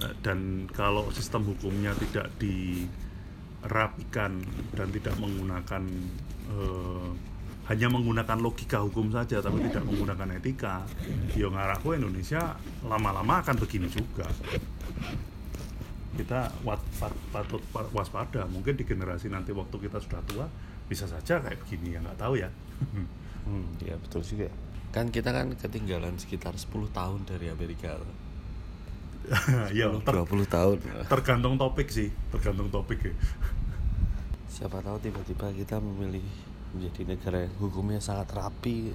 Nah, 0.02 0.12
dan 0.22 0.66
kalau 0.70 1.10
sistem 1.14 1.46
hukumnya 1.46 1.94
tidak 1.98 2.30
dirapikan 2.42 4.42
dan 4.74 4.88
tidak 4.90 5.14
menggunakan 5.18 5.82
eh, 6.52 7.10
hanya 7.62 7.86
menggunakan 7.86 8.38
logika 8.38 8.82
hukum 8.82 9.08
saja 9.08 9.38
tapi 9.38 9.62
tidak 9.62 9.86
menggunakan 9.86 10.28
etika. 10.36 10.82
Yo 11.32 11.48
ngarakku 11.48 11.94
Indonesia 11.94 12.58
lama-lama 12.82 13.38
akan 13.38 13.54
begini 13.56 13.86
juga. 13.86 14.26
Kita 16.12 16.52
wat, 16.60 16.82
pat- 16.98 17.22
patut 17.30 17.62
pa- 17.70 17.88
waspada. 17.90 18.44
Mungkin 18.44 18.74
di 18.74 18.84
generasi 18.84 19.26
nanti 19.26 19.50
waktu 19.50 19.78
kita 19.78 19.96
sudah 19.96 20.20
tua 20.26 20.46
bisa 20.84 21.06
saja 21.06 21.38
kayak 21.38 21.62
begini. 21.62 21.94
Ya 21.94 22.00
nggak 22.00 22.18
tahu 22.18 22.34
ya. 22.38 22.50
Hmm, 23.42 23.66
ya 23.82 23.98
betul 23.98 24.22
juga. 24.22 24.46
Kan 24.94 25.10
kita 25.10 25.34
kan 25.34 25.50
ketinggalan 25.58 26.14
sekitar 26.14 26.54
10 26.54 26.70
tahun 26.94 27.26
dari 27.26 27.50
Amerika. 27.50 27.90
Loh. 27.90 28.14
ya 29.74 29.90
10, 29.90 29.98
ter- 29.98 30.14
20 30.14 30.46
tahun. 30.46 30.76
tergantung 31.10 31.58
topik 31.58 31.90
sih 31.90 32.06
tergantung 32.30 32.70
topik 32.70 33.02
ya. 33.02 33.14
Siapa 34.46 34.78
tahu 34.78 34.94
tiba-tiba 35.00 35.50
kita 35.52 35.82
memilih 35.82 36.22
menjadi 36.72 37.02
negara 37.04 37.38
yang 37.44 37.54
hukumnya 37.60 38.00
sangat 38.00 38.32
rapi. 38.32 38.92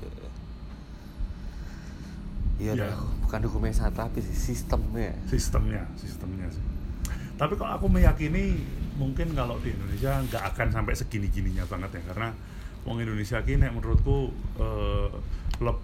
Iya 2.58 2.74
Ya. 2.74 2.90
dah, 2.90 2.98
bukan 3.22 3.42
hukumnya 3.46 3.74
sangat 3.74 4.02
rapi 4.02 4.20
sih 4.26 4.34
sistemnya. 4.34 5.14
Sistemnya 5.30 5.86
sistemnya 5.94 6.50
sih. 6.50 6.64
Tapi 7.38 7.54
kok 7.54 7.70
aku 7.70 7.86
meyakini 7.86 8.58
mungkin 8.98 9.38
kalau 9.38 9.62
di 9.62 9.78
Indonesia 9.78 10.18
nggak 10.26 10.44
akan 10.54 10.68
sampai 10.74 10.98
segini 10.98 11.30
gininya 11.30 11.62
banget 11.70 12.02
ya 12.02 12.10
karena 12.10 12.34
wong 12.82 12.98
Indonesia 12.98 13.38
kini 13.46 13.70
menurutku 13.70 14.34
eh, 14.58 15.10
leb, 15.62 15.78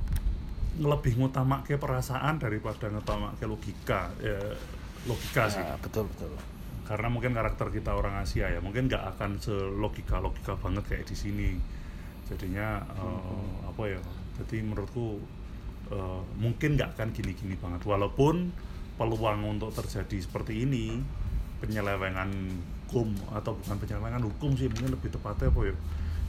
lebih 0.82 1.22
ngutamakke 1.22 1.78
perasaan 1.78 2.42
daripada 2.42 2.90
ngutamakke 2.90 3.46
logika 3.46 4.10
eh, 4.18 4.58
logika 5.06 5.46
sih. 5.54 5.62
Ya, 5.62 5.78
betul 5.78 6.10
betul. 6.10 6.34
Karena 6.90 7.08
mungkin 7.14 7.38
karakter 7.38 7.70
kita 7.70 7.94
orang 7.94 8.18
Asia 8.26 8.50
ya 8.50 8.58
mungkin 8.58 8.90
nggak 8.90 9.14
akan 9.14 9.38
selogika 9.38 10.18
logika 10.18 10.58
banget 10.58 10.90
kayak 10.90 11.06
di 11.06 11.14
sini 11.16 11.50
jadinya 12.34 12.82
eh, 12.98 13.70
apa 13.70 13.84
ya 13.86 14.02
jadi 14.42 14.66
menurutku 14.66 15.22
eh, 15.94 16.22
mungkin 16.42 16.74
nggak 16.76 16.98
akan 16.98 17.14
gini-gini 17.14 17.54
banget. 17.62 17.86
Walaupun 17.86 18.50
peluang 18.98 19.58
untuk 19.58 19.74
terjadi 19.74 20.18
seperti 20.22 20.66
ini 20.66 20.98
penyelewengan 21.62 22.30
hukum 22.90 23.14
atau 23.34 23.58
bukan 23.58 23.78
penyelewengan 23.82 24.22
hukum 24.22 24.54
sih 24.54 24.70
mungkin 24.70 24.94
lebih 24.94 25.10
tepatnya 25.10 25.50
apa 25.50 25.62
ya 25.66 25.76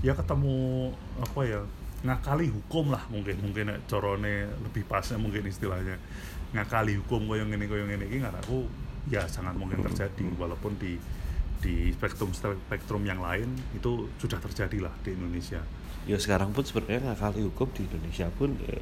ya 0.00 0.12
ketemu 0.16 0.56
apa 1.20 1.40
ya 1.44 1.60
ngakali 2.04 2.46
hukum 2.52 2.92
lah 2.92 3.04
mungkin. 3.08 3.40
Mungkin 3.40 3.72
corone 3.88 4.48
lebih 4.64 4.84
pasnya 4.84 5.16
mungkin 5.16 5.48
istilahnya. 5.48 5.96
Ngakali 6.52 7.00
hukum 7.00 7.24
koyo 7.24 7.48
ngene 7.48 7.64
koyo 7.64 7.88
ngene 7.88 8.04
iki 8.08 8.20
nggak 8.20 8.44
aku 8.44 8.68
ya 9.08 9.24
sangat 9.24 9.56
mungkin 9.56 9.80
terjadi. 9.80 10.24
Walaupun 10.36 10.76
di 10.76 11.00
di 11.64 11.88
spektrum 11.96 12.28
spektrum 12.36 13.08
yang 13.08 13.24
lain 13.24 13.48
itu 13.72 14.04
sudah 14.20 14.36
terjadi 14.36 14.84
lah 14.84 14.92
di 15.00 15.16
Indonesia 15.16 15.64
ya 16.04 16.16
sekarang 16.20 16.52
pun 16.52 16.64
sebenarnya 16.64 17.12
ngakali 17.12 17.40
hukum 17.48 17.68
di 17.72 17.88
Indonesia 17.88 18.28
pun 18.36 18.52
ya, 18.60 18.76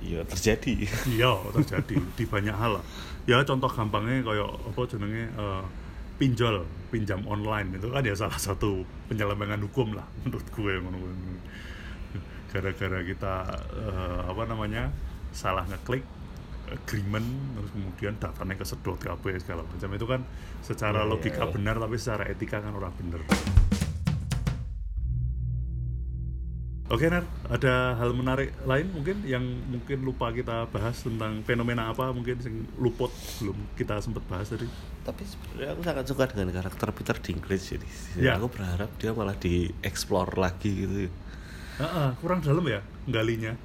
ya 0.00 0.20
terjadi. 0.24 0.88
Iya 1.08 1.32
terjadi 1.52 1.94
di 2.00 2.24
banyak 2.24 2.56
hal 2.56 2.80
lah. 2.80 2.84
Ya 3.28 3.40
contoh 3.44 3.68
gampangnya 3.68 4.24
kayak 4.24 4.48
apa 4.48 4.80
jenenge 4.88 5.28
eh, 5.28 5.64
pinjol 6.16 6.64
pinjam 6.88 7.20
online. 7.28 7.76
Itu 7.76 7.92
kan 7.92 8.04
ya 8.04 8.16
salah 8.16 8.40
satu 8.40 8.84
penyelewengan 9.12 9.60
hukum 9.64 9.92
lah 9.96 10.06
menurut 10.24 10.46
gue 10.48 10.72
gara-gara 12.54 13.00
kita 13.02 13.34
eh, 13.76 14.20
apa 14.30 14.42
namanya 14.46 14.88
salah 15.34 15.66
ngeklik 15.66 16.06
agreement 16.64 17.26
terus 17.60 17.70
kemudian 17.76 18.14
datanya 18.16 18.54
kesedot 18.56 18.96
kabeh 18.96 19.36
segala 19.36 19.68
macam. 19.68 19.90
Itu 19.92 20.06
kan 20.08 20.20
secara 20.64 21.04
Iya, 21.04 21.04
iya, 21.04 21.12
logika 21.12 21.44
iya. 21.44 21.52
benar 21.52 21.76
tapi 21.76 21.96
secara 22.00 22.24
etika 22.24 22.64
kan 22.64 22.72
orang 22.72 22.94
bener 22.96 23.20
Oke 26.94 27.10
Nar, 27.10 27.26
ada 27.48 27.98
hal 27.98 28.14
menarik 28.14 28.54
lain 28.62 28.86
mungkin 28.88 29.26
yang 29.26 29.42
mungkin 29.66 29.98
lupa 30.00 30.30
kita 30.30 30.70
bahas 30.70 31.02
tentang 31.02 31.42
fenomena 31.42 31.90
apa 31.90 32.14
mungkin 32.14 32.38
yang 32.38 32.54
luput 32.76 33.10
belum 33.40 33.58
kita 33.74 33.98
sempat 33.98 34.22
bahas 34.24 34.46
tadi. 34.46 34.70
tapi 35.02 35.20
sebenarnya 35.20 35.74
aku 35.74 35.82
sangat 35.82 36.04
suka 36.06 36.24
dengan 36.28 36.54
karakter 36.54 36.88
Peter 36.90 37.16
Dinklage 37.18 37.66
jadi 37.74 37.86
Ya. 38.16 38.38
aku 38.38 38.46
berharap 38.48 38.94
dia 38.94 39.10
malah 39.10 39.34
dieksplor 39.34 40.38
lagi 40.38 40.70
gitu 40.78 41.10
Heeh, 41.74 42.08
kurang 42.16 42.38
dalam 42.38 42.62
ya 42.62 42.78
galinya. 43.04 43.58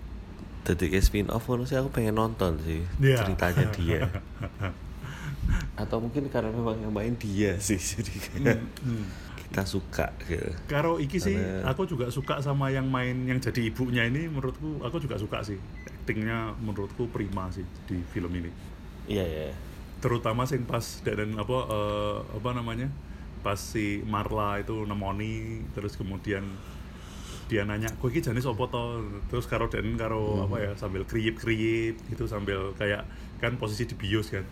jadi 0.66 0.90
kayak 0.90 1.06
spin 1.06 1.30
off 1.30 1.46
sih 1.64 1.78
aku 1.78 1.94
pengen 1.94 2.18
nonton 2.18 2.58
sih 2.60 2.82
Iya. 2.98 3.22
ceritanya 3.22 3.66
dia 3.78 4.10
atau 5.76 5.98
mungkin 5.98 6.28
karena 6.28 6.50
memang 6.50 6.76
yang 6.78 6.92
main 6.92 7.14
dia 7.16 7.56
sih 7.58 7.78
jadi 7.78 8.12
kayak 8.20 8.58
Hmm. 8.82 9.06
Kita 9.50 9.64
suka 9.64 10.08
gitu 10.24 10.46
Karo 10.66 10.98
iki 10.98 11.18
sih 11.18 11.34
Karena- 11.34 11.66
aku 11.68 11.84
juga 11.84 12.08
suka 12.08 12.38
sama 12.38 12.70
yang 12.70 12.86
main 12.86 13.26
yang 13.26 13.38
jadi 13.38 13.66
ibunya 13.66 14.04
ini 14.04 14.26
menurutku 14.26 14.80
aku 14.80 14.98
juga 14.98 15.16
suka 15.16 15.42
sih. 15.42 15.58
Aktingnya 15.84 16.54
menurutku 16.56 17.06
prima 17.08 17.50
sih 17.50 17.66
di 17.84 17.98
film 18.08 18.30
ini. 18.32 18.50
iya 19.06 19.26
ya 19.26 19.50
terutama 19.98 20.46
sing 20.46 20.64
pas 20.64 20.82
dan 21.02 21.34
apa 21.34 21.58
eh, 21.66 22.18
apa 22.32 22.50
namanya 22.52 22.88
pas 23.40 23.58
si 23.58 24.00
Marla 24.02 24.58
itu 24.58 24.86
nemoni 24.86 25.66
terus 25.72 25.94
kemudian 25.94 26.46
dia 27.46 27.64
nanya 27.64 27.90
kok 27.92 28.08
iki 28.08 28.22
jenis 28.22 28.46
apa 28.46 28.64
to 28.66 28.84
terus 29.28 29.44
karo 29.44 29.66
dan 29.66 29.98
karo 29.98 30.46
apa 30.46 30.56
ya 30.60 30.72
sambil 30.76 31.02
kriip 31.04 31.36
kriip 31.36 31.98
gitu 32.06 32.26
sambil 32.26 32.72
kayak 32.76 33.10
kan 33.38 33.56
posisi 33.56 33.84
di 33.84 33.96
bios 33.96 34.30
kan 34.30 34.46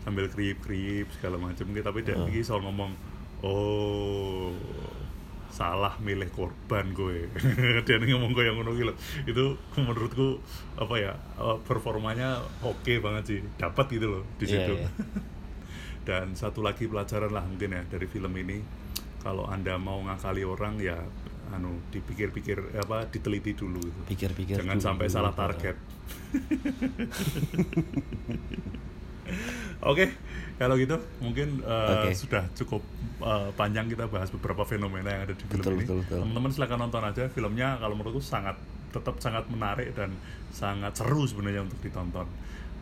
sambil 0.00 0.28
kriip 0.28 0.62
kriip 0.62 1.10
segala 1.12 1.34
macam 1.36 1.66
gitu 1.66 1.82
tapi 1.82 2.00
dan 2.00 2.16
Hmm. 2.16 2.30
iki 2.30 2.40
soal 2.40 2.62
ngomong 2.62 2.94
oh 3.42 4.54
salah 5.56 5.96
milih 6.04 6.28
korban 6.36 6.92
gue 6.92 7.32
dia 7.88 7.96
ngomong 7.96 8.36
kayak 8.36 8.60
ngono 8.60 8.76
gitu 8.76 8.92
itu 9.24 9.44
menurutku 9.80 10.36
apa 10.76 10.94
ya 11.00 11.12
eh, 11.40 11.56
performanya 11.64 12.44
oke 12.60 13.00
banget 13.00 13.24
sih 13.24 13.40
dapat 13.56 13.88
gitu 13.88 14.20
loh 14.20 14.22
di 14.36 14.44
Iya, 14.44 14.52
situ 14.52 14.72
iya. 14.76 14.88
dan 16.08 16.36
satu 16.36 16.60
lagi 16.60 16.84
pelajaran 16.84 17.32
lah 17.32 17.40
mungkin 17.48 17.72
ya 17.72 17.80
dari 17.88 18.04
film 18.04 18.36
ini 18.36 18.60
kalau 19.24 19.48
anda 19.48 19.80
mau 19.80 19.96
ngakali 20.04 20.44
orang 20.44 20.76
ya 20.76 21.00
anu 21.56 21.78
dipikir-pikir 21.94 22.76
apa 22.82 23.06
diteliti 23.08 23.54
dulu 23.56 23.78
gitu. 23.80 24.00
pikir-pikir 24.12 24.60
jangan 24.60 24.76
dulu. 24.76 24.86
sampai 24.92 25.06
salah 25.08 25.32
target 25.32 25.76
Oke, 29.82 30.08
kalau 30.56 30.74
gitu 30.76 30.96
mungkin 31.20 31.60
uh, 31.62 32.00
Oke. 32.00 32.16
sudah 32.16 32.48
cukup 32.54 32.80
uh, 33.20 33.52
panjang 33.54 33.86
kita 33.86 34.08
bahas 34.08 34.32
beberapa 34.32 34.64
fenomena 34.64 35.12
yang 35.12 35.22
ada 35.28 35.34
di 35.36 35.44
film 35.44 35.60
Betul, 35.60 35.72
ini. 35.76 35.80
betul, 35.84 35.96
betul. 36.02 36.18
Teman-teman 36.24 36.50
silahkan 36.50 36.78
nonton 36.80 37.02
aja 37.02 37.24
filmnya. 37.28 37.76
Kalau 37.76 37.94
menurutku 37.94 38.20
sangat 38.20 38.56
tetap 38.90 39.20
sangat 39.20 39.44
menarik 39.46 39.92
dan 39.92 40.16
sangat 40.48 40.96
seru 40.96 41.28
sebenarnya 41.28 41.62
untuk 41.62 41.76
ditonton. 41.80 42.24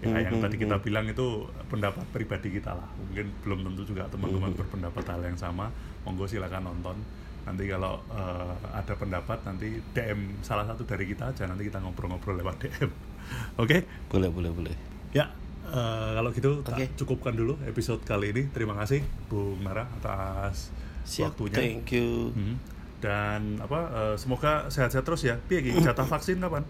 Ya, 0.05 0.20
yang 0.20 0.36
Mhm, 0.36 0.45
tadi 0.45 0.57
kita 0.61 0.76
mhm. 0.76 0.82
bilang 0.84 1.07
itu 1.09 1.26
pendapat 1.66 2.05
pribadi 2.12 2.53
kita 2.53 2.76
lah. 2.76 2.86
Mungkin 3.01 3.26
belum 3.42 3.59
tentu 3.66 3.82
juga 3.88 4.05
teman-teman 4.07 4.53
Mhm. 4.53 4.59
berpendapat 4.61 5.05
hal 5.09 5.22
yang 5.24 5.38
sama. 5.38 5.72
Monggo 6.05 6.28
silakan 6.28 6.68
nonton. 6.68 6.97
Nanti 7.45 7.64
kalau 7.66 8.01
uh, 8.09 8.53
ada 8.70 8.95
pendapat 8.95 9.36
nanti 9.45 9.76
DM 9.92 10.40
salah 10.40 10.64
satu 10.64 10.84
dari 10.84 11.05
kita 11.05 11.32
aja 11.32 11.45
nanti 11.45 11.66
kita 11.66 11.80
ngobrol-ngobrol 11.80 12.36
lewat 12.36 12.57
DM. 12.62 12.90
Oke? 13.62 13.84
boleh 14.09 14.28
boleh 14.28 14.51
boleh 14.53 14.74
Ya, 15.11 15.28
eh, 15.75 16.11
kalau 16.14 16.31
gitu 16.31 16.62
tak 16.62 16.75
Oke. 16.77 16.87
cukupkan 16.95 17.35
dulu 17.35 17.59
episode 17.64 17.99
kali 18.01 18.31
ini. 18.31 18.43
Terima 18.49 18.75
kasih 18.77 19.03
Bung 19.27 19.59
Nara 19.61 19.85
atas 19.93 20.70
siap. 21.03 21.35
waktunya. 21.35 21.59
thank 21.59 21.91
you. 21.91 22.31
Hmm. 22.31 22.57
dan 23.03 23.61
apa 23.61 23.81
eh, 23.93 24.16
semoga 24.16 24.64
sehat-sehat 24.66 25.05
terus 25.05 25.20
ya. 25.22 25.37
Piye 25.37 25.61
jatah 25.85 26.07
vaksin 26.07 26.41
kapan? 26.41 26.64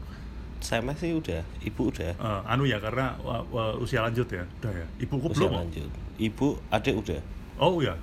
Saya 0.59 0.81
masih 0.81 1.21
udah. 1.21 1.45
Ibu 1.61 1.93
udah. 1.93 2.11
Eh, 2.11 2.41
anu 2.49 2.65
ya 2.65 2.81
karena 2.81 3.15
wa- 3.21 3.45
wa- 3.47 3.77
usia 3.77 4.01
lanjut 4.01 4.27
ya. 4.27 4.43
Udah 4.59 4.73
ya. 4.73 4.87
Ibuku 4.99 5.31
usia 5.31 5.47
belum? 5.47 5.63
lanjut. 5.63 5.91
Ibu 6.17 6.47
adik 6.73 6.95
udah. 6.97 7.21
Oh 7.61 7.79
ya 7.79 7.95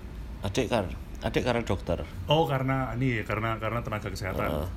adik 0.41 0.71
kan 0.71 0.87
adik 1.21 1.43
karena 1.43 1.59
dokter. 1.61 1.99
Oh 2.25 2.47
karena 2.47 2.95
ini 2.95 3.19
karena 3.21 3.59
karena 3.59 3.83
tenaga 3.83 4.07
kesehatan. 4.07 4.47
Eh, 4.63 4.67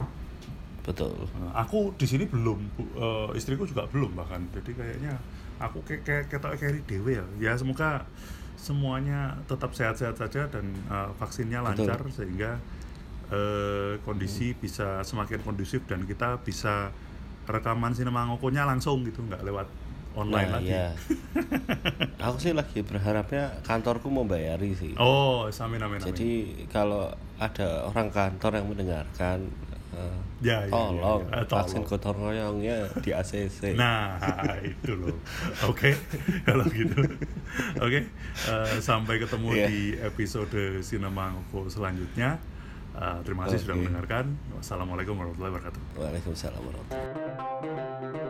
betul. 0.83 1.15
Eh, 1.15 1.53
aku 1.55 1.95
di 1.95 2.05
sini 2.05 2.27
belum 2.27 2.59
Bu. 2.75 2.83
Eh, 2.91 3.29
istriku 3.39 3.65
juga 3.65 3.87
belum 3.87 4.19
bahkan. 4.19 4.43
Jadi 4.51 4.75
kayaknya 4.75 5.15
aku 5.63 5.83
kayak 5.87 6.03
kayak 6.03 6.25
ketok 6.31 6.59
carry 6.59 6.81
dewe 6.87 7.19
ya. 7.21 7.27
Ya 7.39 7.53
semoga 7.55 8.07
semuanya 8.55 9.37
tetap 9.45 9.77
sehat-sehat 9.77 10.17
saja 10.17 10.49
dan 10.49 10.73
eh, 10.89 11.11
vaksinnya 11.21 11.61
Betul. 11.61 11.85
lancar 11.85 12.01
sehingga 12.11 12.53
eh, 13.29 14.01
kondisi 14.03 14.57
bisa 14.57 15.05
semakin 15.05 15.45
kondusif 15.45 15.85
dan 15.85 16.09
kita 16.09 16.41
bisa 16.41 16.95
rekaman 17.45 17.93
sinema 17.93 18.25
ngokonya 18.25 18.65
langsung 18.65 19.05
gitu 19.05 19.21
nggak 19.21 19.45
lewat 19.45 19.69
online 20.15 20.49
nah 20.49 20.63
lagi. 20.63 20.71
ya 20.73 20.89
aku 22.27 22.39
sih 22.41 22.55
lagi 22.55 22.81
berharapnya 22.87 23.61
kantorku 23.67 24.09
mau 24.09 24.25
bayari 24.25 24.73
sih. 24.73 24.95
Oh 24.97 25.51
amin 25.51 25.81
amin. 25.83 26.01
Jadi 26.01 26.65
kalau 26.71 27.11
ada 27.37 27.85
orang 27.91 28.09
kantor 28.09 28.63
yang 28.63 28.67
mendengarkan 28.71 29.51
eh, 29.95 30.17
Ya, 30.45 30.61
ya, 30.61 30.69
ya, 30.69 30.71
tolong 30.71 31.23
ya. 31.25 31.41
Eh, 31.41 31.47
vaksin 31.47 31.81
tolong. 31.81 31.89
gotong 31.89 32.17
royongnya 32.21 32.77
di 33.01 33.11
ACC 33.11 33.73
Nah, 33.73 34.21
itu 34.61 34.93
loh. 34.93 35.17
Oke, 35.65 35.97
kalau 36.47 36.67
gitu. 36.69 37.01
Oke, 37.81 38.01
eh, 38.45 38.77
sampai 38.79 39.23
ketemu 39.23 39.49
Iya. 39.55 39.67
di 39.71 39.81
episode 39.97 40.83
Sinema 40.83 41.33
Ngoko 41.33 41.71
selanjutnya. 41.71 42.37
Eh, 42.95 43.19
terima 43.25 43.49
kasih 43.49 43.65
sudah 43.65 43.75
Oke. 43.75 43.89
mendengarkan. 43.89 44.37
Wassalamualaikum 44.55 45.17
warahmatullahi 45.17 45.53
wabarakatuh. 45.55 45.81
Waalaikumsalam 45.97 46.61
warahmatullahi 46.61 48.23